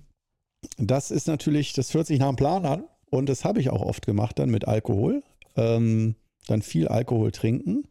das 0.79 1.13
ist 1.13 1.29
natürlich, 1.29 1.75
das 1.75 1.95
hört 1.95 2.09
sich 2.09 2.19
nach 2.19 2.29
einem 2.29 2.37
Plan 2.37 2.67
an 2.67 2.85
und 3.09 3.29
das 3.29 3.45
habe 3.45 3.61
ich 3.61 3.71
auch 3.71 3.83
oft 3.83 4.05
gemacht 4.05 4.41
dann 4.41 4.51
mit 4.51 4.67
Alkohol. 4.67 5.23
Ähm, 5.57 6.17
dann 6.49 6.63
viel 6.63 6.89
Alkohol 6.89 7.31
trinken. 7.31 7.85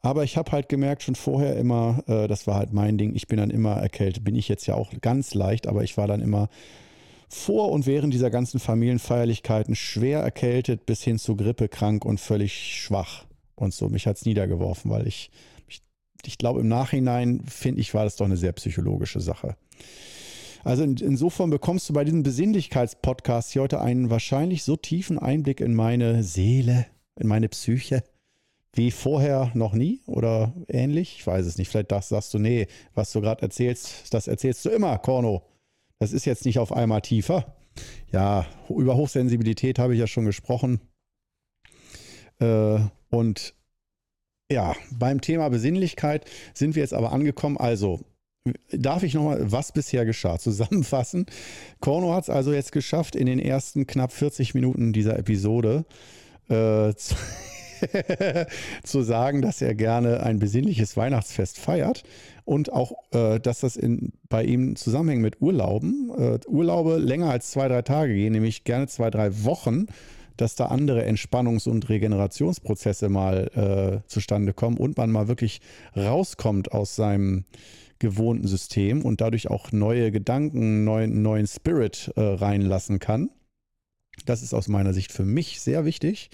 Aber 0.00 0.24
ich 0.24 0.38
habe 0.38 0.52
halt 0.52 0.70
gemerkt, 0.70 1.02
schon 1.02 1.14
vorher 1.14 1.56
immer, 1.56 2.02
äh, 2.06 2.26
das 2.26 2.46
war 2.46 2.54
halt 2.54 2.72
mein 2.72 2.96
Ding, 2.96 3.14
ich 3.14 3.26
bin 3.28 3.36
dann 3.36 3.50
immer 3.50 3.74
erkältet. 3.74 4.24
Bin 4.24 4.34
ich 4.34 4.48
jetzt 4.48 4.66
ja 4.66 4.76
auch 4.76 4.92
ganz 5.02 5.34
leicht, 5.34 5.66
aber 5.66 5.82
ich 5.82 5.98
war 5.98 6.06
dann 6.06 6.22
immer 6.22 6.48
vor 7.28 7.70
und 7.70 7.86
während 7.86 8.14
dieser 8.14 8.30
ganzen 8.30 8.60
Familienfeierlichkeiten 8.60 9.74
schwer 9.74 10.20
erkältet 10.20 10.86
bis 10.86 11.02
hin 11.02 11.18
zu 11.18 11.36
Grippe 11.36 11.68
krank 11.68 12.04
und 12.04 12.20
völlig 12.20 12.52
schwach. 12.52 13.24
Und 13.54 13.74
so, 13.74 13.88
mich 13.88 14.06
hat 14.06 14.16
es 14.16 14.24
niedergeworfen, 14.24 14.90
weil 14.90 15.06
ich, 15.06 15.30
ich, 15.66 15.82
ich 16.24 16.38
glaube, 16.38 16.60
im 16.60 16.68
Nachhinein 16.68 17.42
finde 17.46 17.80
ich, 17.80 17.94
war 17.94 18.04
das 18.04 18.16
doch 18.16 18.26
eine 18.26 18.36
sehr 18.36 18.52
psychologische 18.52 19.20
Sache. 19.20 19.56
Also 20.62 20.82
in, 20.82 20.96
insofern 20.96 21.50
bekommst 21.50 21.88
du 21.88 21.92
bei 21.92 22.04
diesem 22.04 22.22
Besinnlichkeitspodcast 22.22 23.52
hier 23.52 23.62
heute 23.62 23.80
einen 23.80 24.10
wahrscheinlich 24.10 24.62
so 24.62 24.76
tiefen 24.76 25.18
Einblick 25.18 25.60
in 25.60 25.74
meine 25.74 26.22
Seele, 26.22 26.86
in 27.18 27.28
meine 27.28 27.48
Psyche, 27.48 28.02
wie 28.72 28.90
vorher 28.90 29.50
noch 29.54 29.72
nie 29.72 30.00
oder 30.06 30.52
ähnlich. 30.68 31.16
Ich 31.18 31.26
weiß 31.26 31.46
es 31.46 31.56
nicht. 31.56 31.68
Vielleicht 31.68 31.90
sagst 31.90 32.34
du, 32.34 32.38
nee, 32.38 32.66
was 32.94 33.12
du 33.12 33.20
gerade 33.20 33.42
erzählst, 33.42 34.12
das 34.12 34.28
erzählst 34.28 34.64
du 34.64 34.70
immer, 34.70 34.98
Korno. 34.98 35.42
Das 35.98 36.12
ist 36.12 36.24
jetzt 36.24 36.44
nicht 36.44 36.58
auf 36.58 36.72
einmal 36.72 37.00
tiefer. 37.00 37.56
Ja, 38.12 38.46
über 38.68 38.96
Hochsensibilität 38.96 39.78
habe 39.78 39.94
ich 39.94 40.00
ja 40.00 40.06
schon 40.06 40.24
gesprochen. 40.24 40.80
Äh, 42.38 42.78
und 43.10 43.54
ja, 44.50 44.74
beim 44.92 45.20
Thema 45.20 45.48
Besinnlichkeit 45.48 46.24
sind 46.54 46.74
wir 46.74 46.82
jetzt 46.82 46.94
aber 46.94 47.12
angekommen. 47.12 47.56
Also, 47.56 48.00
darf 48.70 49.02
ich 49.02 49.14
nochmal, 49.14 49.50
was 49.50 49.72
bisher 49.72 50.04
geschah, 50.04 50.38
zusammenfassen? 50.38 51.26
Korno 51.80 52.14
hat 52.14 52.24
es 52.24 52.30
also 52.30 52.52
jetzt 52.52 52.72
geschafft, 52.72 53.16
in 53.16 53.26
den 53.26 53.38
ersten 53.38 53.86
knapp 53.86 54.12
40 54.12 54.54
Minuten 54.54 54.92
dieser 54.92 55.18
Episode 55.18 55.84
äh, 56.48 56.94
zu, 58.82 59.02
sagen, 59.02 59.42
dass 59.42 59.62
er 59.62 59.74
gerne 59.74 60.22
ein 60.22 60.38
besinnliches 60.38 60.96
Weihnachtsfest 60.96 61.58
feiert 61.58 62.04
und 62.44 62.72
auch, 62.72 62.92
äh, 63.12 63.38
dass 63.40 63.60
das 63.60 63.76
in, 63.76 64.12
bei 64.28 64.44
ihm 64.44 64.76
zusammenhängt 64.76 65.22
mit 65.22 65.40
Urlauben. 65.40 66.10
Äh, 66.16 66.38
Urlaube 66.46 66.96
länger 66.96 67.30
als 67.30 67.50
zwei, 67.50 67.68
drei 67.68 67.82
Tage 67.82 68.14
gehen, 68.14 68.32
nämlich 68.32 68.64
gerne 68.64 68.86
zwei, 68.86 69.10
drei 69.10 69.44
Wochen, 69.44 69.86
dass 70.36 70.54
da 70.54 70.66
andere 70.66 71.04
Entspannungs- 71.04 71.68
und 71.68 71.88
Regenerationsprozesse 71.88 73.08
mal 73.08 74.02
äh, 74.04 74.08
zustande 74.08 74.52
kommen 74.52 74.76
und 74.76 74.96
man 74.96 75.10
mal 75.10 75.28
wirklich 75.28 75.60
rauskommt 75.96 76.72
aus 76.72 76.96
seinem 76.96 77.44
gewohnten 77.98 78.46
System 78.46 79.02
und 79.02 79.20
dadurch 79.20 79.50
auch 79.50 79.72
neue 79.72 80.10
Gedanken, 80.12 80.84
neuen, 80.84 81.22
neuen 81.22 81.46
Spirit 81.46 82.12
äh, 82.16 82.20
reinlassen 82.20 82.98
kann. 82.98 83.30
Das 84.24 84.42
ist 84.42 84.54
aus 84.54 84.68
meiner 84.68 84.92
Sicht 84.92 85.12
für 85.12 85.24
mich 85.24 85.60
sehr 85.60 85.84
wichtig 85.84 86.30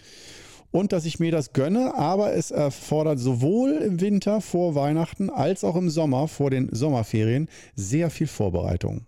und 0.73 0.93
dass 0.93 1.05
ich 1.05 1.21
mir 1.21 1.31
das 1.31 1.53
gönne, 1.53 1.95
aber 1.95 2.33
es 2.33 2.51
erfordert 2.51 3.21
sowohl 3.21 3.73
im 3.73 4.01
Winter 4.01 4.41
vor 4.41 4.75
Weihnachten 4.75 5.31
als 5.31 5.63
auch 5.63 5.77
im 5.77 5.91
Sommer 5.91 6.27
vor 6.27 6.51
den 6.51 6.75
Sommerferien 6.75 7.49
sehr 7.77 8.11
viel 8.11 8.27
Vorbereitung. 8.27 9.07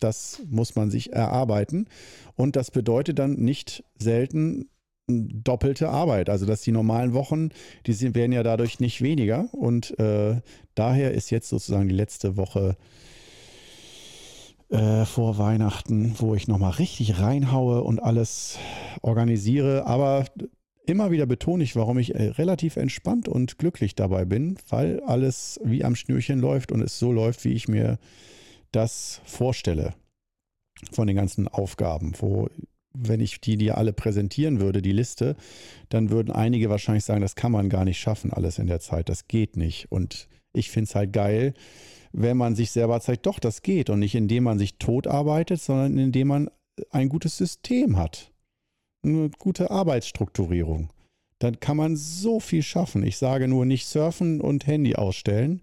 Das 0.00 0.42
muss 0.50 0.74
man 0.74 0.90
sich 0.90 1.12
erarbeiten 1.12 1.86
und 2.34 2.56
das 2.56 2.72
bedeutet 2.72 3.20
dann 3.20 3.34
nicht 3.34 3.84
selten 3.96 4.68
doppelte 5.06 5.90
Arbeit. 5.90 6.30
Also 6.30 6.46
dass 6.46 6.62
die 6.62 6.72
normalen 6.72 7.12
Wochen, 7.12 7.50
die 7.86 8.14
werden 8.14 8.32
ja 8.32 8.42
dadurch 8.42 8.80
nicht 8.80 9.02
weniger 9.02 9.48
und 9.52 9.96
äh, 10.00 10.40
daher 10.74 11.12
ist 11.12 11.30
jetzt 11.30 11.48
sozusagen 11.48 11.88
die 11.88 11.94
letzte 11.94 12.36
Woche 12.36 12.76
äh, 14.70 15.04
vor 15.04 15.38
Weihnachten, 15.38 16.14
wo 16.18 16.34
ich 16.34 16.48
nochmal 16.48 16.72
richtig 16.72 17.20
reinhaue 17.20 17.82
und 17.82 18.02
alles 18.02 18.58
organisiere. 19.02 19.86
Aber 19.86 20.24
immer 20.86 21.10
wieder 21.10 21.26
betone 21.26 21.64
ich, 21.64 21.76
warum 21.76 21.98
ich 21.98 22.14
äh, 22.14 22.28
relativ 22.30 22.76
entspannt 22.76 23.28
und 23.28 23.58
glücklich 23.58 23.94
dabei 23.94 24.24
bin, 24.24 24.58
weil 24.68 25.00
alles 25.00 25.60
wie 25.64 25.84
am 25.84 25.96
Schnürchen 25.96 26.40
läuft 26.40 26.72
und 26.72 26.80
es 26.80 26.98
so 26.98 27.12
läuft, 27.12 27.44
wie 27.44 27.52
ich 27.52 27.68
mir 27.68 27.98
das 28.72 29.20
vorstelle 29.24 29.94
von 30.90 31.06
den 31.06 31.16
ganzen 31.16 31.48
Aufgaben, 31.48 32.12
wo 32.18 32.48
wenn 32.94 33.20
ich 33.20 33.40
die 33.40 33.56
dir 33.56 33.78
alle 33.78 33.92
präsentieren 33.92 34.60
würde, 34.60 34.82
die 34.82 34.92
Liste, 34.92 35.36
dann 35.88 36.10
würden 36.10 36.30
einige 36.30 36.68
wahrscheinlich 36.68 37.04
sagen, 37.04 37.22
das 37.22 37.36
kann 37.36 37.52
man 37.52 37.70
gar 37.70 37.84
nicht 37.84 37.98
schaffen, 37.98 38.32
alles 38.32 38.58
in 38.58 38.66
der 38.66 38.80
Zeit, 38.80 39.08
das 39.08 39.28
geht 39.28 39.56
nicht. 39.56 39.90
Und 39.90 40.28
ich 40.52 40.70
finde 40.70 40.88
es 40.88 40.94
halt 40.94 41.12
geil, 41.12 41.54
wenn 42.12 42.36
man 42.36 42.54
sich 42.54 42.70
selber 42.70 43.00
zeigt, 43.00 43.26
doch, 43.26 43.38
das 43.38 43.62
geht. 43.62 43.88
Und 43.88 44.00
nicht 44.00 44.14
indem 44.14 44.44
man 44.44 44.58
sich 44.58 44.76
tot 44.76 45.06
arbeitet, 45.06 45.62
sondern 45.62 45.96
indem 45.96 46.28
man 46.28 46.50
ein 46.90 47.08
gutes 47.08 47.38
System 47.38 47.96
hat. 47.96 48.31
Eine 49.02 49.30
gute 49.38 49.70
Arbeitsstrukturierung. 49.70 50.90
Dann 51.38 51.58
kann 51.58 51.76
man 51.76 51.96
so 51.96 52.38
viel 52.38 52.62
schaffen. 52.62 53.02
Ich 53.02 53.16
sage 53.16 53.48
nur 53.48 53.64
nicht 53.64 53.86
surfen 53.86 54.40
und 54.40 54.66
Handy 54.66 54.94
ausstellen. 54.94 55.60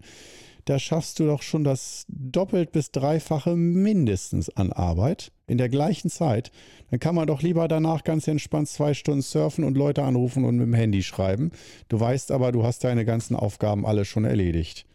Da 0.66 0.78
schaffst 0.78 1.18
du 1.18 1.26
doch 1.26 1.42
schon 1.42 1.64
das 1.64 2.04
doppelt 2.08 2.70
bis 2.72 2.90
dreifache 2.90 3.56
mindestens 3.56 4.50
an 4.50 4.72
Arbeit 4.72 5.32
in 5.46 5.58
der 5.58 5.68
gleichen 5.68 6.10
Zeit. 6.10 6.52
Dann 6.90 7.00
kann 7.00 7.14
man 7.14 7.26
doch 7.26 7.42
lieber 7.42 7.66
danach 7.66 8.04
ganz 8.04 8.28
entspannt 8.28 8.68
zwei 8.68 8.94
Stunden 8.94 9.22
surfen 9.22 9.64
und 9.64 9.76
Leute 9.76 10.02
anrufen 10.02 10.44
und 10.44 10.56
mit 10.56 10.66
dem 10.66 10.74
Handy 10.74 11.02
schreiben. 11.02 11.50
Du 11.88 11.98
weißt 11.98 12.30
aber, 12.30 12.52
du 12.52 12.62
hast 12.62 12.84
deine 12.84 13.04
ganzen 13.04 13.36
Aufgaben 13.36 13.86
alle 13.86 14.04
schon 14.04 14.24
erledigt. 14.24 14.86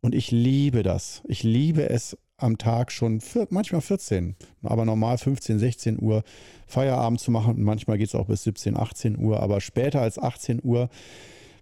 Und 0.00 0.14
ich 0.14 0.30
liebe 0.30 0.82
das. 0.82 1.22
Ich 1.26 1.42
liebe 1.42 1.88
es 1.88 2.16
am 2.38 2.56
Tag 2.56 2.90
schon, 2.92 3.20
vier, 3.20 3.46
manchmal 3.50 3.80
14, 3.80 4.36
aber 4.62 4.84
normal 4.84 5.18
15, 5.18 5.58
16 5.58 6.00
Uhr 6.00 6.22
Feierabend 6.66 7.20
zu 7.20 7.30
machen. 7.30 7.62
Manchmal 7.62 7.98
geht 7.98 8.08
es 8.08 8.14
auch 8.14 8.26
bis 8.26 8.44
17, 8.44 8.76
18 8.76 9.18
Uhr. 9.18 9.40
Aber 9.40 9.60
später 9.60 10.00
als 10.00 10.18
18 10.18 10.60
Uhr 10.62 10.88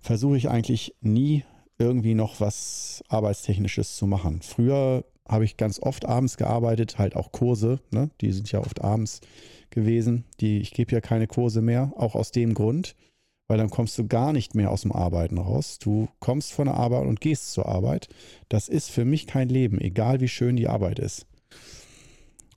versuche 0.01 0.37
ich 0.37 0.49
eigentlich 0.49 0.95
nie 1.01 1.45
irgendwie 1.79 2.15
noch 2.15 2.41
was 2.41 3.03
Arbeitstechnisches 3.09 3.97
zu 3.97 4.07
machen. 4.07 4.41
Früher 4.43 5.05
habe 5.29 5.45
ich 5.45 5.57
ganz 5.57 5.81
oft 5.81 6.05
abends 6.07 6.37
gearbeitet, 6.37 6.99
halt 6.99 7.17
auch 7.17 7.33
Kurse, 7.33 7.81
ne? 7.91 8.11
die 8.21 8.33
sind 8.33 8.53
ja 8.53 8.61
oft 8.61 8.83
abends 8.83 9.21
gewesen. 9.71 10.25
Die, 10.41 10.59
ich 10.59 10.73
gebe 10.73 10.93
ja 10.93 11.01
keine 11.01 11.27
Kurse 11.27 11.63
mehr, 11.63 11.93
auch 11.97 12.15
aus 12.15 12.31
dem 12.31 12.55
Grund, 12.55 12.95
weil 13.49 13.59
dann 13.59 13.71
kommst 13.71 13.97
du 13.99 14.07
gar 14.07 14.33
nicht 14.33 14.55
mehr 14.55 14.71
aus 14.71 14.83
dem 14.83 14.93
Arbeiten 14.93 15.39
raus. 15.39 15.79
Du 15.79 16.09
kommst 16.19 16.53
von 16.53 16.67
der 16.67 16.75
Arbeit 16.75 17.07
und 17.07 17.21
gehst 17.21 17.53
zur 17.53 17.67
Arbeit. 17.67 18.09
Das 18.49 18.69
ist 18.69 18.91
für 18.91 19.05
mich 19.05 19.27
kein 19.27 19.49
Leben, 19.49 19.81
egal 19.81 20.21
wie 20.21 20.29
schön 20.29 20.57
die 20.57 20.69
Arbeit 20.69 20.99
ist. 20.99 21.27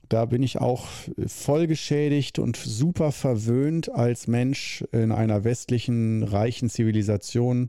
Da 0.08 0.24
bin 0.24 0.42
ich 0.42 0.60
auch 0.60 0.88
voll 1.28 1.68
geschädigt 1.68 2.40
und 2.40 2.56
super 2.56 3.12
verwöhnt 3.12 3.94
als 3.94 4.26
Mensch 4.26 4.84
in 4.90 5.12
einer 5.12 5.44
westlichen, 5.44 6.24
reichen 6.24 6.68
Zivilisation 6.68 7.68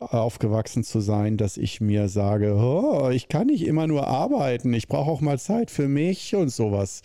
aufgewachsen 0.00 0.82
zu 0.82 1.00
sein, 1.00 1.36
dass 1.36 1.56
ich 1.56 1.80
mir 1.80 2.08
sage, 2.08 2.56
oh, 2.56 3.10
ich 3.10 3.28
kann 3.28 3.46
nicht 3.46 3.64
immer 3.64 3.86
nur 3.86 4.08
arbeiten, 4.08 4.74
ich 4.74 4.88
brauche 4.88 5.10
auch 5.10 5.20
mal 5.20 5.38
Zeit 5.38 5.70
für 5.70 5.88
mich 5.88 6.34
und 6.34 6.50
sowas. 6.50 7.02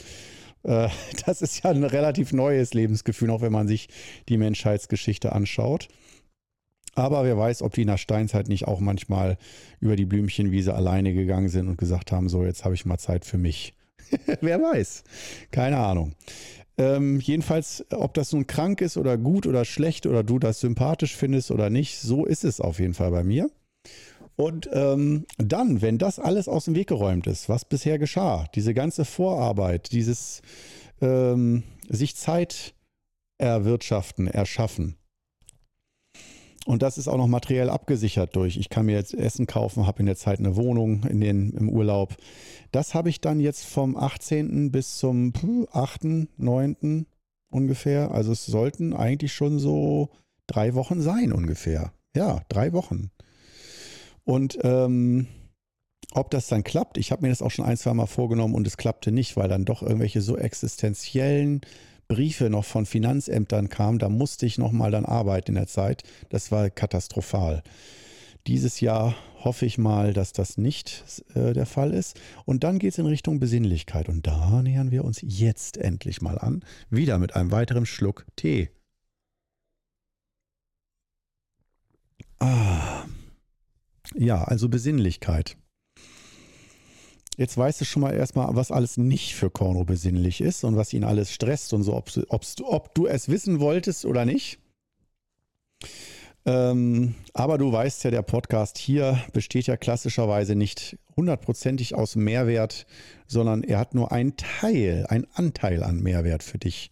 Äh, 0.64 0.90
das 1.26 1.42
ist 1.42 1.64
ja 1.64 1.72
ein 1.72 1.84
relativ 1.84 2.34
neues 2.34 2.74
Lebensgefühl, 2.74 3.30
auch 3.30 3.42
wenn 3.42 3.52
man 3.52 3.68
sich 3.68 3.90
die 4.30 4.38
Menschheitsgeschichte 4.38 5.32
anschaut. 5.34 5.88
Aber 6.94 7.24
wer 7.24 7.38
weiß, 7.38 7.62
ob 7.62 7.74
die 7.74 7.82
in 7.82 7.88
der 7.88 7.98
Steinzeit 7.98 8.50
nicht 8.50 8.68
auch 8.68 8.80
manchmal 8.80 9.38
über 9.80 9.96
die 9.96 10.06
Blümchenwiese 10.06 10.74
alleine 10.74 11.14
gegangen 11.14 11.48
sind 11.48 11.70
und 11.70 11.78
gesagt 11.78 12.12
haben, 12.12 12.28
so, 12.28 12.44
jetzt 12.44 12.66
habe 12.66 12.76
ich 12.76 12.86
mal 12.86 12.98
Zeit 12.98 13.24
für 13.24 13.38
mich. 13.38 13.74
wer 14.42 14.62
weiß. 14.62 15.04
Keine 15.52 15.78
Ahnung. 15.78 16.16
Ähm, 16.78 17.20
jedenfalls, 17.20 17.86
ob 17.92 18.14
das 18.14 18.34
nun 18.34 18.48
krank 18.48 18.82
ist 18.82 18.98
oder 18.98 19.18
gut 19.18 19.46
oder 19.46 19.66
schlecht 19.66 20.06
oder 20.06 20.24
du 20.24 20.40
das 20.40 20.60
sympathisch 20.60 21.16
findest 21.16 21.52
oder 21.52 21.70
nicht, 21.70 22.00
so 22.00 22.26
ist 22.26 22.44
es 22.44 22.60
auf 22.60 22.80
jeden 22.80 22.94
Fall 22.94 23.12
bei 23.12 23.24
mir. 23.24 23.50
Und 24.42 24.68
ähm, 24.74 25.28
dann, 25.38 25.84
wenn 25.84 26.00
das 26.00 26.18
alles 26.18 26.48
aus 26.48 26.66
dem 26.66 26.74
Weg 26.74 26.88
geräumt 26.88 27.28
ist, 27.28 27.48
was 27.48 27.64
bisher 27.64 28.00
geschah, 28.00 28.48
diese 28.56 28.74
ganze 28.74 29.06
Vorarbeit, 29.06 29.92
dieses 29.92 30.42
ähm, 31.00 31.62
sich 31.88 32.16
Zeit 32.16 32.74
erwirtschaften, 33.38 34.26
erschaffen, 34.26 34.96
und 36.66 36.82
das 36.82 36.98
ist 36.98 37.08
auch 37.08 37.18
noch 37.18 37.28
materiell 37.28 37.70
abgesichert 37.70 38.36
durch. 38.36 38.58
Ich 38.58 38.70
kann 38.70 38.86
mir 38.86 38.96
jetzt 38.96 39.14
Essen 39.14 39.46
kaufen, 39.46 39.86
habe 39.88 40.00
in 40.00 40.06
der 40.06 40.16
Zeit 40.16 40.40
eine 40.40 40.56
Wohnung 40.56 41.04
in 41.04 41.20
den, 41.20 41.52
im 41.54 41.70
Urlaub. 41.70 42.16
Das 42.72 42.94
habe 42.94 43.10
ich 43.10 43.20
dann 43.20 43.40
jetzt 43.40 43.66
vom 43.66 43.98
18. 43.98 44.72
bis 44.72 44.98
zum 44.98 45.34
8., 45.72 46.02
9. 46.38 47.06
ungefähr. 47.52 48.12
Also 48.12 48.32
es 48.32 48.46
sollten 48.46 48.94
eigentlich 48.94 49.34
schon 49.34 49.60
so 49.60 50.10
drei 50.46 50.74
Wochen 50.76 51.02
sein 51.02 51.32
ungefähr. 51.32 51.94
Ja, 52.16 52.42
drei 52.48 52.74
Wochen. 52.74 53.10
Und 54.24 54.58
ähm, 54.64 55.28
ob 56.14 56.30
das 56.32 56.48
dann 56.48 56.64
klappt, 56.64 56.98
ich 56.98 57.12
habe 57.12 57.24
mir 57.24 57.30
das 57.30 57.42
auch 57.42 57.52
schon 57.52 57.66
ein, 57.66 57.78
zwei 57.78 57.94
Mal 57.94 58.06
vorgenommen 58.06 58.56
und 58.56 58.68
es 58.68 58.78
klappte 58.78 59.12
nicht, 59.12 59.38
weil 59.38 59.48
dann 59.48 59.66
doch 59.66 59.82
irgendwelche 59.82 60.22
so 60.22 60.38
existenziellen 60.38 61.62
Briefe 62.08 62.50
noch 62.50 62.66
von 62.66 62.86
Finanzämtern 62.86 63.70
kamen, 63.70 63.98
da 63.98 64.10
musste 64.10 64.46
ich 64.46 64.58
nochmal 64.58 64.92
dann 64.92 65.06
arbeiten 65.06 65.52
in 65.52 65.56
der 65.56 65.68
Zeit. 65.68 66.04
Das 66.30 66.52
war 66.52 66.70
katastrophal. 66.70 67.64
Dieses 68.48 68.82
Jahr 68.82 69.16
hoffe 69.44 69.66
ich 69.66 69.78
mal, 69.78 70.14
dass 70.14 70.34
das 70.34 70.58
nicht 70.58 71.06
äh, 71.36 71.54
der 71.54 71.66
Fall 71.66 71.94
ist. 71.94 72.20
Und 72.46 72.64
dann 72.64 72.80
geht 72.80 72.92
es 72.92 72.98
in 72.98 73.06
Richtung 73.06 73.40
Besinnlichkeit. 73.40 74.10
Und 74.10 74.28
da 74.28 74.62
nähern 74.62 74.92
wir 74.92 75.06
uns 75.06 75.20
jetzt 75.22 75.78
endlich 75.78 76.22
mal 76.22 76.38
an. 76.38 76.66
Wieder 76.90 77.18
mit 77.18 77.36
einem 77.36 77.52
weiteren 77.52 77.86
Schluck 77.86 78.26
Tee. 78.36 78.70
Ah. 82.40 83.06
Ja, 84.16 84.44
also 84.44 84.70
Besinnlichkeit. 84.70 85.58
Jetzt 87.38 87.58
weißt 87.58 87.82
du 87.82 87.86
schon 87.86 88.02
mal 88.02 88.14
erstmal, 88.14 88.56
was 88.56 88.72
alles 88.72 88.98
nicht 88.98 89.36
für 89.36 89.50
Korno 89.50 89.84
besinnlich 89.84 90.42
ist 90.42 90.64
und 90.64 90.76
was 90.76 90.94
ihn 90.94 91.04
alles 91.04 91.32
stresst 91.32 91.74
und 91.74 91.84
so, 91.84 91.96
ob, 91.96 92.12
ob 92.62 92.94
du 92.94 93.08
es 93.08 93.30
wissen 93.30 93.60
wolltest 93.60 94.06
oder 94.06 94.26
nicht. 94.26 94.60
Ähm, 96.46 97.16
aber 97.34 97.58
du 97.58 97.72
weißt 97.72 98.04
ja, 98.04 98.12
der 98.12 98.24
Podcast 98.24 98.78
hier 98.78 99.20
besteht 99.32 99.68
ja 99.68 99.78
klassischerweise 99.78 100.56
nicht 100.56 100.98
hundertprozentig 101.16 101.96
aus 101.96 102.16
Mehrwert, 102.16 102.86
sondern 103.28 103.64
er 103.64 103.80
hat 103.80 103.94
nur 103.94 104.12
einen 104.12 104.36
Teil, 104.38 105.06
einen 105.08 105.28
Anteil 105.34 105.84
an 105.84 106.02
Mehrwert 106.02 106.44
für 106.44 106.58
dich. 106.58 106.92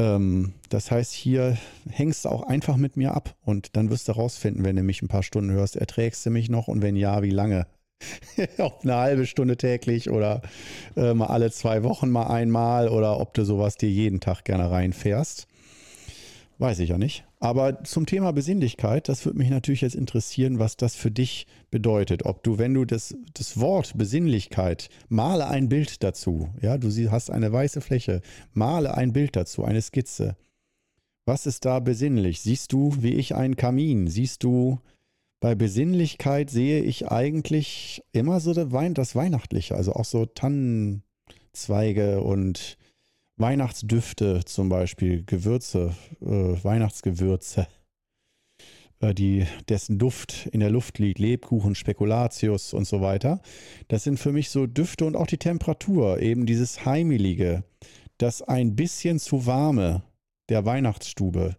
Ähm, 0.00 0.54
das 0.70 0.90
heißt, 0.90 1.12
hier 1.12 1.58
hängst 1.90 2.24
du 2.24 2.30
auch 2.30 2.42
einfach 2.42 2.76
mit 2.76 2.96
mir 2.96 3.12
ab 3.14 3.34
und 3.44 3.76
dann 3.76 3.90
wirst 3.90 4.08
du 4.08 4.12
rausfinden, 4.12 4.64
wenn 4.64 4.76
du 4.76 4.82
mich 4.82 5.02
ein 5.02 5.08
paar 5.08 5.22
Stunden 5.22 5.50
hörst, 5.50 5.76
erträgst 5.76 6.24
du 6.24 6.30
mich 6.30 6.48
noch 6.48 6.68
und 6.68 6.80
wenn 6.80 6.96
ja, 6.96 7.22
wie 7.22 7.30
lange? 7.30 7.66
ob 8.58 8.80
eine 8.82 8.96
halbe 8.96 9.26
Stunde 9.26 9.58
täglich 9.58 10.08
oder 10.08 10.40
äh, 10.96 11.12
mal 11.12 11.26
alle 11.26 11.50
zwei 11.50 11.82
Wochen 11.82 12.08
mal 12.08 12.28
einmal 12.28 12.88
oder 12.88 13.20
ob 13.20 13.34
du 13.34 13.44
sowas 13.44 13.76
dir 13.76 13.90
jeden 13.90 14.20
Tag 14.20 14.44
gerne 14.44 14.70
reinfährst. 14.70 15.46
Weiß 16.56 16.78
ich 16.78 16.88
ja 16.88 16.96
nicht. 16.96 17.24
Aber 17.42 17.82
zum 17.84 18.04
Thema 18.04 18.32
Besinnlichkeit, 18.32 19.08
das 19.08 19.24
würde 19.24 19.38
mich 19.38 19.48
natürlich 19.48 19.80
jetzt 19.80 19.94
interessieren, 19.94 20.58
was 20.58 20.76
das 20.76 20.94
für 20.94 21.10
dich 21.10 21.46
bedeutet. 21.70 22.26
Ob 22.26 22.42
du, 22.42 22.58
wenn 22.58 22.74
du 22.74 22.84
das, 22.84 23.16
das 23.32 23.58
Wort 23.58 23.96
Besinnlichkeit, 23.96 24.90
male 25.08 25.48
ein 25.48 25.70
Bild 25.70 26.02
dazu. 26.02 26.50
Ja, 26.60 26.76
du 26.76 26.90
hast 27.10 27.30
eine 27.30 27.50
weiße 27.50 27.80
Fläche, 27.80 28.20
male 28.52 28.94
ein 28.94 29.14
Bild 29.14 29.36
dazu, 29.36 29.64
eine 29.64 29.80
Skizze. 29.80 30.36
Was 31.24 31.46
ist 31.46 31.64
da 31.64 31.80
besinnlich? 31.80 32.42
Siehst 32.42 32.74
du, 32.74 32.94
wie 33.00 33.14
ich, 33.14 33.34
einen 33.34 33.56
Kamin? 33.56 34.08
Siehst 34.08 34.44
du 34.44 34.78
bei 35.40 35.54
Besinnlichkeit 35.54 36.50
sehe 36.50 36.82
ich 36.82 37.10
eigentlich 37.10 38.02
immer 38.12 38.40
so 38.40 38.52
das, 38.52 39.14
Weihnachtliche, 39.14 39.74
also 39.74 39.94
auch 39.94 40.04
so 40.04 40.26
Tannenzweige 40.26 42.20
und 42.20 42.76
Weihnachtsdüfte 43.40 44.44
zum 44.44 44.68
Beispiel, 44.68 45.24
Gewürze, 45.24 45.94
äh, 46.20 46.26
Weihnachtsgewürze, 46.26 47.66
äh, 49.00 49.14
die, 49.14 49.46
dessen 49.68 49.98
Duft 49.98 50.46
in 50.52 50.60
der 50.60 50.70
Luft 50.70 50.98
liegt, 50.98 51.18
Lebkuchen, 51.18 51.74
Spekulatius 51.74 52.74
und 52.74 52.86
so 52.86 53.00
weiter. 53.00 53.40
Das 53.88 54.04
sind 54.04 54.18
für 54.18 54.32
mich 54.32 54.50
so 54.50 54.66
Düfte 54.66 55.06
und 55.06 55.16
auch 55.16 55.26
die 55.26 55.38
Temperatur, 55.38 56.20
eben 56.20 56.46
dieses 56.46 56.84
Heimelige, 56.84 57.64
das 58.18 58.42
ein 58.42 58.76
bisschen 58.76 59.18
zu 59.18 59.46
warme 59.46 60.02
der 60.50 60.66
Weihnachtsstube, 60.66 61.56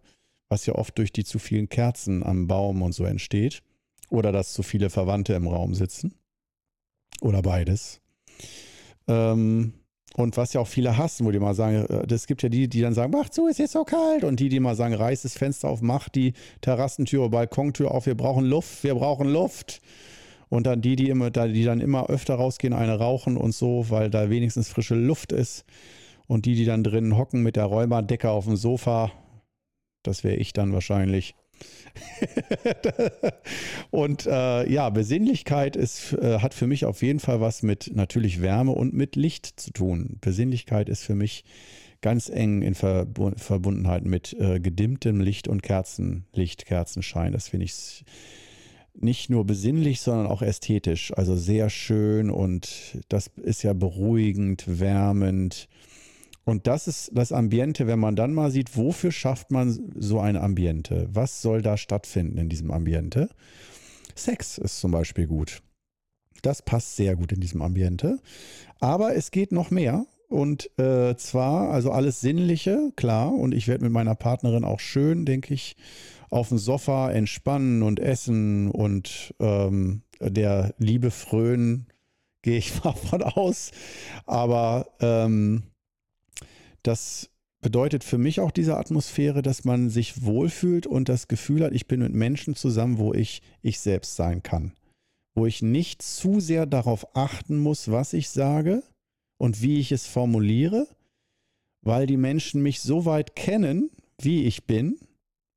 was 0.48 0.66
ja 0.66 0.74
oft 0.76 0.96
durch 0.98 1.12
die 1.12 1.24
zu 1.24 1.38
vielen 1.38 1.68
Kerzen 1.68 2.22
am 2.22 2.46
Baum 2.46 2.82
und 2.82 2.92
so 2.92 3.04
entsteht 3.04 3.62
oder 4.08 4.30
dass 4.30 4.52
zu 4.52 4.62
viele 4.62 4.90
Verwandte 4.90 5.32
im 5.32 5.48
Raum 5.48 5.74
sitzen. 5.74 6.14
Oder 7.20 7.42
beides. 7.42 8.00
Ähm, 9.08 9.72
und 10.16 10.36
was 10.36 10.52
ja 10.52 10.60
auch 10.60 10.68
viele 10.68 10.98
hassen, 10.98 11.24
wo 11.24 11.30
die 11.30 11.38
mal 11.38 11.54
sagen, 11.54 11.86
es 12.10 12.24
äh, 12.24 12.26
gibt 12.26 12.42
ja 12.42 12.48
die, 12.48 12.68
die 12.68 12.80
dann 12.80 12.92
sagen, 12.92 13.12
mach 13.12 13.30
zu, 13.30 13.48
es 13.48 13.58
ist 13.58 13.72
so 13.72 13.84
kalt. 13.84 14.24
Und 14.24 14.40
die, 14.40 14.48
die 14.48 14.60
mal 14.60 14.74
sagen, 14.74 14.94
reiß 14.94 15.22
das 15.22 15.34
Fenster 15.34 15.68
auf, 15.68 15.80
mach 15.80 16.08
die 16.08 16.34
Terrassentür, 16.60 17.30
Balkontür 17.30 17.90
auf, 17.90 18.06
wir 18.06 18.14
brauchen 18.14 18.44
Luft, 18.44 18.84
wir 18.84 18.94
brauchen 18.94 19.28
Luft. 19.28 19.80
Und 20.50 20.66
dann 20.66 20.82
die, 20.82 20.96
die 20.96 21.08
immer, 21.08 21.30
die 21.30 21.64
dann 21.64 21.80
immer 21.80 22.10
öfter 22.10 22.34
rausgehen, 22.34 22.74
eine 22.74 22.98
rauchen 22.98 23.38
und 23.38 23.54
so, 23.54 23.86
weil 23.88 24.10
da 24.10 24.28
wenigstens 24.28 24.68
frische 24.68 24.94
Luft 24.94 25.32
ist. 25.32 25.64
Und 26.26 26.44
die, 26.44 26.54
die 26.54 26.66
dann 26.66 26.84
drinnen 26.84 27.16
hocken 27.16 27.42
mit 27.42 27.56
der 27.56 27.64
Räumerdecke 27.64 28.30
auf 28.30 28.44
dem 28.44 28.56
Sofa, 28.56 29.10
das 30.02 30.24
wäre 30.24 30.36
ich 30.36 30.52
dann 30.52 30.74
wahrscheinlich. 30.74 31.34
und 33.90 34.26
äh, 34.26 34.70
ja, 34.70 34.90
Besinnlichkeit 34.90 35.76
ist, 35.76 36.12
äh, 36.14 36.38
hat 36.38 36.54
für 36.54 36.66
mich 36.66 36.84
auf 36.84 37.02
jeden 37.02 37.20
Fall 37.20 37.40
was 37.40 37.62
mit 37.62 37.92
natürlich 37.94 38.40
Wärme 38.40 38.72
und 38.72 38.94
mit 38.94 39.16
Licht 39.16 39.60
zu 39.60 39.72
tun. 39.72 40.18
Besinnlichkeit 40.20 40.88
ist 40.88 41.04
für 41.04 41.14
mich 41.14 41.44
ganz 42.00 42.28
eng 42.28 42.62
in 42.62 42.74
Verbund 42.74 43.40
Verbundenheit 43.40 44.04
mit 44.04 44.34
äh, 44.38 44.60
gedimmtem 44.60 45.20
Licht 45.20 45.48
und 45.48 45.62
Kerzenlicht, 45.62 46.66
Kerzenschein. 46.66 47.32
Das 47.32 47.48
finde 47.48 47.66
ich 47.66 48.04
nicht 48.94 49.30
nur 49.30 49.46
besinnlich, 49.46 50.00
sondern 50.00 50.26
auch 50.26 50.42
ästhetisch. 50.42 51.12
Also 51.16 51.36
sehr 51.36 51.70
schön 51.70 52.30
und 52.30 52.98
das 53.08 53.30
ist 53.36 53.62
ja 53.62 53.72
beruhigend, 53.72 54.64
wärmend 54.66 55.68
Und 56.44 56.66
das 56.66 56.88
ist 56.88 57.12
das 57.14 57.32
Ambiente, 57.32 57.86
wenn 57.86 58.00
man 58.00 58.16
dann 58.16 58.34
mal 58.34 58.50
sieht, 58.50 58.76
wofür 58.76 59.12
schafft 59.12 59.50
man 59.50 59.92
so 59.94 60.18
ein 60.18 60.36
Ambiente? 60.36 61.08
Was 61.12 61.40
soll 61.40 61.62
da 61.62 61.76
stattfinden 61.76 62.38
in 62.38 62.48
diesem 62.48 62.70
Ambiente? 62.70 63.28
Sex 64.14 64.58
ist 64.58 64.80
zum 64.80 64.90
Beispiel 64.90 65.26
gut. 65.26 65.62
Das 66.42 66.62
passt 66.62 66.96
sehr 66.96 67.14
gut 67.14 67.32
in 67.32 67.40
diesem 67.40 67.62
Ambiente. 67.62 68.18
Aber 68.80 69.14
es 69.14 69.30
geht 69.30 69.52
noch 69.52 69.70
mehr. 69.70 70.06
Und 70.28 70.70
äh, 70.78 71.14
zwar, 71.16 71.70
also 71.70 71.92
alles 71.92 72.20
Sinnliche, 72.20 72.90
klar. 72.96 73.32
Und 73.32 73.54
ich 73.54 73.68
werde 73.68 73.84
mit 73.84 73.92
meiner 73.92 74.14
Partnerin 74.14 74.64
auch 74.64 74.80
schön, 74.80 75.24
denke 75.24 75.54
ich, 75.54 75.76
auf 76.30 76.48
dem 76.48 76.58
Sofa 76.58 77.10
entspannen 77.10 77.82
und 77.82 78.00
essen 78.00 78.70
und 78.70 79.34
ähm, 79.38 80.02
der 80.20 80.74
Liebe 80.78 81.10
frönen, 81.10 81.86
gehe 82.40 82.56
ich 82.56 82.82
mal 82.84 82.94
von 82.94 83.22
aus. 83.22 83.70
Aber 84.24 84.86
ähm, 85.00 85.64
das 86.82 87.30
bedeutet 87.62 88.04
für 88.04 88.18
mich 88.18 88.40
auch 88.40 88.50
diese 88.50 88.76
Atmosphäre, 88.76 89.40
dass 89.40 89.64
man 89.64 89.88
sich 89.88 90.22
wohlfühlt 90.22 90.86
und 90.86 91.08
das 91.08 91.28
Gefühl 91.28 91.64
hat, 91.64 91.72
ich 91.72 91.86
bin 91.86 92.00
mit 92.00 92.12
Menschen 92.12 92.56
zusammen, 92.56 92.98
wo 92.98 93.14
ich 93.14 93.40
ich 93.62 93.80
selbst 93.80 94.16
sein 94.16 94.42
kann. 94.42 94.72
Wo 95.34 95.46
ich 95.46 95.62
nicht 95.62 96.02
zu 96.02 96.40
sehr 96.40 96.66
darauf 96.66 97.16
achten 97.16 97.58
muss, 97.58 97.90
was 97.90 98.12
ich 98.12 98.28
sage 98.28 98.82
und 99.38 99.62
wie 99.62 99.78
ich 99.78 99.92
es 99.92 100.06
formuliere, 100.06 100.88
weil 101.82 102.06
die 102.06 102.16
Menschen 102.16 102.62
mich 102.62 102.80
so 102.80 103.06
weit 103.06 103.36
kennen, 103.36 103.90
wie 104.20 104.44
ich 104.44 104.64
bin. 104.66 104.98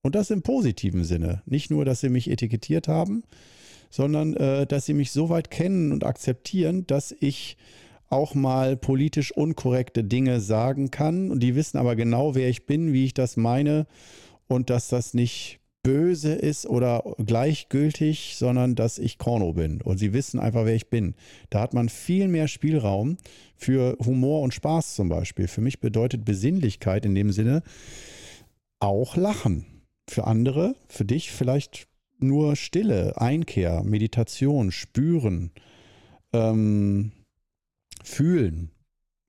Und 0.04 0.14
das 0.14 0.30
im 0.30 0.44
positiven 0.44 1.04
Sinne. 1.04 1.42
Nicht 1.48 1.72
nur, 1.72 1.84
dass 1.84 2.02
sie 2.02 2.10
mich 2.10 2.30
etikettiert 2.30 2.88
haben, 2.88 3.24
sondern 3.90 4.36
äh, 4.36 4.68
dass 4.68 4.86
sie 4.86 4.94
mich 4.94 5.12
so 5.12 5.30
weit 5.30 5.50
kennen 5.50 5.92
und 5.92 6.04
akzeptieren, 6.04 6.86
dass 6.86 7.16
ich 7.20 7.58
auch 8.10 8.36
mal 8.36 8.78
politisch 8.78 9.32
unkorrekte 9.32 10.04
Dinge 10.04 10.40
sagen 10.40 10.92
kann. 10.92 11.32
Und 11.32 11.42
die 11.42 11.56
wissen 11.56 11.78
aber 11.78 11.96
genau, 11.96 12.36
wer 12.36 12.50
ich 12.50 12.66
bin, 12.66 12.94
wie 12.94 13.06
ich 13.06 13.14
das 13.14 13.38
meine 13.38 13.88
und 14.48 14.70
dass 14.70 14.90
das 14.90 15.14
nicht 15.14 15.60
böse 15.86 16.34
ist 16.34 16.66
oder 16.66 17.04
gleichgültig, 17.24 18.36
sondern 18.38 18.74
dass 18.74 18.98
ich 18.98 19.20
Korno 19.20 19.54
bin. 19.54 19.84
Und 19.84 20.00
sie 20.00 20.14
wissen 20.14 20.40
einfach, 20.40 20.66
wer 20.66 20.74
ich 20.74 20.90
bin. 20.90 21.14
Da 21.52 21.62
hat 21.62 21.76
man 21.76 21.90
viel 21.90 22.28
mehr 22.28 22.48
Spielraum 22.48 23.18
für 23.56 23.96
Humor 24.04 24.42
und 24.42 24.54
Spaß 24.54 24.96
zum 24.96 25.10
Beispiel. 25.10 25.48
Für 25.48 25.62
mich 25.62 25.80
bedeutet 25.80 26.26
Besinnlichkeit 26.26 27.06
in 27.06 27.14
dem 27.14 27.32
Sinne 27.32 27.62
auch 28.80 29.16
Lachen. 29.16 29.66
Für 30.10 30.26
andere, 30.26 30.76
für 30.88 31.06
dich 31.06 31.32
vielleicht 31.32 31.88
nur 32.18 32.56
Stille, 32.56 33.22
Einkehr, 33.22 33.84
Meditation, 33.84 34.72
Spüren, 34.72 35.52
ähm, 36.34 37.12
Fühlen, 38.06 38.72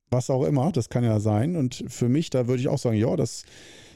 was 0.09 0.29
auch 0.29 0.43
immer, 0.43 0.71
das 0.71 0.89
kann 0.89 1.03
ja 1.03 1.19
sein. 1.19 1.55
Und 1.55 1.83
für 1.87 2.09
mich, 2.09 2.29
da 2.29 2.47
würde 2.47 2.61
ich 2.61 2.67
auch 2.67 2.77
sagen, 2.77 2.97
ja, 2.97 3.15
das 3.15 3.43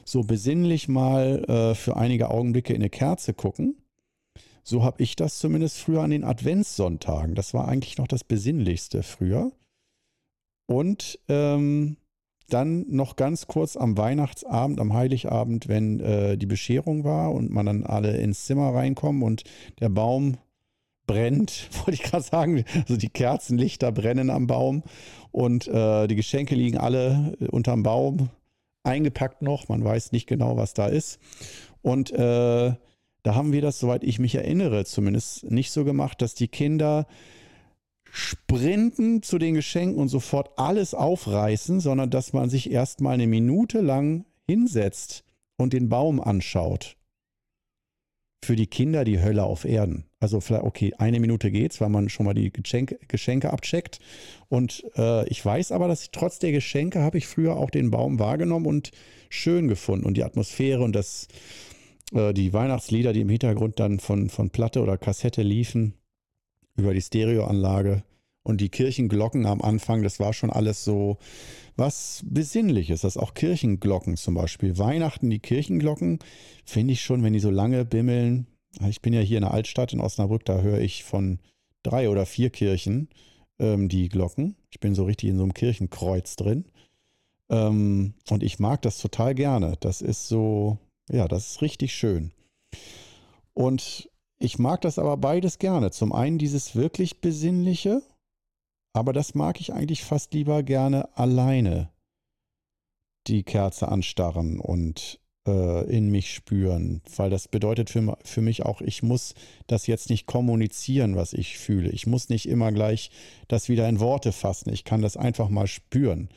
so 0.04 0.22
besinnlich 0.22 0.88
mal 0.88 1.44
äh, 1.44 1.74
für 1.74 1.96
einige 1.96 2.30
Augenblicke 2.30 2.72
in 2.72 2.82
eine 2.82 2.90
Kerze 2.90 3.34
gucken. 3.34 3.76
So 4.64 4.84
habe 4.84 5.02
ich 5.02 5.16
das 5.16 5.38
zumindest 5.38 5.78
früher 5.78 6.02
an 6.02 6.10
den 6.10 6.24
Adventssonntagen. 6.24 7.34
Das 7.34 7.54
war 7.54 7.68
eigentlich 7.68 7.98
noch 7.98 8.08
das 8.08 8.24
Besinnlichste 8.24 9.02
früher. 9.02 9.52
Und 10.66 11.18
ähm, 11.28 11.96
dann 12.48 12.84
noch 12.88 13.16
ganz 13.16 13.46
kurz 13.46 13.76
am 13.76 13.96
Weihnachtsabend, 13.96 14.80
am 14.80 14.92
Heiligabend, 14.92 15.68
wenn 15.68 16.00
äh, 16.00 16.36
die 16.36 16.46
Bescherung 16.46 17.04
war 17.04 17.32
und 17.32 17.50
man 17.50 17.66
dann 17.66 17.84
alle 17.84 18.16
ins 18.18 18.44
Zimmer 18.44 18.74
reinkommen 18.74 19.22
und 19.22 19.44
der 19.80 19.88
Baum 19.88 20.38
brennt, 21.06 21.68
wollte 21.78 21.94
ich 21.94 22.02
gerade 22.02 22.24
sagen, 22.24 22.64
also 22.74 22.96
die 22.96 23.10
Kerzenlichter 23.10 23.92
brennen 23.92 24.30
am 24.30 24.46
Baum 24.46 24.82
und 25.30 25.68
äh, 25.68 26.06
die 26.06 26.16
Geschenke 26.16 26.54
liegen 26.54 26.78
alle 26.78 27.36
äh, 27.40 27.46
unterm 27.46 27.82
Baum, 27.82 28.28
eingepackt 28.84 29.42
noch, 29.42 29.68
man 29.68 29.84
weiß 29.84 30.12
nicht 30.12 30.26
genau, 30.26 30.56
was 30.56 30.74
da 30.74 30.86
ist. 30.86 31.18
Und 31.82 32.10
äh, 32.12 32.74
da 33.22 33.34
haben 33.34 33.52
wir 33.52 33.62
das, 33.62 33.78
soweit 33.78 34.02
ich 34.04 34.18
mich 34.18 34.34
erinnere, 34.34 34.84
zumindest 34.84 35.50
nicht 35.50 35.70
so 35.70 35.84
gemacht, 35.84 36.22
dass 36.22 36.34
die 36.34 36.48
Kinder 36.48 37.06
sprinten 38.10 39.22
zu 39.22 39.38
den 39.38 39.54
Geschenken 39.54 39.98
und 39.98 40.08
sofort 40.08 40.50
alles 40.58 40.92
aufreißen, 40.92 41.80
sondern 41.80 42.10
dass 42.10 42.32
man 42.32 42.50
sich 42.50 42.70
erstmal 42.70 43.14
eine 43.14 43.26
Minute 43.26 43.80
lang 43.80 44.26
hinsetzt 44.46 45.24
und 45.56 45.72
den 45.72 45.88
Baum 45.88 46.20
anschaut. 46.20 46.96
Für 48.44 48.56
die 48.56 48.66
Kinder 48.66 49.04
die 49.04 49.20
Hölle 49.20 49.44
auf 49.44 49.64
Erden. 49.64 50.04
Also 50.18 50.40
vielleicht, 50.40 50.64
okay, 50.64 50.92
eine 50.98 51.20
Minute 51.20 51.50
geht's, 51.50 51.80
weil 51.80 51.90
man 51.90 52.08
schon 52.08 52.26
mal 52.26 52.34
die 52.34 52.52
Geschenke, 52.52 52.98
Geschenke 53.06 53.52
abcheckt. 53.52 54.00
Und 54.48 54.84
äh, 54.96 55.28
ich 55.28 55.44
weiß 55.44 55.70
aber, 55.70 55.86
dass 55.86 56.02
ich 56.02 56.10
trotz 56.10 56.40
der 56.40 56.50
Geschenke 56.50 57.02
habe 57.02 57.18
ich 57.18 57.26
früher 57.26 57.56
auch 57.56 57.70
den 57.70 57.90
Baum 57.90 58.18
wahrgenommen 58.18 58.66
und 58.66 58.90
schön 59.30 59.68
gefunden. 59.68 60.04
Und 60.04 60.16
die 60.16 60.24
Atmosphäre 60.24 60.82
und 60.82 60.94
das, 60.96 61.28
äh, 62.12 62.32
die 62.34 62.52
Weihnachtslieder, 62.52 63.12
die 63.12 63.20
im 63.20 63.28
Hintergrund 63.28 63.78
dann 63.78 64.00
von, 64.00 64.28
von 64.28 64.50
Platte 64.50 64.82
oder 64.82 64.98
Kassette 64.98 65.42
liefen, 65.42 65.94
über 66.76 66.94
die 66.94 67.02
Stereoanlage 67.02 68.02
und 68.42 68.60
die 68.60 68.68
Kirchenglocken 68.68 69.46
am 69.46 69.62
Anfang, 69.62 70.02
das 70.02 70.18
war 70.18 70.32
schon 70.32 70.50
alles 70.50 70.84
so 70.84 71.18
was 71.76 72.22
Besinnliches. 72.26 73.02
Das 73.02 73.16
auch 73.16 73.34
Kirchenglocken 73.34 74.16
zum 74.16 74.34
Beispiel. 74.34 74.78
Weihnachten, 74.78 75.30
die 75.30 75.38
Kirchenglocken, 75.38 76.18
finde 76.64 76.92
ich 76.92 77.02
schon, 77.02 77.22
wenn 77.22 77.32
die 77.32 77.40
so 77.40 77.50
lange 77.50 77.84
bimmeln. 77.84 78.46
Ich 78.88 79.00
bin 79.02 79.12
ja 79.12 79.20
hier 79.20 79.38
in 79.38 79.44
der 79.44 79.54
Altstadt 79.54 79.92
in 79.92 80.00
Osnabrück, 80.00 80.44
da 80.44 80.60
höre 80.60 80.80
ich 80.80 81.04
von 81.04 81.38
drei 81.82 82.08
oder 82.08 82.26
vier 82.26 82.50
Kirchen 82.50 83.08
ähm, 83.58 83.88
die 83.88 84.08
Glocken. 84.08 84.56
Ich 84.70 84.80
bin 84.80 84.94
so 84.94 85.04
richtig 85.04 85.30
in 85.30 85.36
so 85.36 85.42
einem 85.42 85.54
Kirchenkreuz 85.54 86.36
drin. 86.36 86.64
Ähm, 87.48 88.14
und 88.30 88.42
ich 88.42 88.58
mag 88.58 88.82
das 88.82 88.98
total 88.98 89.34
gerne. 89.34 89.76
Das 89.80 90.00
ist 90.00 90.28
so, 90.28 90.78
ja, 91.10 91.28
das 91.28 91.50
ist 91.50 91.62
richtig 91.62 91.94
schön. 91.94 92.32
Und 93.54 94.08
ich 94.38 94.58
mag 94.58 94.80
das 94.80 94.98
aber 94.98 95.16
beides 95.16 95.58
gerne. 95.58 95.90
Zum 95.90 96.12
einen 96.12 96.38
dieses 96.38 96.74
wirklich 96.74 97.20
Besinnliche, 97.20 98.02
aber 98.92 99.12
das 99.12 99.34
mag 99.34 99.60
ich 99.60 99.72
eigentlich 99.72 100.04
fast 100.04 100.34
lieber 100.34 100.62
gerne 100.62 101.16
alleine. 101.16 101.90
Die 103.28 103.44
Kerze 103.44 103.88
anstarren 103.88 104.58
und 104.58 105.20
äh, 105.46 105.84
in 105.90 106.10
mich 106.10 106.34
spüren, 106.34 107.02
weil 107.16 107.30
das 107.30 107.48
bedeutet 107.48 107.90
für, 107.90 108.16
für 108.24 108.40
mich 108.40 108.64
auch, 108.64 108.80
ich 108.80 109.02
muss 109.02 109.34
das 109.66 109.86
jetzt 109.86 110.10
nicht 110.10 110.26
kommunizieren, 110.26 111.16
was 111.16 111.32
ich 111.32 111.58
fühle. 111.58 111.90
Ich 111.90 112.06
muss 112.06 112.28
nicht 112.28 112.48
immer 112.48 112.72
gleich 112.72 113.10
das 113.48 113.68
wieder 113.68 113.88
in 113.88 114.00
Worte 114.00 114.32
fassen. 114.32 114.72
Ich 114.72 114.84
kann 114.84 115.02
das 115.02 115.16
einfach 115.16 115.48
mal 115.48 115.66
spüren 115.66 116.28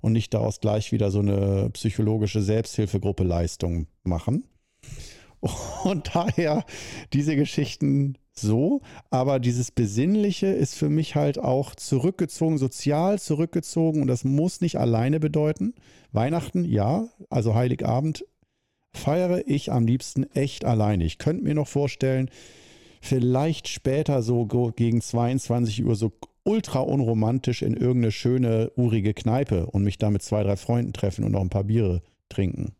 und 0.00 0.12
nicht 0.12 0.34
daraus 0.34 0.60
gleich 0.60 0.92
wieder 0.92 1.10
so 1.10 1.20
eine 1.20 1.70
psychologische 1.70 2.42
Selbsthilfegruppe 2.42 3.24
Leistung 3.24 3.86
machen. 4.02 4.44
Und 5.84 6.14
daher 6.14 6.64
diese 7.12 7.34
Geschichten 7.34 8.16
so, 8.34 8.80
aber 9.10 9.38
dieses 9.38 9.70
Besinnliche 9.70 10.46
ist 10.46 10.74
für 10.74 10.88
mich 10.88 11.14
halt 11.16 11.38
auch 11.38 11.74
zurückgezogen, 11.74 12.56
sozial 12.56 13.18
zurückgezogen 13.18 14.00
und 14.00 14.08
das 14.08 14.24
muss 14.24 14.62
nicht 14.62 14.78
alleine 14.78 15.20
bedeuten. 15.20 15.74
Weihnachten, 16.12 16.64
ja, 16.64 17.08
also 17.28 17.54
Heiligabend 17.54 18.24
feiere 18.94 19.46
ich 19.46 19.70
am 19.70 19.86
liebsten 19.86 20.24
echt 20.34 20.64
alleine. 20.64 21.04
Ich 21.04 21.18
könnte 21.18 21.44
mir 21.44 21.54
noch 21.54 21.68
vorstellen, 21.68 22.30
vielleicht 23.02 23.68
später 23.68 24.22
so 24.22 24.46
gegen 24.76 25.02
22 25.02 25.84
Uhr 25.84 25.94
so 25.94 26.12
ultra 26.44 26.80
unromantisch 26.80 27.62
in 27.62 27.74
irgendeine 27.74 28.12
schöne, 28.12 28.72
urige 28.76 29.14
Kneipe 29.14 29.66
und 29.66 29.84
mich 29.84 29.98
da 29.98 30.10
mit 30.10 30.22
zwei, 30.22 30.42
drei 30.42 30.56
Freunden 30.56 30.92
treffen 30.92 31.24
und 31.24 31.32
noch 31.32 31.40
ein 31.40 31.50
paar 31.50 31.64
Biere 31.64 32.02
trinken. 32.28 32.72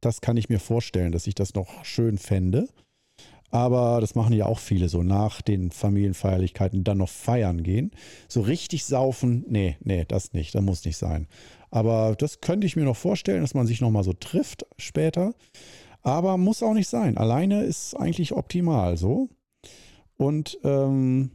Das 0.00 0.20
kann 0.20 0.36
ich 0.36 0.48
mir 0.48 0.58
vorstellen, 0.58 1.12
dass 1.12 1.28
ich 1.28 1.34
das 1.34 1.54
noch 1.54 1.84
schön 1.84 2.18
fände. 2.18 2.68
Aber 3.52 4.00
das 4.00 4.14
machen 4.14 4.32
ja 4.32 4.46
auch 4.46 4.58
viele 4.58 4.88
so 4.88 5.02
nach 5.02 5.42
den 5.42 5.70
Familienfeierlichkeiten 5.70 6.84
dann 6.84 6.98
noch 6.98 7.10
feiern 7.10 7.62
gehen. 7.62 7.90
So 8.26 8.40
richtig 8.40 8.86
saufen, 8.86 9.44
nee, 9.46 9.76
nee, 9.84 10.06
das 10.08 10.32
nicht, 10.32 10.54
das 10.54 10.62
muss 10.62 10.84
nicht 10.86 10.96
sein. 10.96 11.28
Aber 11.70 12.16
das 12.16 12.40
könnte 12.40 12.66
ich 12.66 12.76
mir 12.76 12.84
noch 12.84 12.96
vorstellen, 12.96 13.42
dass 13.42 13.52
man 13.52 13.66
sich 13.66 13.82
nochmal 13.82 14.04
so 14.04 14.14
trifft 14.14 14.64
später. 14.78 15.34
Aber 16.00 16.38
muss 16.38 16.62
auch 16.62 16.72
nicht 16.72 16.88
sein. 16.88 17.18
Alleine 17.18 17.62
ist 17.62 17.94
eigentlich 17.94 18.32
optimal 18.32 18.96
so. 18.96 19.28
Und 20.16 20.58
ähm, 20.64 21.32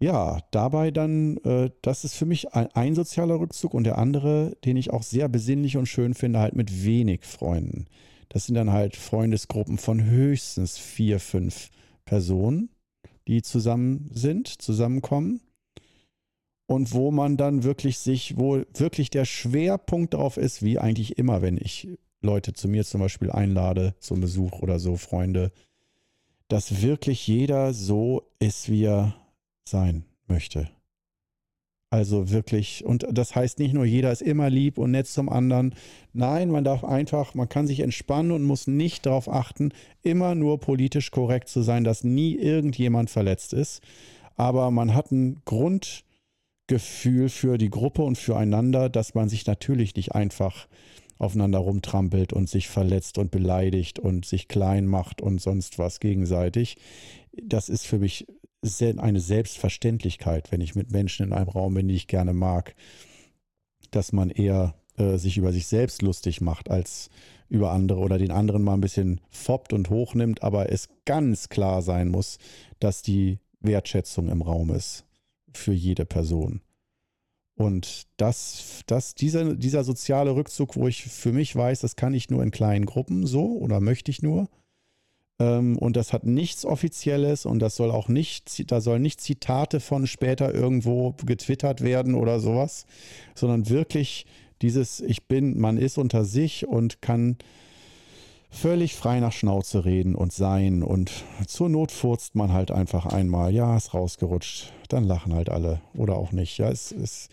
ja, 0.00 0.38
dabei 0.52 0.92
dann, 0.92 1.36
äh, 1.38 1.70
das 1.82 2.04
ist 2.04 2.14
für 2.14 2.26
mich 2.26 2.54
ein, 2.54 2.68
ein, 2.74 2.94
sozialer 2.94 3.40
Rückzug 3.40 3.74
und 3.74 3.84
der 3.84 3.98
andere, 3.98 4.56
den 4.64 4.76
ich 4.76 4.92
auch 4.92 5.02
sehr 5.02 5.28
besinnlich 5.28 5.76
und 5.76 5.86
schön 5.86 6.14
finde, 6.14 6.38
halt 6.38 6.54
mit 6.54 6.84
wenig 6.84 7.24
Freunden. 7.24 7.86
Das 8.32 8.46
sind 8.46 8.54
dann 8.54 8.72
halt 8.72 8.96
Freundesgruppen 8.96 9.76
von 9.76 10.02
höchstens 10.02 10.78
vier, 10.78 11.20
fünf 11.20 11.68
Personen, 12.06 12.70
die 13.28 13.42
zusammen 13.42 14.08
sind, 14.10 14.48
zusammenkommen. 14.48 15.42
Und 16.64 16.94
wo 16.94 17.10
man 17.10 17.36
dann 17.36 17.62
wirklich 17.62 17.98
sich, 17.98 18.38
wo 18.38 18.62
wirklich 18.72 19.10
der 19.10 19.26
Schwerpunkt 19.26 20.14
darauf 20.14 20.38
ist, 20.38 20.62
wie 20.62 20.78
eigentlich 20.78 21.18
immer, 21.18 21.42
wenn 21.42 21.58
ich 21.58 21.88
Leute 22.22 22.54
zu 22.54 22.68
mir 22.68 22.86
zum 22.86 23.02
Beispiel 23.02 23.30
einlade 23.30 23.94
zum 24.00 24.22
Besuch 24.22 24.60
oder 24.60 24.78
so, 24.78 24.96
Freunde, 24.96 25.52
dass 26.48 26.80
wirklich 26.80 27.26
jeder 27.26 27.74
so 27.74 28.22
ist, 28.38 28.70
wie 28.70 28.84
er 28.84 29.14
sein 29.68 30.06
möchte. 30.26 30.70
Also 31.92 32.30
wirklich, 32.30 32.86
und 32.86 33.06
das 33.10 33.34
heißt 33.34 33.58
nicht 33.58 33.74
nur, 33.74 33.84
jeder 33.84 34.10
ist 34.10 34.22
immer 34.22 34.48
lieb 34.48 34.78
und 34.78 34.92
nett 34.92 35.06
zum 35.08 35.28
anderen. 35.28 35.74
Nein, 36.14 36.48
man 36.50 36.64
darf 36.64 36.84
einfach, 36.84 37.34
man 37.34 37.50
kann 37.50 37.66
sich 37.66 37.80
entspannen 37.80 38.32
und 38.32 38.44
muss 38.44 38.66
nicht 38.66 39.04
darauf 39.04 39.28
achten, 39.28 39.72
immer 40.02 40.34
nur 40.34 40.58
politisch 40.58 41.10
korrekt 41.10 41.50
zu 41.50 41.60
sein, 41.60 41.84
dass 41.84 42.02
nie 42.02 42.34
irgendjemand 42.34 43.10
verletzt 43.10 43.52
ist. 43.52 43.82
Aber 44.36 44.70
man 44.70 44.94
hat 44.94 45.12
ein 45.12 45.42
Grundgefühl 45.44 47.28
für 47.28 47.58
die 47.58 47.68
Gruppe 47.68 48.00
und 48.04 48.16
füreinander, 48.16 48.88
dass 48.88 49.14
man 49.14 49.28
sich 49.28 49.46
natürlich 49.46 49.94
nicht 49.94 50.14
einfach 50.14 50.68
aufeinander 51.18 51.58
rumtrampelt 51.58 52.32
und 52.32 52.48
sich 52.48 52.68
verletzt 52.68 53.18
und 53.18 53.30
beleidigt 53.30 53.98
und 53.98 54.24
sich 54.24 54.48
klein 54.48 54.86
macht 54.86 55.20
und 55.20 55.42
sonst 55.42 55.78
was 55.78 56.00
gegenseitig. 56.00 56.78
Das 57.42 57.68
ist 57.68 57.86
für 57.86 57.98
mich 57.98 58.26
eine 58.62 59.20
Selbstverständlichkeit, 59.20 60.52
wenn 60.52 60.60
ich 60.60 60.74
mit 60.74 60.90
Menschen 60.92 61.26
in 61.26 61.32
einem 61.32 61.48
Raum 61.48 61.74
bin, 61.74 61.88
die 61.88 61.96
ich 61.96 62.06
gerne 62.06 62.32
mag, 62.32 62.74
dass 63.90 64.12
man 64.12 64.30
eher 64.30 64.74
äh, 64.96 65.16
sich 65.16 65.36
über 65.36 65.52
sich 65.52 65.66
selbst 65.66 66.02
lustig 66.02 66.40
macht 66.40 66.70
als 66.70 67.10
über 67.48 67.72
andere 67.72 68.00
oder 68.00 68.18
den 68.18 68.30
anderen 68.30 68.62
mal 68.62 68.74
ein 68.74 68.80
bisschen 68.80 69.20
foppt 69.30 69.72
und 69.72 69.90
hochnimmt, 69.90 70.42
aber 70.42 70.72
es 70.72 70.88
ganz 71.04 71.48
klar 71.48 71.82
sein 71.82 72.08
muss, 72.08 72.38
dass 72.78 73.02
die 73.02 73.38
Wertschätzung 73.60 74.28
im 74.28 74.42
Raum 74.42 74.70
ist 74.70 75.04
für 75.52 75.72
jede 75.72 76.06
Person. 76.06 76.62
Und 77.54 78.06
das, 78.16 78.82
das, 78.86 79.14
dieser, 79.14 79.54
dieser 79.54 79.84
soziale 79.84 80.34
Rückzug, 80.34 80.76
wo 80.76 80.88
ich 80.88 81.04
für 81.04 81.32
mich 81.32 81.54
weiß, 81.54 81.80
das 81.80 81.96
kann 81.96 82.14
ich 82.14 82.30
nur 82.30 82.42
in 82.42 82.50
kleinen 82.50 82.86
Gruppen 82.86 83.26
so 83.26 83.58
oder 83.58 83.80
möchte 83.80 84.10
ich 84.10 84.22
nur, 84.22 84.48
und 85.42 85.96
das 85.96 86.12
hat 86.12 86.24
nichts 86.24 86.64
Offizielles 86.64 87.46
und 87.46 87.58
das 87.58 87.76
soll 87.76 87.90
auch 87.90 88.08
nicht, 88.08 88.70
da 88.70 88.80
sollen 88.80 89.02
nicht 89.02 89.20
Zitate 89.20 89.80
von 89.80 90.06
später 90.06 90.54
irgendwo 90.54 91.14
getwittert 91.24 91.80
werden 91.80 92.14
oder 92.14 92.40
sowas, 92.40 92.86
sondern 93.34 93.68
wirklich 93.68 94.26
dieses, 94.62 95.00
ich 95.00 95.24
bin, 95.24 95.58
man 95.58 95.76
ist 95.76 95.98
unter 95.98 96.24
sich 96.24 96.66
und 96.66 97.02
kann 97.02 97.36
völlig 98.52 98.94
frei 98.94 99.18
nach 99.18 99.32
Schnauze 99.32 99.84
reden 99.84 100.14
und 100.14 100.32
sein. 100.32 100.82
Und 100.82 101.10
zur 101.46 101.68
Not 101.68 101.90
furzt 101.90 102.34
man 102.34 102.52
halt 102.52 102.70
einfach 102.70 103.06
einmal, 103.06 103.52
ja, 103.52 103.76
ist 103.76 103.94
rausgerutscht, 103.94 104.72
dann 104.88 105.04
lachen 105.04 105.34
halt 105.34 105.48
alle. 105.48 105.80
Oder 105.94 106.16
auch 106.16 106.32
nicht. 106.32 106.58
Ja, 106.58 106.70
es 106.70 106.92
ist, 106.92 107.30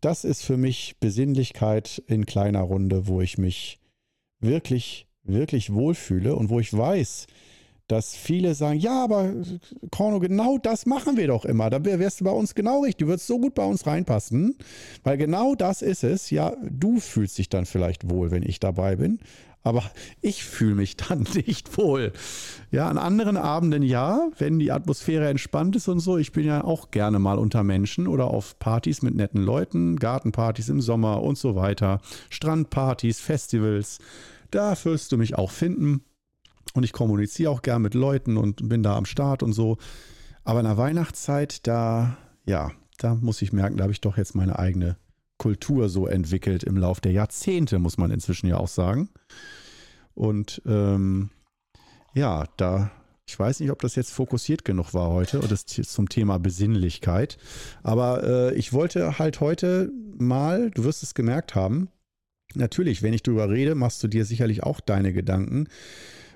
das 0.00 0.24
ist 0.24 0.42
für 0.42 0.56
mich 0.56 0.96
Besinnlichkeit 1.00 2.02
in 2.06 2.26
kleiner 2.26 2.62
Runde, 2.62 3.06
wo 3.06 3.20
ich 3.20 3.38
mich 3.38 3.78
wirklich 4.40 5.06
wirklich 5.24 5.72
wohlfühle 5.72 6.34
und 6.36 6.50
wo 6.50 6.60
ich 6.60 6.76
weiß, 6.76 7.26
dass 7.88 8.14
viele 8.14 8.54
sagen, 8.54 8.78
ja, 8.78 9.04
aber 9.04 9.34
Korno, 9.90 10.18
genau 10.20 10.56
das 10.56 10.86
machen 10.86 11.16
wir 11.16 11.26
doch 11.26 11.44
immer. 11.44 11.68
Da 11.68 11.84
wärst 11.84 12.20
du 12.20 12.24
bei 12.24 12.30
uns 12.30 12.54
genau 12.54 12.80
richtig. 12.80 13.04
Du 13.04 13.06
würdest 13.08 13.26
so 13.26 13.38
gut 13.38 13.54
bei 13.54 13.64
uns 13.64 13.86
reinpassen, 13.86 14.56
weil 15.02 15.18
genau 15.18 15.54
das 15.54 15.82
ist 15.82 16.04
es. 16.04 16.30
Ja, 16.30 16.54
du 16.70 17.00
fühlst 17.00 17.36
dich 17.38 17.48
dann 17.48 17.66
vielleicht 17.66 18.08
wohl, 18.08 18.30
wenn 18.30 18.44
ich 18.44 18.60
dabei 18.60 18.96
bin, 18.96 19.18
aber 19.62 19.82
ich 20.20 20.44
fühle 20.44 20.74
mich 20.74 20.96
dann 21.08 21.26
nicht 21.34 21.76
wohl. 21.76 22.12
Ja, 22.70 22.88
an 22.88 22.98
anderen 22.98 23.36
Abenden 23.36 23.82
ja, 23.82 24.30
wenn 24.38 24.58
die 24.58 24.72
Atmosphäre 24.72 25.28
entspannt 25.28 25.76
ist 25.76 25.88
und 25.88 26.00
so. 26.00 26.18
Ich 26.18 26.32
bin 26.32 26.46
ja 26.46 26.64
auch 26.64 26.90
gerne 26.92 27.18
mal 27.18 27.38
unter 27.38 27.62
Menschen 27.62 28.06
oder 28.06 28.28
auf 28.28 28.58
Partys 28.58 29.02
mit 29.02 29.14
netten 29.14 29.42
Leuten, 29.42 29.96
Gartenpartys 29.96 30.68
im 30.68 30.80
Sommer 30.80 31.22
und 31.22 31.36
so 31.36 31.56
weiter, 31.56 32.00
Strandpartys, 32.30 33.20
Festivals. 33.20 33.98
Da 34.52 34.76
wirst 34.84 35.10
du 35.10 35.18
mich 35.18 35.34
auch 35.34 35.50
finden. 35.50 36.04
Und 36.74 36.84
ich 36.84 36.92
kommuniziere 36.92 37.50
auch 37.50 37.62
gern 37.62 37.82
mit 37.82 37.94
Leuten 37.94 38.36
und 38.36 38.68
bin 38.68 38.82
da 38.82 38.96
am 38.96 39.06
Start 39.06 39.42
und 39.42 39.52
so. 39.52 39.78
Aber 40.44 40.60
in 40.60 40.66
der 40.66 40.76
Weihnachtszeit, 40.76 41.66
da, 41.66 42.16
ja, 42.46 42.70
da 42.98 43.14
muss 43.14 43.42
ich 43.42 43.52
merken, 43.52 43.78
da 43.78 43.84
habe 43.84 43.92
ich 43.92 44.00
doch 44.00 44.16
jetzt 44.16 44.34
meine 44.34 44.58
eigene 44.58 44.96
Kultur 45.38 45.88
so 45.88 46.06
entwickelt 46.06 46.62
im 46.62 46.76
Laufe 46.76 47.00
der 47.00 47.12
Jahrzehnte, 47.12 47.78
muss 47.78 47.98
man 47.98 48.10
inzwischen 48.10 48.46
ja 48.46 48.58
auch 48.58 48.68
sagen. 48.68 49.08
Und 50.14 50.62
ähm, 50.66 51.30
ja, 52.14 52.44
da, 52.58 52.90
ich 53.26 53.38
weiß 53.38 53.60
nicht, 53.60 53.70
ob 53.70 53.80
das 53.80 53.96
jetzt 53.96 54.12
fokussiert 54.12 54.64
genug 54.64 54.92
war 54.92 55.08
heute 55.10 55.38
das 55.40 55.64
zum 55.64 56.08
Thema 56.08 56.38
Besinnlichkeit. 56.38 57.38
Aber 57.82 58.22
äh, 58.22 58.54
ich 58.54 58.72
wollte 58.72 59.18
halt 59.18 59.40
heute 59.40 59.90
mal, 60.18 60.70
du 60.70 60.84
wirst 60.84 61.02
es 61.02 61.14
gemerkt 61.14 61.54
haben, 61.54 61.88
Natürlich, 62.54 63.02
wenn 63.02 63.12
ich 63.12 63.22
drüber 63.22 63.50
rede, 63.50 63.74
machst 63.74 64.02
du 64.02 64.08
dir 64.08 64.24
sicherlich 64.24 64.62
auch 64.62 64.80
deine 64.80 65.12
Gedanken. 65.12 65.68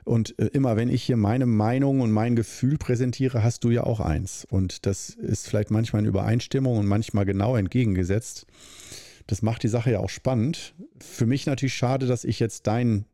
Und 0.05 0.39
äh, 0.39 0.47
immer 0.53 0.77
wenn 0.77 0.89
ich 0.89 1.03
hier 1.03 1.17
meine 1.17 1.47
Meinung 1.47 2.01
und 2.01 2.13
mein 2.13 2.37
Gefühl 2.37 2.79
präsentiere, 2.79 3.43
hast 3.43 3.65
du 3.65 3.71
ja 3.71 3.83
auch 3.83 4.01
eins. 4.01 4.47
Und 4.49 4.87
das 4.87 5.11
ist 5.11 5.49
vielleicht 5.49 5.71
manchmal 5.71 6.03
in 6.03 6.09
Übereinstimmung 6.09 6.79
und 6.79 6.87
manchmal 6.87 7.25
genau 7.25 7.57
entgegengesetzt. 7.57 8.47
Das 9.27 9.43
macht 9.43 9.65
die 9.65 9.69
Sache 9.69 9.91
ja 9.91 9.99
auch 9.99 10.11
spannend. 10.11 10.75
Für 11.01 11.27
mich 11.27 11.47
natürlich 11.47 11.75
schade, 11.75 12.07
dass 12.07 12.23
ich 12.23 12.39
jetzt 12.39 12.69
dein, 12.69 13.05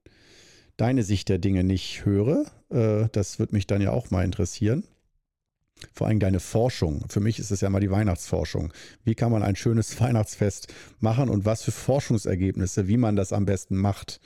deine 0.77 1.03
Sicht 1.03 1.31
der 1.31 1.39
Dinge 1.39 1.65
nicht 1.65 2.05
höre. 2.05 2.45
Äh, 2.69 3.09
das 3.13 3.39
wird 3.39 3.53
mich 3.53 3.67
dann 3.67 3.81
ja 3.81 3.91
auch 3.91 4.11
mal 4.11 4.25
interessieren 4.25 4.85
vor 5.93 6.07
allem 6.07 6.21
deine 6.21 6.41
Forschung. 6.41 7.05
Für 7.09 7.21
mich 7.21 7.39
ist 7.39 7.51
es 7.51 7.61
ja 7.61 7.71
mal 7.71 7.81
die 7.81 7.91
Weihnachtsforschung. 7.91 8.73
Wie 9.05 9.15
kann 9.15 9.33
man 9.33 9.43
ein 9.43 9.57
schönes 9.57 10.01
Weihnachtsfest 10.01 10.73
machen 11.01 11.29
und 11.29 11.45
was 11.45 11.63
für 11.63 11.73
Forschungsergebnisse, 11.73 12.89
wie 12.89 12.97
man 12.97 13.17
das 13.17 13.33
am 13.33 13.47
besten 13.47 13.77
macht. 13.77 14.21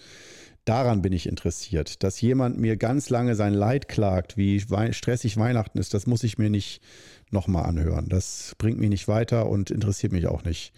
Daran 0.64 1.00
bin 1.00 1.12
ich 1.12 1.28
interessiert. 1.28 2.02
Dass 2.02 2.20
jemand 2.20 2.58
mir 2.58 2.76
ganz 2.76 3.08
lange 3.08 3.36
sein 3.36 3.54
Leid 3.54 3.86
klagt, 3.86 4.36
wie 4.36 4.60
stressig 4.60 5.36
Weihnachten 5.36 5.78
ist, 5.78 5.94
das 5.94 6.08
muss 6.08 6.24
ich 6.24 6.38
mir 6.38 6.50
nicht 6.50 6.82
nochmal 7.30 7.66
anhören. 7.66 8.08
Das 8.08 8.54
bringt 8.58 8.78
mich 8.78 8.90
nicht 8.90 9.06
weiter 9.06 9.48
und 9.48 9.70
interessiert 9.70 10.12
mich 10.12 10.26
auch 10.26 10.42
nicht. 10.44 10.72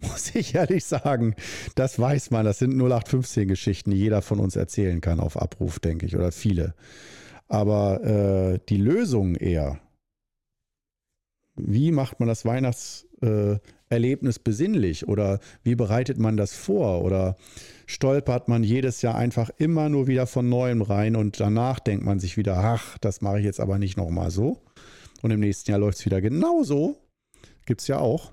Muss 0.00 0.34
ich 0.34 0.54
ehrlich 0.54 0.84
sagen, 0.84 1.34
das 1.74 1.98
weiß 1.98 2.30
man. 2.30 2.46
Das 2.46 2.58
sind 2.58 2.72
0815 2.72 3.48
Geschichten, 3.48 3.90
die 3.90 3.98
jeder 3.98 4.22
von 4.22 4.40
uns 4.40 4.56
erzählen 4.56 5.02
kann 5.02 5.20
auf 5.20 5.36
Abruf, 5.36 5.78
denke 5.78 6.06
ich, 6.06 6.16
oder 6.16 6.32
viele. 6.32 6.74
Aber 7.48 8.02
äh, 8.02 8.60
die 8.68 8.78
Lösung 8.78 9.34
eher, 9.34 9.78
wie 11.66 11.92
macht 11.92 12.20
man 12.20 12.28
das 12.28 12.44
Weihnachtserlebnis 12.44 14.36
äh, 14.36 14.40
besinnlich 14.42 15.08
oder 15.08 15.40
wie 15.62 15.74
bereitet 15.74 16.18
man 16.18 16.36
das 16.36 16.52
vor 16.54 17.02
oder 17.04 17.36
stolpert 17.86 18.48
man 18.48 18.62
jedes 18.62 19.02
Jahr 19.02 19.14
einfach 19.16 19.50
immer 19.56 19.88
nur 19.88 20.06
wieder 20.06 20.26
von 20.26 20.48
neuem 20.48 20.82
rein 20.82 21.16
und 21.16 21.40
danach 21.40 21.80
denkt 21.80 22.04
man 22.04 22.20
sich 22.20 22.36
wieder, 22.36 22.56
ach, 22.58 22.98
das 22.98 23.20
mache 23.20 23.38
ich 23.38 23.44
jetzt 23.44 23.60
aber 23.60 23.78
nicht 23.78 23.96
nochmal 23.96 24.30
so. 24.30 24.62
Und 25.22 25.30
im 25.30 25.40
nächsten 25.40 25.70
Jahr 25.70 25.80
läuft 25.80 25.98
es 25.98 26.06
wieder 26.06 26.20
genauso. 26.20 26.96
Gibt 27.66 27.82
es 27.82 27.88
ja 27.88 27.98
auch. 27.98 28.32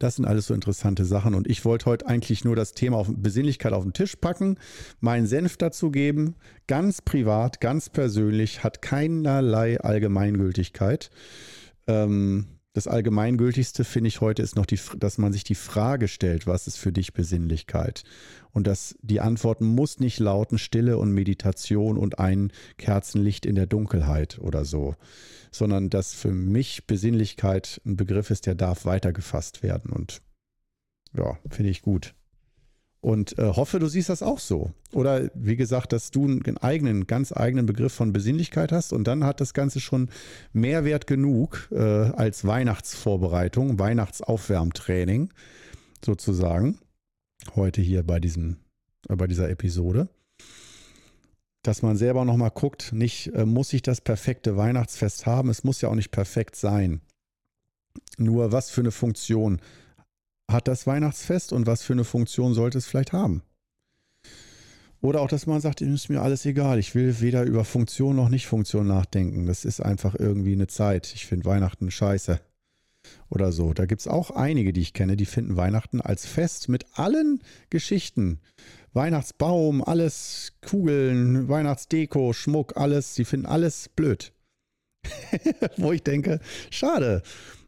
Das 0.00 0.16
sind 0.16 0.24
alles 0.24 0.46
so 0.46 0.54
interessante 0.54 1.04
Sachen. 1.04 1.34
Und 1.34 1.46
ich 1.46 1.66
wollte 1.66 1.84
heute 1.84 2.06
eigentlich 2.06 2.42
nur 2.42 2.56
das 2.56 2.72
Thema 2.72 2.96
auf 2.96 3.08
Besinnlichkeit 3.14 3.74
auf 3.74 3.82
den 3.82 3.92
Tisch 3.92 4.16
packen, 4.16 4.56
meinen 4.98 5.26
Senf 5.26 5.58
dazu 5.58 5.90
geben. 5.90 6.36
Ganz 6.66 7.02
privat, 7.02 7.60
ganz 7.60 7.90
persönlich, 7.90 8.64
hat 8.64 8.80
keinerlei 8.80 9.78
Allgemeingültigkeit. 9.78 11.10
Ähm, 11.86 12.46
das 12.72 12.86
Allgemeingültigste 12.86 13.82
finde 13.82 14.08
ich 14.08 14.20
heute 14.20 14.42
ist 14.42 14.54
noch, 14.54 14.66
die, 14.66 14.78
dass 14.96 15.18
man 15.18 15.32
sich 15.32 15.42
die 15.42 15.56
Frage 15.56 16.06
stellt, 16.06 16.46
was 16.46 16.68
ist 16.68 16.76
für 16.76 16.92
dich 16.92 17.12
Besinnlichkeit? 17.12 18.04
Und 18.52 18.68
dass 18.68 18.94
die 19.02 19.20
Antwort 19.20 19.60
muss 19.60 19.98
nicht 19.98 20.20
lauten 20.20 20.56
Stille 20.56 20.96
und 20.96 21.12
Meditation 21.12 21.98
und 21.98 22.20
ein 22.20 22.52
Kerzenlicht 22.78 23.44
in 23.44 23.56
der 23.56 23.66
Dunkelheit 23.66 24.38
oder 24.38 24.64
so, 24.64 24.94
sondern 25.50 25.90
dass 25.90 26.14
für 26.14 26.30
mich 26.30 26.86
Besinnlichkeit 26.86 27.80
ein 27.84 27.96
Begriff 27.96 28.30
ist, 28.30 28.46
der 28.46 28.54
darf 28.54 28.84
weitergefasst 28.84 29.64
werden. 29.64 29.90
Und 29.90 30.22
ja, 31.12 31.38
finde 31.50 31.70
ich 31.70 31.82
gut. 31.82 32.14
Und 33.00 33.38
äh, 33.38 33.44
hoffe, 33.54 33.78
du 33.78 33.88
siehst 33.88 34.10
das 34.10 34.22
auch 34.22 34.38
so. 34.38 34.72
Oder 34.92 35.30
wie 35.34 35.56
gesagt, 35.56 35.92
dass 35.92 36.10
du 36.10 36.24
einen 36.24 36.58
eigenen, 36.58 37.06
ganz 37.06 37.32
eigenen 37.32 37.64
Begriff 37.64 37.94
von 37.94 38.12
Besinnlichkeit 38.12 38.72
hast 38.72 38.92
und 38.92 39.04
dann 39.04 39.24
hat 39.24 39.40
das 39.40 39.54
Ganze 39.54 39.80
schon 39.80 40.10
Mehrwert 40.52 41.06
genug 41.06 41.68
äh, 41.72 41.78
als 41.78 42.44
Weihnachtsvorbereitung, 42.44 43.78
Weihnachtsaufwärmtraining 43.78 45.32
sozusagen. 46.04 46.78
Heute 47.56 47.80
hier 47.80 48.02
bei 48.02 48.20
diesem, 48.20 48.58
äh, 49.08 49.16
bei 49.16 49.26
dieser 49.26 49.48
Episode. 49.48 50.10
Dass 51.62 51.82
man 51.82 51.96
selber 51.96 52.26
nochmal 52.26 52.50
guckt, 52.50 52.92
nicht 52.92 53.34
äh, 53.34 53.46
muss 53.46 53.72
ich 53.72 53.80
das 53.80 54.02
perfekte 54.02 54.58
Weihnachtsfest 54.58 55.24
haben, 55.24 55.48
es 55.48 55.64
muss 55.64 55.80
ja 55.80 55.88
auch 55.88 55.94
nicht 55.94 56.10
perfekt 56.10 56.54
sein. 56.54 57.00
Nur 58.18 58.52
was 58.52 58.70
für 58.70 58.82
eine 58.82 58.92
Funktion 58.92 59.60
hat 60.52 60.68
das 60.68 60.86
Weihnachtsfest 60.86 61.52
und 61.52 61.66
was 61.66 61.82
für 61.82 61.92
eine 61.92 62.04
Funktion 62.04 62.54
sollte 62.54 62.78
es 62.78 62.86
vielleicht 62.86 63.12
haben? 63.12 63.42
Oder 65.02 65.22
auch, 65.22 65.28
dass 65.28 65.46
man 65.46 65.60
sagt, 65.60 65.80
ist 65.80 66.10
mir 66.10 66.20
alles 66.20 66.44
egal. 66.44 66.78
Ich 66.78 66.94
will 66.94 67.20
weder 67.20 67.44
über 67.44 67.64
Funktion 67.64 68.16
noch 68.16 68.28
Nicht-Funktion 68.28 68.86
nachdenken. 68.86 69.46
Das 69.46 69.64
ist 69.64 69.80
einfach 69.80 70.14
irgendwie 70.14 70.52
eine 70.52 70.66
Zeit. 70.66 71.12
Ich 71.14 71.26
finde 71.26 71.46
Weihnachten 71.46 71.90
scheiße. 71.90 72.38
Oder 73.30 73.50
so. 73.50 73.72
Da 73.72 73.86
gibt 73.86 74.02
es 74.02 74.08
auch 74.08 74.30
einige, 74.30 74.74
die 74.74 74.82
ich 74.82 74.92
kenne, 74.92 75.16
die 75.16 75.24
finden 75.24 75.56
Weihnachten 75.56 76.02
als 76.02 76.26
Fest 76.26 76.68
mit 76.68 76.84
allen 76.92 77.42
Geschichten. 77.70 78.40
Weihnachtsbaum, 78.92 79.82
alles 79.82 80.52
Kugeln, 80.60 81.48
Weihnachtsdeko, 81.48 82.34
Schmuck, 82.34 82.76
alles. 82.76 83.14
Sie 83.14 83.24
finden 83.24 83.46
alles 83.46 83.88
blöd. 83.88 84.32
Wo 85.78 85.92
ich 85.92 86.02
denke, 86.02 86.40
schade. 86.70 87.22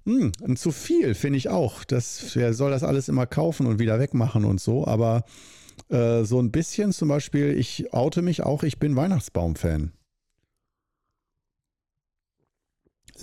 Hm, 0.04 0.32
zu 0.56 0.72
viel 0.72 1.14
finde 1.14 1.38
ich 1.38 1.48
auch. 1.48 1.84
Das, 1.84 2.34
wer 2.34 2.54
soll 2.54 2.70
das 2.70 2.82
alles 2.82 3.08
immer 3.08 3.26
kaufen 3.26 3.66
und 3.66 3.78
wieder 3.78 3.98
wegmachen 4.00 4.44
und 4.44 4.60
so, 4.60 4.86
aber 4.86 5.24
äh, 5.88 6.24
so 6.24 6.40
ein 6.40 6.50
bisschen 6.50 6.92
zum 6.92 7.08
Beispiel, 7.08 7.56
ich 7.56 7.92
oute 7.92 8.22
mich 8.22 8.42
auch, 8.42 8.62
ich 8.62 8.78
bin 8.78 8.96
Weihnachtsbaum-Fan. 8.96 9.92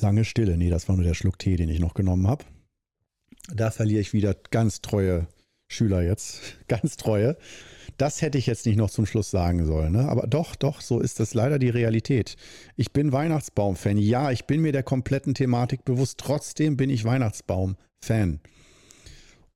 Lange 0.01 0.23
Stille. 0.23 0.57
Nee, 0.57 0.69
das 0.69 0.87
war 0.87 0.95
nur 0.95 1.03
der 1.05 1.13
Schluck 1.13 1.39
Tee, 1.39 1.57
den 1.57 1.69
ich 1.69 1.79
noch 1.79 1.93
genommen 1.93 2.27
habe. 2.27 2.45
Da 3.53 3.71
verliere 3.71 4.01
ich 4.01 4.13
wieder 4.13 4.33
ganz 4.51 4.81
treue 4.81 5.27
Schüler 5.67 6.01
jetzt. 6.01 6.41
Ganz 6.67 6.97
treue. 6.97 7.37
Das 7.99 8.21
hätte 8.21 8.37
ich 8.37 8.47
jetzt 8.47 8.65
nicht 8.65 8.77
noch 8.77 8.89
zum 8.89 9.05
Schluss 9.05 9.29
sagen 9.29 9.65
sollen. 9.65 9.91
Ne? 9.91 10.07
Aber 10.07 10.25
doch, 10.25 10.55
doch, 10.55 10.79
so 10.79 11.01
ist 11.01 11.19
das 11.19 11.33
leider 11.33 11.59
die 11.59 11.69
Realität. 11.69 12.37
Ich 12.77 12.93
bin 12.93 13.11
Weihnachtsbaum-Fan. 13.11 13.97
Ja, 13.97 14.31
ich 14.31 14.45
bin 14.45 14.61
mir 14.61 14.71
der 14.71 14.83
kompletten 14.83 15.33
Thematik 15.33 15.83
bewusst. 15.83 16.17
Trotzdem 16.17 16.77
bin 16.77 16.89
ich 16.89 17.03
Weihnachtsbaum-Fan. 17.03 18.39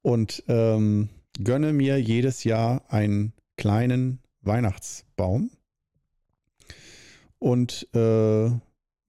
Und 0.02 0.44
ähm, 0.50 1.08
gönne 1.42 1.72
mir 1.72 2.02
jedes 2.02 2.44
Jahr 2.44 2.84
einen 2.90 3.32
kleinen 3.56 4.20
Weihnachtsbaum 4.42 5.50
und 7.40 7.88
äh, 7.94 8.50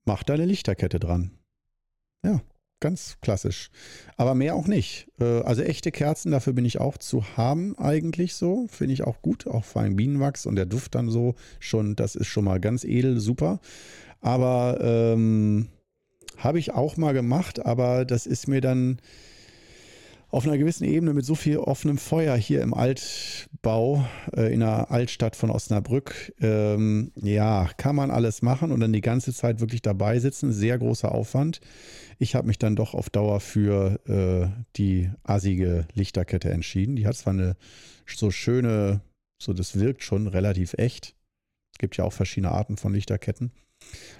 mach 0.05 0.23
da 0.23 0.33
eine 0.33 0.45
Lichterkette 0.45 0.99
dran. 0.99 1.31
Ja, 2.23 2.41
ganz 2.85 3.17
klassisch. 3.19 3.71
Aber 4.15 4.35
mehr 4.35 4.53
auch 4.53 4.67
nicht. 4.67 5.07
Äh, 5.19 5.41
also 5.41 5.63
echte 5.63 5.91
Kerzen, 5.91 6.31
dafür 6.31 6.53
bin 6.53 6.65
ich 6.65 6.79
auch 6.79 6.99
zu 6.99 7.23
haben 7.35 7.75
eigentlich 7.79 8.35
so. 8.35 8.67
Finde 8.69 8.93
ich 8.93 9.03
auch 9.03 9.23
gut. 9.23 9.47
Auch 9.47 9.65
vor 9.65 9.81
allem 9.81 9.95
Bienenwachs 9.95 10.45
und 10.45 10.55
der 10.55 10.67
Duft 10.67 10.93
dann 10.93 11.09
so 11.09 11.33
schon, 11.59 11.95
das 11.95 12.15
ist 12.15 12.27
schon 12.27 12.45
mal 12.45 12.59
ganz 12.59 12.83
edel, 12.83 13.19
super. 13.19 13.59
Aber 14.21 14.77
ähm, 14.81 15.69
habe 16.37 16.59
ich 16.59 16.73
auch 16.73 16.95
mal 16.95 17.13
gemacht, 17.13 17.65
aber 17.65 18.05
das 18.05 18.27
ist 18.27 18.47
mir 18.47 18.61
dann 18.61 18.99
auf 20.35 20.45
einer 20.45 20.57
gewissen 20.57 20.83
Ebene 20.83 21.13
mit 21.13 21.23
so 21.23 21.33
viel 21.33 21.59
offenem 21.59 21.97
Feuer 21.97 22.35
hier 22.35 22.61
im 22.61 22.73
Altbau 22.73 24.05
äh, 24.35 24.53
in 24.53 24.59
der 24.59 24.91
Altstadt 24.91 25.33
von 25.37 25.49
Osnabrück. 25.49 26.33
Ähm, 26.41 27.13
ja, 27.15 27.69
kann 27.77 27.95
man 27.95 28.11
alles 28.11 28.41
machen 28.41 28.73
und 28.73 28.81
dann 28.81 28.91
die 28.91 28.99
ganze 28.99 29.33
Zeit 29.33 29.61
wirklich 29.61 29.81
dabei 29.81 30.19
sitzen. 30.19 30.51
Sehr 30.51 30.77
großer 30.77 31.09
Aufwand. 31.09 31.61
Ich 32.19 32.35
habe 32.35 32.47
mich 32.47 32.59
dann 32.59 32.75
doch 32.75 32.93
auf 32.93 33.09
Dauer 33.09 33.39
für 33.39 33.97
äh, 34.09 34.63
die 34.75 35.09
assige 35.23 35.87
Lichterkette 35.93 36.49
entschieden. 36.49 36.97
Die 36.97 37.07
hat 37.07 37.15
zwar 37.15 37.31
eine 37.31 37.55
so 38.05 38.29
schöne, 38.29 38.99
so 39.41 39.53
das 39.53 39.79
wirkt 39.79 40.03
schon 40.03 40.27
relativ 40.27 40.73
echt. 40.73 41.15
Es 41.71 41.77
gibt 41.77 41.95
ja 41.95 42.03
auch 42.03 42.13
verschiedene 42.13 42.51
Arten 42.51 42.75
von 42.75 42.93
Lichterketten. 42.93 43.53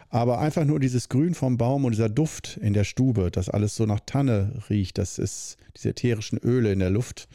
Aber 0.09 0.39
einfach 0.39 0.65
nur 0.65 0.79
dieses 0.79 1.09
Grün 1.09 1.33
vom 1.33 1.57
Baum 1.57 1.85
und 1.85 1.91
dieser 1.91 2.09
Duft 2.09 2.57
in 2.61 2.73
der 2.73 2.83
Stube, 2.83 3.31
dass 3.31 3.49
alles 3.49 3.75
so 3.75 3.85
nach 3.85 3.99
Tanne 4.05 4.61
riecht, 4.69 4.97
das 4.97 5.19
ist 5.19 5.57
diese 5.75 5.89
ätherischen 5.89 6.37
Öle 6.37 6.71
in 6.71 6.79
der 6.79 6.89
Luft. 6.89 7.27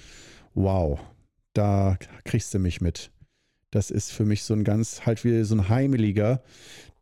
Wow, 0.55 1.01
da 1.53 1.99
kriegst 2.24 2.55
du 2.55 2.59
mich 2.59 2.81
mit. 2.81 3.11
Das 3.70 3.91
ist 3.91 4.12
für 4.12 4.24
mich 4.24 4.43
so 4.43 4.55
ein 4.55 4.64
ganz, 4.64 5.07
halt 5.07 5.24
wie 5.24 5.43
so 5.45 5.55
ein 5.55 5.68
heimeliger 5.68 6.43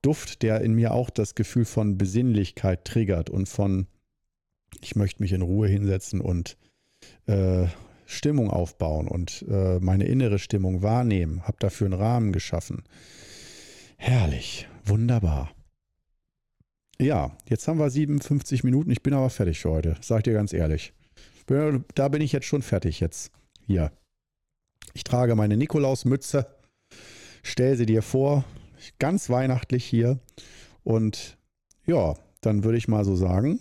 Duft, 0.03 0.43
der 0.43 0.61
in 0.61 0.75
mir 0.75 0.93
auch 0.93 1.11
das 1.11 1.35
Gefühl 1.35 1.65
von 1.65 1.99
Besinnlichkeit 1.99 2.85
triggert 2.85 3.31
und 3.31 3.49
von, 3.49 3.87
ich 4.81 4.97
möchte 4.97 5.23
mich 5.23 5.33
in 5.33 5.43
Ruhe 5.43 5.69
hinsetzen 5.69 6.21
und 6.21 6.57
äh, 7.27 7.67
Stimmung 8.07 8.51
aufbauen 8.51 9.09
und 9.09 9.45
äh, 9.49 9.79
meine 9.81 10.05
innere 10.05 10.39
Stimmung 10.39 10.83
wahrnehmen. 10.83 11.43
Habe 11.43 11.59
dafür 11.61 11.87
einen 11.87 12.01
Rahmen 12.01 12.33
geschaffen. 12.33 12.85
Herrlich, 13.97 14.69
wunderbar. 14.89 15.51
Ja, 17.01 17.37
jetzt 17.49 17.69
haben 17.69 17.79
wir 17.79 17.91
57 17.91 18.65
Minuten. 18.65 18.91
Ich 18.91 19.03
bin 19.03 19.15
aber 19.15 19.31
fertig 19.31 19.61
für 19.61 19.71
heute. 19.71 19.97
Sag 20.01 20.25
dir 20.25 20.33
ganz 20.33 20.53
ehrlich. 20.53 20.93
Da 21.95 22.09
bin 22.09 22.21
ich 22.21 22.33
jetzt 22.33 22.47
schon 22.47 22.63
fertig 22.63 23.01
jetzt. 23.01 23.31
Hier. 23.67 23.93
Ich 24.95 25.05
trage 25.05 25.35
meine 25.37 25.57
Nikolausmütze. 25.57 26.47
Stell 27.43 27.77
sie 27.77 27.87
dir 27.87 28.03
vor. 28.03 28.45
Ganz 28.99 29.31
weihnachtlich 29.31 29.85
hier. 29.85 30.19
Und 30.83 31.39
ja, 31.87 32.15
dann 32.41 32.65
würde 32.65 32.79
ich 32.79 32.89
mal 32.89 33.05
so 33.05 33.17
sagen, 33.17 33.61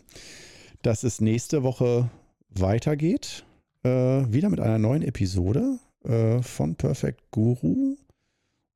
dass 0.81 1.03
es 1.03 1.21
nächste 1.21 1.63
Woche 1.63 2.09
weitergeht. 2.49 3.45
Äh, 3.83 3.89
wieder 3.89 4.49
mit 4.49 4.59
einer 4.59 4.79
neuen 4.79 5.03
Episode 5.03 5.79
äh, 6.03 6.41
von 6.41 6.75
Perfect 6.75 7.21
Guru. 7.31 7.97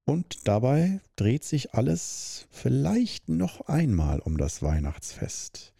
Und 0.05 0.47
dabei 0.47 0.99
dreht 1.15 1.43
sich 1.43 1.73
alles 1.73 2.47
vielleicht 2.49 3.29
noch 3.29 3.61
einmal 3.67 4.19
um 4.19 4.37
das 4.37 4.61
Weihnachtsfest. 4.61 5.73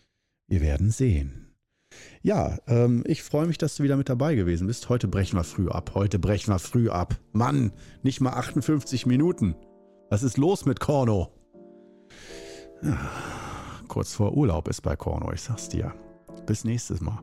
Wir 0.47 0.61
werden 0.61 0.91
sehen. 0.91 1.55
Ja, 2.22 2.57
ähm, 2.67 3.03
ich 3.05 3.24
freue 3.24 3.47
mich, 3.47 3.57
dass 3.57 3.76
du 3.76 3.84
wieder 3.84 3.97
mit 3.97 4.09
dabei 4.09 4.36
gewesen 4.36 4.67
bist. 4.67 4.89
Heute 4.89 5.07
brechen 5.07 5.38
wir 5.38 5.43
früh 5.43 5.69
ab. 5.69 5.91
Heute 5.95 6.19
brechen 6.19 6.51
wir 6.51 6.59
früh 6.59 6.89
ab. 6.89 7.19
Mann, 7.32 7.74
nicht 8.03 8.22
mal 8.22 8.34
58 8.34 9.05
Minuten. 9.05 9.55
Was 10.09 10.24
ist 10.24 10.38
los 10.38 10.65
mit 10.65 10.80
Korno? 10.80 11.32
Ja, 12.84 13.11
kurz 13.88 14.13
vor 14.13 14.36
Urlaub 14.36 14.67
ist 14.67 14.82
bei 14.82 14.95
Korno, 14.95 15.32
ich 15.32 15.41
sag's 15.41 15.69
dir. 15.69 15.93
Bis 16.45 16.63
nächstes 16.63 17.01
Mal. 17.01 17.19